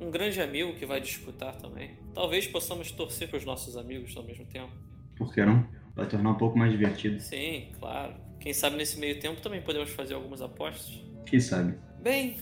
um 0.00 0.10
grande 0.10 0.40
amigo 0.40 0.74
que 0.74 0.84
vai 0.84 1.00
disputar 1.00 1.54
também. 1.54 1.96
Talvez 2.12 2.48
possamos 2.48 2.90
torcer 2.90 3.28
para 3.28 3.38
os 3.38 3.44
nossos 3.44 3.76
amigos 3.76 4.16
ao 4.16 4.24
mesmo 4.24 4.44
tempo. 4.44 4.72
Por 5.16 5.32
que 5.32 5.44
não? 5.44 5.64
Vai 5.94 6.06
tornar 6.08 6.30
um 6.30 6.36
pouco 6.36 6.58
mais 6.58 6.72
divertido. 6.72 7.20
Sim, 7.20 7.68
claro. 7.78 8.14
Quem 8.40 8.52
sabe 8.52 8.76
nesse 8.76 8.98
meio 8.98 9.20
tempo 9.20 9.40
também 9.40 9.62
podemos 9.62 9.90
fazer 9.90 10.14
algumas 10.14 10.42
apostas. 10.42 11.07
Quem 11.28 11.40
sabe? 11.40 11.74
Bem, 12.00 12.36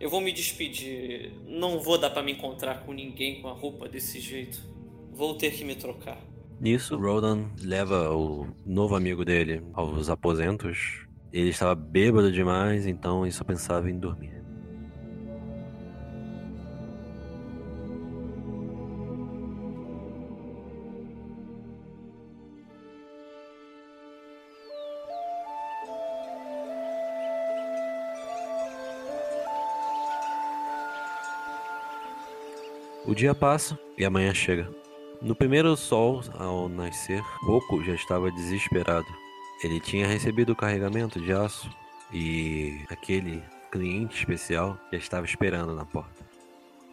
eu 0.00 0.10
vou 0.10 0.20
me 0.20 0.32
despedir. 0.32 1.32
Não 1.46 1.80
vou 1.80 1.98
dar 1.98 2.10
para 2.10 2.22
me 2.22 2.32
encontrar 2.32 2.82
com 2.84 2.92
ninguém 2.92 3.40
com 3.40 3.48
a 3.48 3.52
roupa 3.52 3.88
desse 3.88 4.20
jeito. 4.20 4.60
Vou 5.12 5.36
ter 5.36 5.52
que 5.52 5.64
me 5.64 5.74
trocar. 5.74 6.18
Nisso, 6.60 6.96
Rodan 6.96 7.46
leva 7.60 8.10
o 8.10 8.48
novo 8.66 8.96
amigo 8.96 9.24
dele 9.24 9.62
aos 9.72 10.08
aposentos. 10.08 11.06
Ele 11.32 11.50
estava 11.50 11.74
bêbado 11.74 12.32
demais, 12.32 12.86
então 12.86 13.24
ele 13.24 13.32
só 13.32 13.44
pensava 13.44 13.90
em 13.90 13.98
dormir. 13.98 14.37
O 33.08 33.14
dia 33.14 33.34
passa 33.34 33.78
e 33.96 34.04
a 34.04 34.10
manhã 34.10 34.34
chega. 34.34 34.68
No 35.22 35.34
primeiro 35.34 35.74
sol, 35.78 36.22
ao 36.38 36.68
nascer, 36.68 37.22
Roku 37.40 37.82
já 37.82 37.94
estava 37.94 38.30
desesperado. 38.30 39.06
Ele 39.64 39.80
tinha 39.80 40.06
recebido 40.06 40.52
o 40.52 40.54
carregamento 40.54 41.18
de 41.18 41.32
aço 41.32 41.70
e 42.12 42.82
aquele 42.90 43.42
cliente 43.72 44.14
especial 44.14 44.76
já 44.92 44.98
estava 44.98 45.24
esperando 45.24 45.74
na 45.74 45.86
porta. 45.86 46.22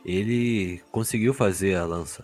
Ele 0.05 0.81
conseguiu 0.89 1.33
fazer 1.33 1.75
a 1.75 1.83
lança. 1.83 2.23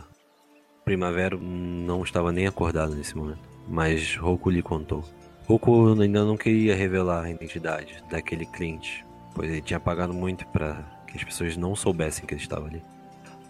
Primavera 0.85 1.35
não 1.35 2.01
estava 2.01 2.31
nem 2.31 2.47
acordado 2.47 2.95
nesse 2.95 3.17
momento, 3.17 3.43
mas 3.67 4.15
Roku 4.15 4.49
lhe 4.49 4.61
contou. 4.61 5.03
Roku 5.45 5.99
ainda 6.01 6.23
não 6.23 6.37
queria 6.37 6.77
revelar 6.77 7.25
a 7.25 7.29
identidade 7.29 8.01
daquele 8.09 8.45
cliente, 8.45 9.05
pois 9.35 9.51
ele 9.51 9.61
tinha 9.61 9.81
pagado 9.81 10.13
muito 10.13 10.47
para 10.47 10.81
que 11.07 11.17
as 11.17 11.25
pessoas 11.25 11.57
não 11.57 11.75
soubessem 11.75 12.25
que 12.25 12.33
ele 12.33 12.41
estava 12.41 12.67
ali. 12.67 12.81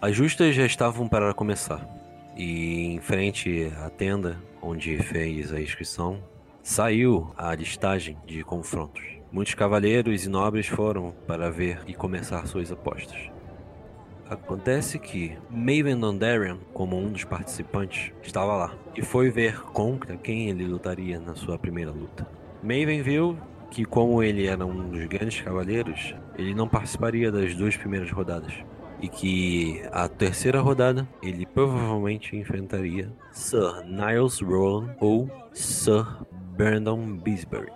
As 0.02 0.16
justas 0.16 0.52
já 0.52 0.66
estavam 0.66 1.06
para 1.06 1.32
começar, 1.32 1.88
e 2.36 2.86
em 2.86 2.98
frente 2.98 3.72
à 3.80 3.88
tenda 3.88 4.36
onde 4.60 4.98
fez 4.98 5.52
a 5.52 5.60
inscrição, 5.60 6.18
saiu 6.60 7.32
a 7.38 7.54
listagem 7.54 8.18
de 8.26 8.42
confrontos. 8.42 9.00
Muitos 9.30 9.54
cavaleiros 9.54 10.24
e 10.24 10.28
nobres 10.28 10.66
foram 10.66 11.14
para 11.24 11.52
ver 11.52 11.84
e 11.86 11.94
começar 11.94 12.44
suas 12.48 12.72
apostas. 12.72 13.30
Acontece 14.28 14.98
que 14.98 15.38
Maven 15.48 16.00
Dondarrion, 16.00 16.58
como 16.74 16.98
um 16.98 17.12
dos 17.12 17.22
participantes, 17.22 18.10
estava 18.24 18.56
lá 18.56 18.74
e 18.96 19.02
foi 19.02 19.30
ver 19.30 19.60
contra 19.60 20.16
quem 20.16 20.48
ele 20.48 20.64
lutaria 20.64 21.20
na 21.20 21.36
sua 21.36 21.56
primeira 21.56 21.92
luta. 21.92 22.26
Maven 22.60 23.02
viu 23.02 23.38
que, 23.70 23.84
como 23.84 24.20
ele 24.20 24.48
era 24.48 24.66
um 24.66 24.90
dos 24.90 25.04
grandes 25.04 25.40
cavaleiros, 25.40 26.12
ele 26.36 26.56
não 26.56 26.66
participaria 26.66 27.30
das 27.30 27.54
duas 27.54 27.76
primeiras 27.76 28.10
rodadas 28.10 28.52
e 29.02 29.08
que 29.08 29.82
a 29.90 30.08
terceira 30.08 30.60
rodada 30.60 31.06
ele 31.20 31.44
provavelmente 31.44 32.36
enfrentaria 32.36 33.12
Sir 33.32 33.84
Niles 33.84 34.40
Rowan 34.40 34.94
ou 35.00 35.28
Sir 35.52 36.06
Brandon 36.56 37.18
Bisbury. 37.18 37.72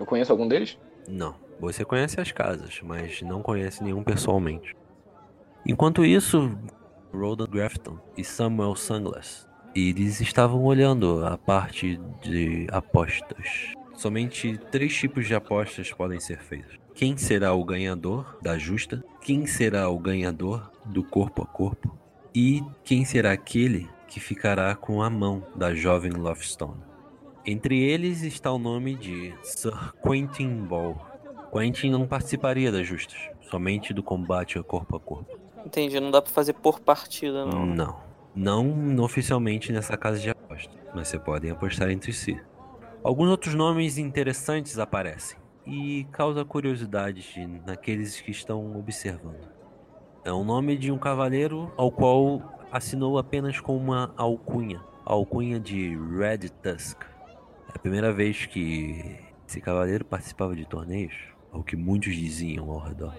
Eu 0.00 0.06
conheço 0.06 0.32
algum 0.32 0.48
deles? 0.48 0.78
Não, 1.06 1.34
você 1.60 1.84
conhece 1.84 2.18
as 2.20 2.32
casas, 2.32 2.80
mas 2.82 3.20
não 3.20 3.42
conhece 3.42 3.84
nenhum 3.84 4.02
pessoalmente. 4.02 4.74
Enquanto 5.66 6.04
isso, 6.04 6.58
Rodan 7.12 7.46
Grafton 7.46 7.98
e 8.16 8.24
Samuel 8.24 8.74
Sunglass, 8.74 9.46
eles 9.74 10.20
estavam 10.20 10.64
olhando 10.64 11.24
a 11.24 11.36
parte 11.36 12.00
de 12.22 12.66
apostas. 12.72 13.72
Somente 13.94 14.58
três 14.70 14.94
tipos 14.96 15.26
de 15.26 15.34
apostas 15.34 15.92
podem 15.92 16.18
ser 16.18 16.38
feitas. 16.38 16.81
Quem 16.94 17.16
será 17.16 17.54
o 17.54 17.64
ganhador 17.64 18.36
da 18.42 18.58
justa? 18.58 19.02
Quem 19.20 19.46
será 19.46 19.88
o 19.88 19.98
ganhador 19.98 20.70
do 20.84 21.02
corpo 21.02 21.42
a 21.42 21.46
corpo? 21.46 21.96
E 22.34 22.62
quem 22.84 23.04
será 23.04 23.32
aquele 23.32 23.88
que 24.06 24.20
ficará 24.20 24.74
com 24.74 25.02
a 25.02 25.08
mão 25.08 25.42
da 25.56 25.74
jovem 25.74 26.12
Lovestone? 26.12 26.82
Entre 27.46 27.82
eles 27.82 28.22
está 28.22 28.52
o 28.52 28.58
nome 28.58 28.94
de 28.94 29.34
Sir 29.42 29.94
Quentin 30.02 30.64
Ball. 30.64 31.00
Quentin 31.50 31.90
não 31.90 32.06
participaria 32.06 32.70
das 32.70 32.86
justas, 32.86 33.18
somente 33.40 33.94
do 33.94 34.02
combate 34.02 34.58
a 34.58 34.62
corpo 34.62 34.94
a 34.94 35.00
corpo. 35.00 35.38
Entendi, 35.64 35.98
não 35.98 36.10
dá 36.10 36.20
pra 36.20 36.30
fazer 36.30 36.52
por 36.52 36.78
partida, 36.78 37.46
não. 37.46 37.66
Não. 37.66 38.00
Não 38.34 39.02
oficialmente 39.02 39.72
nessa 39.72 39.96
casa 39.96 40.18
de 40.18 40.30
aposta, 40.30 40.72
mas 40.94 41.08
você 41.08 41.18
podem 41.18 41.50
apostar 41.50 41.90
entre 41.90 42.12
si. 42.12 42.38
Alguns 43.02 43.28
outros 43.28 43.54
nomes 43.54 43.98
interessantes 43.98 44.78
aparecem 44.78 45.41
e 45.66 46.04
causa 46.10 46.44
curiosidade 46.44 47.46
naqueles 47.66 48.20
que 48.20 48.30
estão 48.30 48.76
observando. 48.78 49.48
É 50.24 50.32
o 50.32 50.44
nome 50.44 50.76
de 50.76 50.90
um 50.92 50.98
cavaleiro 50.98 51.72
ao 51.76 51.90
qual 51.90 52.60
assinou 52.70 53.18
apenas 53.18 53.60
com 53.60 53.76
uma 53.76 54.12
alcunha, 54.16 54.80
a 55.04 55.12
alcunha 55.12 55.58
de 55.58 55.96
Red 56.16 56.48
Tusk. 56.62 57.02
É 57.68 57.76
a 57.76 57.78
primeira 57.78 58.12
vez 58.12 58.46
que 58.46 59.18
esse 59.46 59.60
cavaleiro 59.60 60.04
participava 60.04 60.54
de 60.54 60.64
torneios, 60.64 61.14
ao 61.52 61.62
que 61.62 61.76
muitos 61.76 62.14
diziam 62.14 62.70
ao 62.70 62.78
redor. 62.78 63.14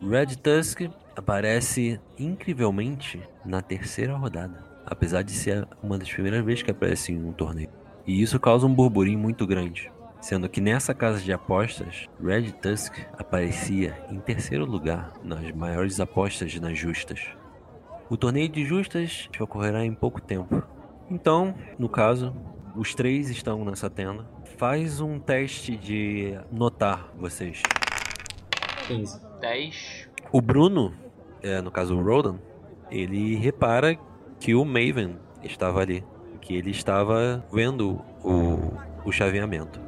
Red 0.00 0.36
Tusk 0.36 0.82
aparece 1.16 2.00
incrivelmente 2.16 3.20
na 3.44 3.60
terceira 3.60 4.16
rodada, 4.16 4.64
apesar 4.86 5.22
de 5.22 5.32
ser 5.32 5.66
uma 5.82 5.98
das 5.98 6.10
primeiras 6.10 6.44
vezes 6.44 6.62
que 6.62 6.70
aparece 6.70 7.12
em 7.12 7.22
um 7.22 7.32
torneio. 7.32 7.70
E 8.06 8.22
isso 8.22 8.38
causa 8.38 8.64
um 8.64 8.74
burburinho 8.74 9.18
muito 9.18 9.46
grande, 9.46 9.90
sendo 10.20 10.48
que 10.48 10.60
nessa 10.60 10.94
casa 10.94 11.20
de 11.20 11.32
apostas, 11.32 12.08
Red 12.22 12.52
Tusk 12.52 12.94
aparecia 13.16 13.96
em 14.10 14.18
terceiro 14.18 14.64
lugar 14.64 15.12
nas 15.22 15.50
maiores 15.52 16.00
apostas 16.00 16.58
nas 16.60 16.78
justas. 16.78 17.20
O 18.10 18.16
torneio 18.16 18.48
de 18.48 18.64
justas 18.64 19.28
ocorrerá 19.38 19.84
em 19.84 19.94
pouco 19.94 20.20
tempo. 20.20 20.62
Então, 21.10 21.54
no 21.78 21.88
caso, 21.88 22.34
os 22.74 22.94
três 22.94 23.30
estão 23.30 23.64
nessa 23.64 23.90
tenda. 23.90 24.26
Faz 24.56 25.00
um 25.00 25.18
teste 25.18 25.76
de 25.76 26.38
notar 26.50 27.12
vocês. 27.18 27.62
15. 28.86 29.20
10. 29.40 30.08
O 30.32 30.40
Bruno, 30.40 30.94
é, 31.42 31.60
no 31.60 31.70
caso 31.70 31.96
o 31.96 32.02
Rodan, 32.02 32.38
ele 32.90 33.36
repara 33.36 33.98
que 34.40 34.54
o 34.54 34.64
Maven 34.64 35.16
estava 35.42 35.80
ali. 35.80 36.04
Que 36.40 36.56
ele 36.56 36.70
estava 36.70 37.44
vendo 37.52 38.00
o, 38.24 38.72
o 39.04 39.12
chaveamento. 39.12 39.87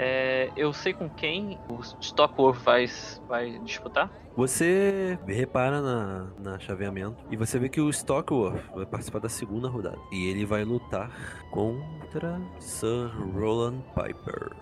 É, 0.00 0.50
eu 0.56 0.72
sei 0.72 0.92
com 0.92 1.10
quem 1.10 1.58
o 1.68 1.80
Stockworth 2.00 2.60
vai, 2.60 2.86
vai 3.26 3.58
disputar? 3.58 4.08
Você 4.36 5.18
repara 5.26 5.82
na, 5.82 6.26
na 6.38 6.58
chaveamento 6.60 7.16
e 7.28 7.36
você 7.36 7.58
vê 7.58 7.68
que 7.68 7.80
o 7.80 7.90
Stockworth 7.90 8.62
vai 8.72 8.86
participar 8.86 9.18
da 9.18 9.28
segunda 9.28 9.68
rodada. 9.68 9.98
E 10.12 10.28
ele 10.28 10.46
vai 10.46 10.62
lutar 10.62 11.10
contra 11.50 12.40
Sir 12.60 13.10
Roland 13.34 13.82
Piper. 13.96 14.52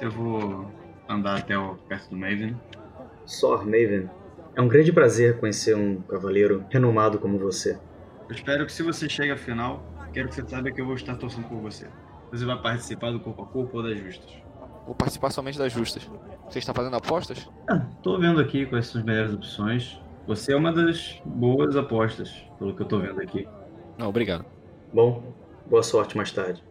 Eu 0.00 0.10
vou 0.10 0.70
andar 1.06 1.40
até 1.40 1.56
o, 1.58 1.74
perto 1.74 2.08
do 2.08 2.16
Maven. 2.16 2.56
Sor 3.26 3.66
Maven, 3.66 4.08
é 4.56 4.60
um 4.60 4.68
grande 4.68 4.90
prazer 4.90 5.38
conhecer 5.38 5.76
um 5.76 6.00
cavaleiro 6.02 6.64
renomado 6.70 7.18
como 7.18 7.38
você. 7.38 7.78
Eu 8.26 8.34
espero 8.34 8.64
que 8.64 8.72
se 8.72 8.82
você 8.82 9.08
chega 9.08 9.34
à 9.34 9.36
final, 9.36 9.82
quero 10.14 10.28
que 10.28 10.34
você 10.34 10.48
saiba 10.48 10.70
que 10.70 10.80
eu 10.80 10.86
vou 10.86 10.94
estar 10.94 11.14
torcendo 11.16 11.46
por 11.46 11.58
você. 11.60 11.86
Você 12.30 12.46
vai 12.46 12.60
participar 12.60 13.10
do 13.12 13.20
corpo 13.20 13.42
a 13.42 13.46
corpo 13.46 13.76
ou 13.76 13.82
das 13.82 13.98
justas? 13.98 14.42
Vou 14.86 14.94
participar 14.94 15.30
somente 15.30 15.58
das 15.58 15.72
justas. 15.72 16.08
Você 16.48 16.58
está 16.58 16.74
fazendo 16.74 16.96
apostas? 16.96 17.48
Ah, 17.70 17.80
tô 18.02 18.18
vendo 18.18 18.40
aqui 18.40 18.66
quais 18.66 18.86
são 18.86 19.00
as 19.00 19.06
melhores 19.06 19.32
opções. 19.32 20.00
Você 20.26 20.52
é 20.52 20.56
uma 20.56 20.72
das 20.72 21.20
boas 21.24 21.76
apostas, 21.76 22.30
pelo 22.58 22.74
que 22.74 22.82
eu 22.82 22.86
tô 22.86 22.98
vendo 22.98 23.20
aqui. 23.20 23.48
Não, 23.96 24.08
obrigado. 24.08 24.44
Bom, 24.92 25.22
boa 25.66 25.82
sorte 25.82 26.16
mais 26.16 26.30
tarde. 26.32 26.62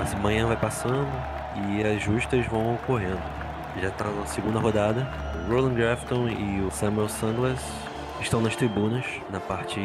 A 0.00 0.26
manhã 0.26 0.46
vai 0.46 0.56
passando 0.56 1.10
e 1.68 1.82
as 1.84 2.02
justas 2.02 2.46
vão 2.46 2.76
ocorrendo. 2.76 3.20
Já 3.78 3.90
tá 3.90 4.04
na 4.04 4.24
segunda 4.24 4.58
rodada. 4.58 5.06
O 5.46 5.52
Roland 5.52 5.74
Grafton 5.74 6.28
e 6.28 6.62
o 6.62 6.70
Samuel 6.70 7.10
Sunglass 7.10 7.60
estão 8.24 8.40
nas 8.40 8.56
tribunas, 8.56 9.04
na 9.30 9.38
parte 9.38 9.78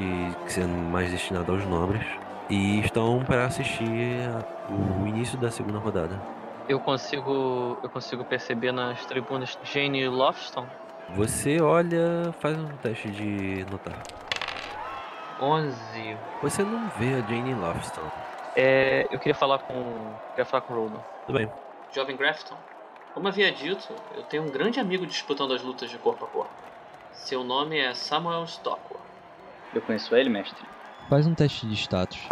que 0.47 0.59
é 0.61 0.65
mais 0.65 1.11
destinada 1.11 1.51
aos 1.51 1.63
nobres, 1.65 2.05
e 2.49 2.79
estão 2.79 3.23
para 3.23 3.45
assistir 3.45 4.21
a- 4.27 4.71
o 4.71 5.05
início 5.05 5.37
da 5.37 5.51
segunda 5.51 5.77
rodada. 5.77 6.19
Eu 6.67 6.79
consigo, 6.79 7.77
eu 7.83 7.89
consigo 7.89 8.23
perceber 8.23 8.71
nas 8.71 9.05
tribunas 9.05 9.57
Jane 9.63 10.07
Lofton. 10.07 10.65
Você 11.15 11.59
olha, 11.61 12.33
faz 12.39 12.57
um 12.57 12.67
teste 12.77 13.09
de 13.09 13.65
notar. 13.69 13.97
11. 15.41 16.17
Você 16.41 16.63
não 16.63 16.89
vê 16.97 17.15
a 17.15 17.21
Jane 17.27 17.53
Lofton. 17.55 18.01
É, 18.55 19.07
eu 19.11 19.19
queria 19.19 19.35
falar 19.35 19.59
com, 19.59 20.13
queria 20.31 20.45
falar 20.45 20.61
com 20.61 20.73
o 20.73 20.77
Roland. 20.77 20.99
Tudo 21.25 21.37
bem. 21.37 21.49
Jovem 21.91 22.15
Grafton, 22.15 22.55
como 23.13 23.27
havia 23.27 23.51
dito, 23.51 23.87
eu 24.15 24.23
tenho 24.23 24.43
um 24.43 24.49
grande 24.49 24.79
amigo 24.79 25.05
disputando 25.05 25.53
as 25.53 25.61
lutas 25.63 25.89
de 25.89 25.97
corpo 25.97 26.25
a 26.25 26.27
corpo. 26.27 26.51
Seu 27.19 27.43
nome 27.43 27.77
é 27.77 27.93
Samuel 27.93 28.43
Stockwell. 28.45 29.01
Eu 29.73 29.81
conheço 29.81 30.15
ele, 30.15 30.29
mestre. 30.29 30.65
Faz 31.07 31.27
um 31.27 31.35
teste 31.35 31.67
de 31.67 31.73
status. 31.75 32.27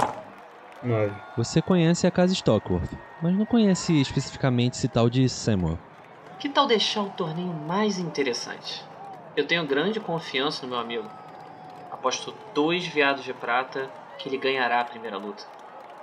Nove. 0.82 1.14
Você 1.36 1.62
conhece 1.62 2.08
a 2.08 2.12
casa 2.12 2.34
Stockworth, 2.34 2.98
mas 3.22 3.36
não 3.36 3.46
conhece 3.46 4.00
especificamente 4.00 4.74
esse 4.74 4.88
tal 4.88 5.10
de 5.10 5.28
Samuel. 5.30 5.78
Que 6.40 6.50
tal 6.50 6.66
deixar 6.66 7.02
o 7.02 7.10
torneio 7.10 7.54
mais 7.54 8.00
interessante? 8.00 8.84
Eu 9.36 9.46
tenho 9.46 9.68
grande 9.68 10.00
confiança 10.00 10.66
no 10.66 10.72
meu 10.72 10.80
amigo. 10.80 11.08
Aposto 11.92 12.34
dois 12.56 12.88
veados 12.88 13.24
de 13.24 13.34
prata 13.34 13.90
que 14.18 14.30
ele 14.30 14.38
ganhará 14.38 14.82
a 14.82 14.86
primeira 14.86 15.18
luta. 15.18 15.44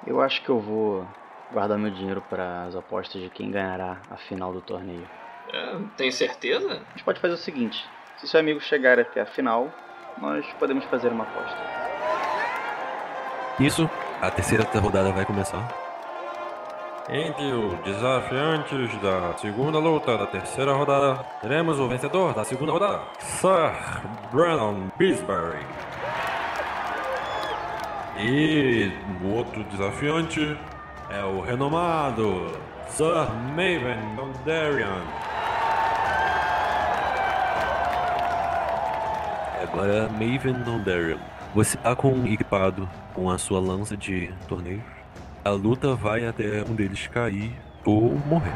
Eu 0.07 0.20
acho 0.20 0.43
que 0.43 0.51
eu 0.51 0.61
vou 0.61 1.07
guardar 1.53 1.78
meu 1.78 1.91
dinheiro 1.91 2.22
para 2.28 2.64
as 2.64 2.76
apostas 2.76 3.20
de 3.20 3.30
quem 3.30 3.51
ganhará 3.51 3.99
a 4.11 4.16
final 4.16 4.53
do 4.53 4.61
torneio. 4.61 5.09
É, 5.53 5.78
tem 5.97 6.11
certeza? 6.11 6.68
A 6.68 6.91
gente 6.91 7.05
pode 7.05 7.20
fazer 7.20 7.35
o 7.35 7.39
seguinte: 7.39 7.85
se 8.24 8.30
seu 8.30 8.40
amigo 8.40 8.60
chegar 8.60 8.98
até 8.98 9.20
a 9.20 9.26
final, 9.26 9.70
nós 10.18 10.46
podemos 10.58 10.84
fazer 10.86 11.08
uma 11.08 11.24
aposta. 11.24 11.56
Isso, 13.60 13.88
a 14.20 14.30
terceira 14.30 14.64
rodada 14.78 15.12
vai 15.12 15.24
começar. 15.24 15.68
Entre 17.08 17.52
os 17.52 17.78
desafiantes 17.80 18.98
da 19.02 19.36
segunda 19.36 19.78
luta 19.78 20.16
da 20.16 20.26
terceira 20.26 20.72
rodada, 20.72 21.22
teremos 21.42 21.78
o 21.78 21.86
vencedor 21.86 22.32
da 22.32 22.44
segunda 22.44 22.72
rodada, 22.72 23.02
Sir 23.18 23.72
Brandon 24.32 24.88
Bisbury. 24.96 25.66
E 28.18 28.90
o 29.22 29.34
outro 29.34 29.62
desafiante 29.64 30.56
é 31.10 31.22
o 31.24 31.40
renomado 31.42 32.52
Sir 32.88 33.28
Maven 33.54 34.16
Dondarrion. 34.16 35.23
Agora, 39.74 40.08
Maven 40.08 40.62
Dondarrion. 40.64 41.18
Você 41.52 41.76
tá 41.76 41.96
com 41.96 42.24
equipado 42.28 42.88
com 43.12 43.28
a 43.28 43.36
sua 43.36 43.58
lança 43.58 43.96
de 43.96 44.32
torneio. 44.46 44.80
A 45.44 45.50
luta 45.50 45.96
vai 45.96 46.24
até 46.24 46.62
um 46.62 46.76
deles 46.76 47.08
cair 47.08 47.52
ou 47.84 48.14
morrer. 48.24 48.52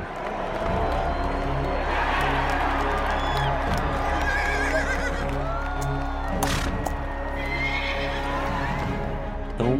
Então, 9.56 9.76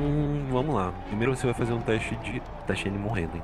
vamos 0.50 0.74
lá. 0.74 0.92
Primeiro 1.06 1.36
você 1.36 1.46
vai 1.46 1.54
fazer 1.54 1.72
um 1.72 1.80
teste 1.80 2.16
de 2.16 2.42
teste 2.66 2.82
de 2.82 2.90
animal 2.90 3.14
handling. 3.14 3.42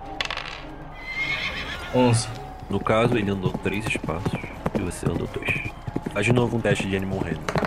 11. 1.95 2.29
No 2.69 2.81
caso, 2.81 3.17
ele 3.17 3.31
andou 3.31 3.53
três 3.53 3.87
espaços 3.87 4.41
e 4.75 4.83
você 4.83 5.07
andou 5.07 5.29
dois. 5.29 5.71
Faz 6.13 6.27
de 6.27 6.33
novo 6.33 6.57
um 6.57 6.61
teste 6.61 6.89
de 6.89 6.97
animal 6.97 7.21
handling. 7.21 7.64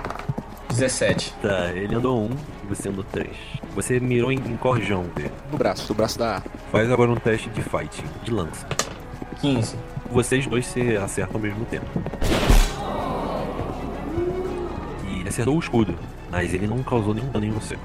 17. 0.77 1.33
Tá, 1.41 1.71
ele 1.73 1.95
andou 1.95 2.21
um 2.21 2.29
e 2.63 2.67
você 2.67 2.87
andou 2.87 3.03
três. 3.03 3.35
Você 3.73 3.99
mirou 3.99 4.31
em, 4.31 4.37
em 4.37 4.55
corjão 4.57 5.05
dele. 5.15 5.31
No 5.51 5.57
braço, 5.57 5.91
no 5.91 5.95
braço 5.95 6.19
da 6.19 6.35
arma. 6.35 6.45
Faz 6.71 6.91
agora 6.91 7.09
um 7.09 7.15
teste 7.15 7.49
de 7.49 7.63
fighting, 7.63 8.05
de 8.23 8.29
lança. 8.29 8.67
15. 9.41 9.75
Vocês 10.11 10.45
dois 10.45 10.67
se 10.67 10.95
acertam 10.95 11.37
ao 11.37 11.41
mesmo 11.41 11.65
tempo. 11.65 11.87
E 15.09 15.19
ele 15.19 15.29
acertou 15.29 15.55
o 15.55 15.59
escudo, 15.59 15.95
mas 16.29 16.53
ele 16.53 16.67
não 16.67 16.83
causou 16.83 17.11
nenhum 17.15 17.31
dano 17.31 17.45
em 17.47 17.51
você. 17.51 17.75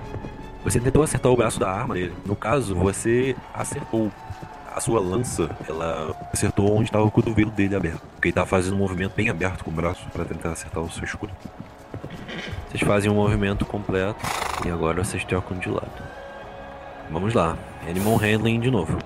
Você 0.63 0.79
tentou 0.79 1.03
acertar 1.03 1.33
o 1.33 1.37
braço 1.37 1.59
da 1.59 1.71
arma 1.71 1.95
dele. 1.95 2.13
No 2.27 2.37
caso, 2.37 2.75
você 2.75 3.35
acertou. 3.55 4.13
A 4.75 4.81
sua 4.81 5.01
lança, 5.01 5.51
ela 5.69 6.17
acertou 6.33 6.75
onde 6.75 6.85
estava 6.85 7.05
o 7.05 7.11
cotovelo 7.11 7.51
dele 7.51 7.75
aberto. 7.75 8.01
Porque 8.15 8.29
ele 8.29 8.31
estava 8.31 8.47
fazendo 8.47 8.75
um 8.75 8.79
movimento 8.79 9.15
bem 9.15 9.29
aberto 9.29 9.65
com 9.65 9.71
o 9.71 9.75
braço 9.75 10.07
para 10.11 10.25
tentar 10.25 10.53
acertar 10.53 10.83
o 10.83 10.91
seu 10.91 11.05
escudo. 11.05 11.33
Vocês 12.73 12.89
fazem 12.89 13.11
um 13.11 13.15
movimento 13.15 13.67
completo 13.67 14.19
e 14.65 14.71
agora 14.71 15.05
vocês 15.05 15.23
trocam 15.25 15.59
de 15.59 15.69
lado. 15.69 15.93
Vamos 17.11 17.35
lá. 17.35 17.55
Animal 17.87 18.17
Handling 18.17 18.61
de 18.61 18.71
novo. 18.71 18.97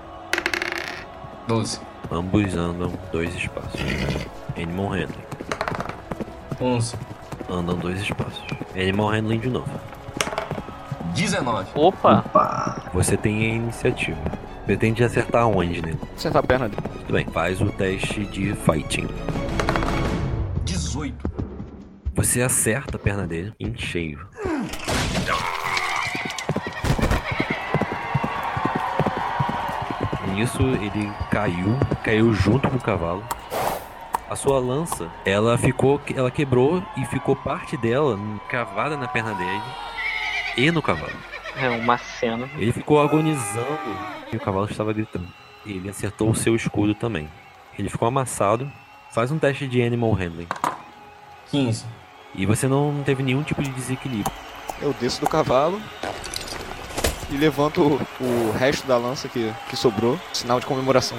12. 1.49 1.81
Ambos 2.09 2.55
andam 2.55 2.93
dois 3.11 3.35
espaços. 3.35 3.81
Animal 4.55 4.87
Handling. 4.87 5.25
11. 6.61 6.95
Andam 7.49 7.75
dois 7.75 7.99
espaços. 7.99 8.41
Animal 8.73 9.09
Handling 9.09 9.39
de 9.39 9.49
novo. 9.49 9.79
19. 11.13 11.67
Opa! 11.75 12.89
Você 12.93 13.17
tem 13.17 13.51
a 13.51 13.55
iniciativa. 13.55 14.17
Pretende 14.65 15.03
acertar 15.03 15.45
onde, 15.45 15.81
né? 15.81 15.93
Acertar 16.15 16.41
a 16.41 16.47
perna 16.47 16.69
dele. 16.69 16.81
Tudo 16.99 17.13
bem, 17.13 17.25
faz 17.25 17.59
o 17.59 17.65
teste 17.65 18.23
de 18.27 18.55
fighting. 18.55 19.09
18. 22.27 22.37
Você 22.37 22.41
acerta 22.41 22.97
a 22.97 22.99
perna 22.99 23.25
dele 23.25 23.53
em 23.57 23.75
cheio. 23.77 24.27
Nisso 30.33 30.61
ele 30.61 31.09
caiu, 31.31 31.77
caiu 32.03 32.33
junto 32.33 32.69
com 32.69 32.75
o 32.75 32.81
cavalo. 32.81 33.23
A 34.29 34.35
sua 34.35 34.59
lança, 34.59 35.09
ela 35.25 35.57
ficou, 35.57 36.01
ela 36.13 36.29
quebrou 36.29 36.83
e 36.97 37.05
ficou 37.05 37.33
parte 37.33 37.77
dela 37.77 38.19
cravada 38.49 38.97
na 38.97 39.07
perna 39.07 39.33
dele 39.33 39.63
e 40.57 40.69
no 40.69 40.81
cavalo. 40.81 41.15
É 41.55 41.69
uma 41.69 41.97
cena. 41.97 42.49
Ele 42.57 42.73
ficou 42.73 42.99
agonizando 43.01 43.79
e 44.31 44.35
o 44.35 44.39
cavalo 44.39 44.67
estava 44.69 44.91
gritando. 44.91 45.27
Ele 45.65 45.89
acertou 45.89 46.29
o 46.29 46.35
seu 46.35 46.55
escudo 46.55 46.93
também. 46.93 47.29
Ele 47.79 47.89
ficou 47.89 48.07
amassado. 48.07 48.69
Faz 49.11 49.31
um 49.31 49.39
teste 49.39 49.65
de 49.65 49.81
animal 49.81 50.11
handling. 50.11 50.47
15. 51.49 51.85
E 52.37 52.45
você 52.45 52.67
não 52.67 53.01
teve 53.03 53.23
nenhum 53.23 53.41
tipo 53.41 53.63
de 53.63 53.71
desequilíbrio. 53.71 54.31
Eu 54.79 54.93
desço 54.93 55.19
do 55.19 55.27
cavalo 55.27 55.81
e 57.31 57.35
levanto 57.35 57.81
o, 57.81 58.23
o 58.23 58.51
resto 58.51 58.85
da 58.85 58.95
lança 58.95 59.27
que, 59.27 59.51
que 59.67 59.75
sobrou, 59.75 60.19
sinal 60.31 60.59
de 60.59 60.67
comemoração. 60.67 61.17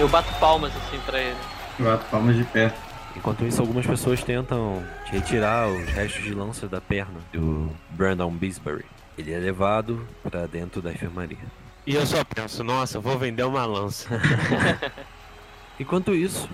Eu 0.00 0.08
bato 0.08 0.28
palmas 0.40 0.72
assim 0.76 0.98
pra 1.06 1.20
ele. 1.20 1.36
Eu 1.78 1.84
bato 1.86 2.04
palmas 2.06 2.36
de 2.36 2.42
pé. 2.42 2.74
Enquanto 3.14 3.44
isso, 3.44 3.60
algumas 3.60 3.86
pessoas 3.86 4.24
tentam 4.24 4.84
retirar 5.04 5.68
os 5.68 5.88
restos 5.90 6.24
de 6.24 6.34
lança 6.34 6.66
da 6.66 6.80
perna 6.80 7.20
do 7.32 7.70
Brandon 7.90 8.30
Bisbury. 8.32 8.84
Ele 9.16 9.32
é 9.32 9.38
levado 9.38 10.04
para 10.20 10.48
dentro 10.48 10.82
da 10.82 10.90
enfermaria. 10.90 11.38
E 11.86 11.94
eu 11.94 12.04
só 12.04 12.24
penso, 12.24 12.64
nossa, 12.64 12.98
vou 12.98 13.16
vender 13.16 13.44
uma 13.44 13.64
lança. 13.64 14.08
Enquanto 15.78 16.14
isso, 16.14 16.48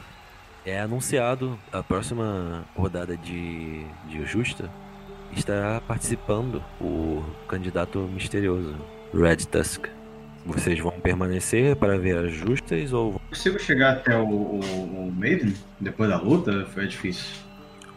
é 0.64 0.80
anunciado 0.80 1.58
a 1.72 1.82
próxima 1.82 2.64
rodada 2.74 3.16
de, 3.16 3.84
de 4.08 4.24
Justa 4.24 4.70
está 5.36 5.80
participando 5.86 6.62
o 6.80 7.22
candidato 7.46 7.98
misterioso, 8.00 8.74
Red 9.14 9.36
Tusk. 9.36 9.86
Vocês 10.44 10.78
vão 10.80 10.92
permanecer 10.92 11.76
para 11.76 11.98
ver 11.98 12.16
as 12.16 12.32
justas 12.32 12.92
ou. 12.92 13.20
Consigo 13.28 13.58
chegar 13.58 13.92
até 13.92 14.16
o, 14.16 14.24
o, 14.24 14.60
o 15.08 15.12
Maiden 15.14 15.54
depois 15.78 16.08
da 16.08 16.18
luta? 16.18 16.64
Foi 16.66 16.86
difícil. 16.86 17.36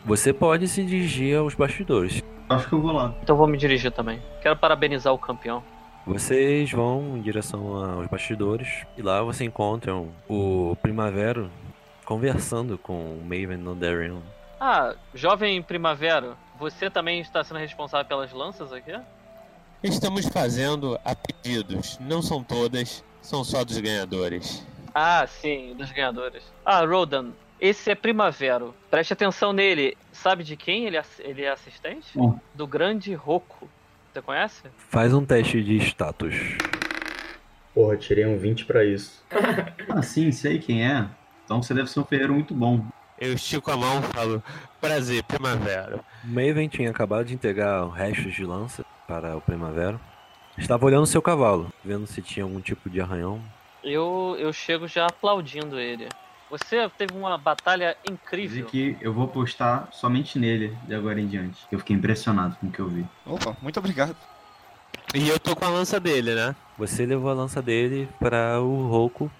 Você 0.05 0.33
pode 0.33 0.67
se 0.67 0.83
dirigir 0.83 1.37
aos 1.37 1.55
bastidores. 1.55 2.21
Acho 2.49 2.67
que 2.67 2.73
eu 2.73 2.81
vou 2.81 2.91
lá. 2.91 3.15
Então 3.23 3.37
vou 3.37 3.47
me 3.47 3.57
dirigir 3.57 3.91
também. 3.91 4.21
Quero 4.41 4.57
parabenizar 4.57 5.13
o 5.13 5.17
campeão. 5.17 5.63
Vocês 6.05 6.69
vão 6.69 7.17
em 7.17 7.21
direção 7.21 7.77
aos 7.77 8.07
bastidores 8.07 8.85
e 8.97 9.01
lá 9.01 9.21
você 9.21 9.45
encontram 9.45 10.11
o 10.27 10.75
Primavera 10.81 11.49
conversando 12.03 12.77
com 12.77 13.15
o 13.15 13.21
Maven 13.21 13.57
Nodarian. 13.57 14.21
Ah, 14.59 14.95
jovem 15.15 15.61
Primavera, 15.61 16.35
você 16.59 16.89
também 16.89 17.21
está 17.21 17.41
sendo 17.43 17.59
responsável 17.59 18.05
pelas 18.05 18.33
lanças 18.33 18.73
aqui? 18.73 18.91
Estamos 19.81 20.25
fazendo 20.27 20.99
a 21.05 21.15
pedidos. 21.15 21.97
Não 21.99 22.21
são 22.21 22.43
todas, 22.43 23.03
são 23.21 23.43
só 23.45 23.63
dos 23.63 23.77
ganhadores. 23.77 24.65
Ah, 24.93 25.25
sim, 25.25 25.73
dos 25.77 25.91
ganhadores. 25.91 26.43
Ah, 26.65 26.85
Rodan, 26.85 27.31
esse 27.61 27.89
é 27.89 27.95
Primavera. 27.95 28.71
Preste 28.91 29.13
atenção 29.13 29.53
nele. 29.53 29.97
Sabe 30.11 30.43
de 30.43 30.57
quem 30.57 30.85
ele, 30.85 30.99
ele 31.19 31.43
é 31.43 31.49
assistente? 31.49 32.07
Bom. 32.13 32.37
Do 32.53 32.67
grande 32.67 33.13
Roku. 33.13 33.69
Você 34.13 34.21
conhece? 34.21 34.61
Faz 34.77 35.11
um 35.11 35.25
teste 35.25 35.63
de 35.63 35.77
status. 35.77 36.35
Porra, 37.73 37.97
tirei 37.97 38.27
um 38.27 38.37
20 38.37 38.65
pra 38.65 38.85
isso. 38.85 39.25
Ah, 39.89 40.03
sim, 40.03 40.31
sei 40.31 40.59
quem 40.59 40.87
é. 40.87 41.07
Então 41.43 41.63
você 41.63 41.73
deve 41.73 41.89
ser 41.89 41.99
um 41.99 42.05
ferreiro 42.05 42.33
muito 42.33 42.53
bom. 42.53 42.85
Eu 43.19 43.33
estico 43.33 43.71
a 43.71 43.77
mão 43.77 43.99
e 43.99 44.13
falo, 44.13 44.43
prazer, 44.79 45.23
Primavera. 45.23 45.99
Maven 46.23 46.67
tinha 46.67 46.91
acabado 46.91 47.25
de 47.25 47.33
entregar 47.33 47.87
restos 47.89 48.35
de 48.35 48.45
lança 48.45 48.85
para 49.07 49.35
o 49.35 49.41
Primavera. 49.41 49.99
Estava 50.59 50.85
olhando 50.85 51.07
seu 51.07 51.21
cavalo, 51.21 51.73
vendo 51.83 52.05
se 52.05 52.21
tinha 52.21 52.43
algum 52.43 52.61
tipo 52.61 52.91
de 52.91 53.01
arranhão. 53.01 53.41
Eu, 53.83 54.35
eu 54.37 54.53
chego 54.53 54.87
já 54.87 55.07
aplaudindo 55.07 55.79
ele. 55.79 56.07
Você 56.53 56.87
teve 56.95 57.17
uma 57.17 57.35
batalha 57.35 57.97
incrível. 58.07 58.67
que 58.67 58.95
eu 59.01 59.11
vou 59.11 59.27
postar 59.27 59.87
somente 59.91 60.37
nele 60.37 60.77
de 60.87 60.93
agora 60.93 61.19
em 61.19 61.25
diante. 61.25 61.65
Eu 61.71 61.79
fiquei 61.79 61.95
impressionado 61.95 62.55
com 62.57 62.67
o 62.67 62.71
que 62.71 62.79
eu 62.79 62.87
vi. 62.87 63.03
Opa, 63.25 63.57
muito 63.59 63.79
obrigado. 63.79 64.15
E 65.15 65.27
eu 65.27 65.39
tô 65.39 65.55
com 65.55 65.65
a 65.65 65.69
lança 65.69 65.99
dele, 65.99 66.35
né? 66.35 66.55
Você 66.77 67.07
levou 67.07 67.31
a 67.31 67.33
lança 67.33 67.59
dele 67.59 68.07
para 68.19 68.61
o 68.61 68.87
Roku 68.87 69.31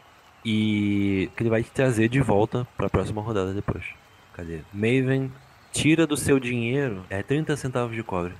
e 0.43 1.29
que 1.37 1.43
ele 1.43 1.51
vai 1.51 1.61
te 1.61 1.69
trazer 1.69 2.09
de 2.09 2.19
volta 2.19 2.67
para 2.75 2.87
a 2.87 2.89
próxima 2.89 3.21
rodada 3.21 3.53
depois. 3.53 3.85
Cadê? 4.33 4.61
Maven 4.73 5.31
tira 5.71 6.07
do 6.07 6.17
seu 6.17 6.39
dinheiro 6.39 7.05
é 7.11 7.21
30 7.21 7.55
centavos 7.55 7.95
de 7.95 8.01
cobre. 8.01 8.33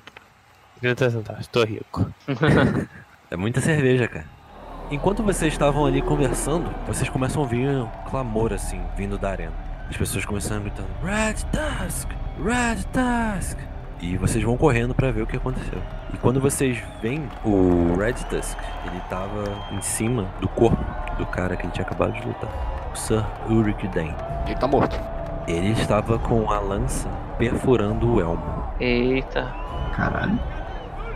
30 0.79 1.11
centavos, 1.11 1.45
tô 1.45 1.63
rico. 1.63 2.11
É 3.29 3.35
muita 3.35 3.61
cerveja, 3.61 4.07
cara. 4.07 4.42
Enquanto 4.91 5.23
vocês 5.23 5.53
estavam 5.53 5.85
ali 5.85 6.01
conversando, 6.01 6.69
vocês 6.85 7.09
começam 7.09 7.41
a 7.41 7.43
ouvir 7.43 7.67
um 7.67 7.87
clamor 8.09 8.53
assim, 8.53 8.81
vindo 8.95 9.17
da 9.17 9.31
arena. 9.31 9.53
As 9.89 9.97
pessoas 9.97 10.25
começam 10.25 10.59
gritando: 10.61 10.89
Red 11.03 11.35
Tusk! 11.51 12.09
Red 12.37 12.83
Tusk! 12.91 13.57
E 14.01 14.17
vocês 14.17 14.43
vão 14.43 14.57
correndo 14.57 14.93
pra 14.93 15.11
ver 15.11 15.21
o 15.21 15.27
que 15.27 15.37
aconteceu. 15.37 15.81
E 16.13 16.17
quando 16.17 16.39
vocês 16.41 16.77
veem 17.01 17.27
o 17.45 17.95
Red 17.97 18.13
Tusk, 18.29 18.57
ele 18.85 18.99
tava 19.09 19.43
em 19.71 19.81
cima 19.81 20.27
do 20.41 20.47
corpo 20.49 20.83
do 21.17 21.25
cara 21.25 21.55
que 21.55 21.63
ele 21.63 21.71
tinha 21.71 21.85
acabado 21.85 22.11
de 22.11 22.27
lutar. 22.27 22.49
O 22.93 22.97
Sir 22.97 23.23
Ulrich 23.49 23.87
Dane. 23.87 24.13
Ele 24.45 24.55
tá 24.55 24.67
morto. 24.67 24.99
Ele 25.47 25.71
estava 25.71 26.19
com 26.19 26.51
a 26.51 26.59
lança 26.59 27.09
perfurando 27.37 28.15
o 28.15 28.21
elmo. 28.21 28.65
Eita. 28.79 29.53
Caralho. 29.95 30.39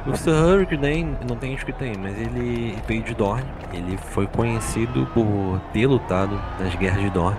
O 0.08 0.16
Sir 0.16 0.32
Ulrich 0.32 0.78
Dane, 0.78 1.18
não 1.28 1.36
tem 1.36 1.54
escrito 1.54 1.84
aí, 1.84 1.94
mas 1.98 2.18
ele 2.18 2.78
veio 2.88 3.04
de 3.04 3.14
Dorne. 3.14 3.44
Ele 3.74 3.98
foi 3.98 4.26
conhecido 4.26 5.06
por 5.14 5.60
ter 5.74 5.86
lutado 5.86 6.42
nas 6.58 6.74
guerras 6.76 7.02
de 7.02 7.10
Dorne, 7.10 7.38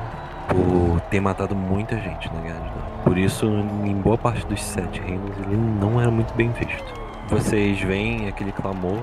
por 0.48 1.00
ter 1.08 1.18
matado 1.18 1.56
muita 1.56 1.96
gente 1.98 2.30
na 2.30 2.42
guerra 2.42 2.60
de 2.60 2.68
Dorne. 2.68 3.02
Por 3.04 3.16
isso, 3.16 3.46
em 3.46 3.94
boa 3.94 4.18
parte 4.18 4.44
dos 4.46 4.62
Sete 4.62 5.00
Reinos, 5.00 5.34
ele 5.38 5.56
não 5.56 5.98
era 5.98 6.10
muito 6.10 6.34
bem 6.34 6.52
visto. 6.52 6.92
Vocês 7.30 7.80
veem 7.80 8.28
aquele 8.28 8.52
clamor, 8.52 9.00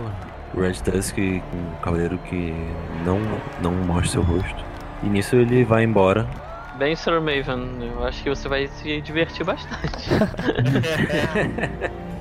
o 0.54 0.62
Red 0.62 0.74
Tusk, 0.74 1.18
um 1.18 1.82
cavaleiro 1.82 2.20
que 2.20 2.54
não, 3.04 3.20
não 3.64 3.72
mostra 3.72 4.12
seu 4.12 4.22
rosto. 4.22 4.64
E 5.02 5.08
nisso 5.08 5.36
ele 5.36 5.64
vai 5.64 5.84
embora. 5.84 6.28
Bem, 6.78 6.96
Sir 6.96 7.20
Maven, 7.20 7.80
eu 7.82 8.06
acho 8.06 8.22
que 8.22 8.30
você 8.30 8.48
vai 8.48 8.68
se 8.68 9.02
divertir 9.02 9.44
bastante. 9.44 10.10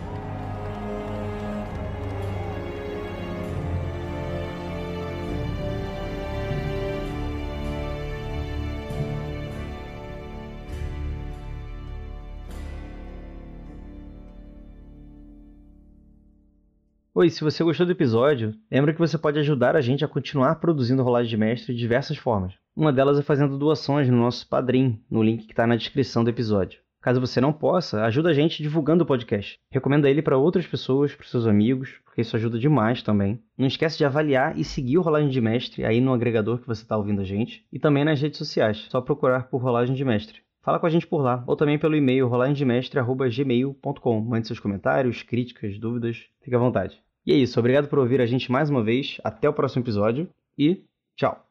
Oi, 17.17 17.31
se 17.31 17.45
você 17.45 17.63
gostou 17.63 17.87
do 17.87 17.93
episódio, 17.93 18.53
lembra 18.69 18.93
que 18.93 18.99
você 18.99 19.17
pode 19.17 19.39
ajudar 19.39 19.77
a 19.77 19.81
gente 19.81 20.05
a 20.05 20.09
continuar 20.09 20.57
produzindo 20.57 21.01
Rolagem 21.01 21.31
de 21.31 21.37
Mestre 21.37 21.73
de 21.73 21.79
diversas 21.79 22.17
formas. 22.17 22.55
Uma 22.75 22.93
delas 22.93 23.17
é 23.17 23.23
fazendo 23.23 23.57
doações 23.57 24.09
no 24.09 24.17
nosso 24.17 24.49
Padrim, 24.49 25.01
no 25.09 25.23
link 25.23 25.47
que 25.47 25.53
está 25.53 25.65
na 25.65 25.77
descrição 25.77 26.25
do 26.25 26.31
episódio. 26.31 26.81
Caso 27.01 27.21
você 27.21 27.41
não 27.41 27.53
possa, 27.53 28.03
ajuda 28.03 28.31
a 28.31 28.33
gente 28.33 28.61
divulgando 28.61 29.05
o 29.05 29.07
podcast. 29.07 29.61
Recomenda 29.71 30.11
ele 30.11 30.23
para 30.23 30.37
outras 30.37 30.67
pessoas, 30.67 31.15
para 31.15 31.25
seus 31.25 31.47
amigos, 31.47 32.01
porque 32.05 32.23
isso 32.23 32.35
ajuda 32.35 32.59
demais 32.59 33.01
também. 33.01 33.41
Não 33.57 33.69
esquece 33.69 33.97
de 33.97 34.05
avaliar 34.05 34.59
e 34.59 34.65
seguir 34.65 34.99
o 34.99 35.03
Rolagem 35.03 35.31
de 35.31 35.41
Mestre 35.41 35.85
aí 35.85 36.01
no 36.01 36.13
agregador 36.13 36.59
que 36.59 36.67
você 36.67 36.83
está 36.83 36.97
ouvindo 36.97 37.21
a 37.21 37.25
gente 37.25 37.65
e 37.73 37.79
também 37.79 38.05
nas 38.05 38.21
redes 38.21 38.39
sociais. 38.39 38.89
Só 38.91 39.01
procurar 39.01 39.45
por 39.45 39.63
Rolagem 39.63 39.95
de 39.95 40.05
Mestre. 40.05 40.41
Fala 40.65 40.81
com 40.81 40.87
a 40.87 40.91
gente 40.91 41.07
por 41.07 41.21
lá, 41.21 41.45
ou 41.47 41.55
também 41.55 41.79
pelo 41.79 41.95
e-mail 41.95 42.27
rolagemdemestre.gmail.com. 42.27 44.21
Mande 44.23 44.47
seus 44.47 44.59
comentários, 44.59 45.23
críticas, 45.23 45.79
dúvidas, 45.79 46.25
fique 46.41 46.57
à 46.57 46.59
vontade. 46.59 46.99
E 47.27 47.33
é 47.33 47.37
isso, 47.37 47.61
obrigado 47.61 47.87
por 47.87 47.99
ouvir 47.99 48.19
a 48.21 48.27
gente 48.27 48.51
mais 48.51 48.71
uma 48.71 48.83
vez, 48.83 49.19
até 49.23 49.47
o 49.47 49.53
próximo 49.53 49.83
episódio 49.83 50.27
e 50.59 50.83
tchau! 51.17 51.47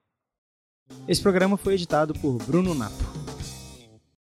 Esse 1.07 1.21
programa 1.21 1.57
foi 1.57 1.75
editado 1.75 2.13
por 2.15 2.39
Bruno 2.43 2.73
Napo. 2.73 3.22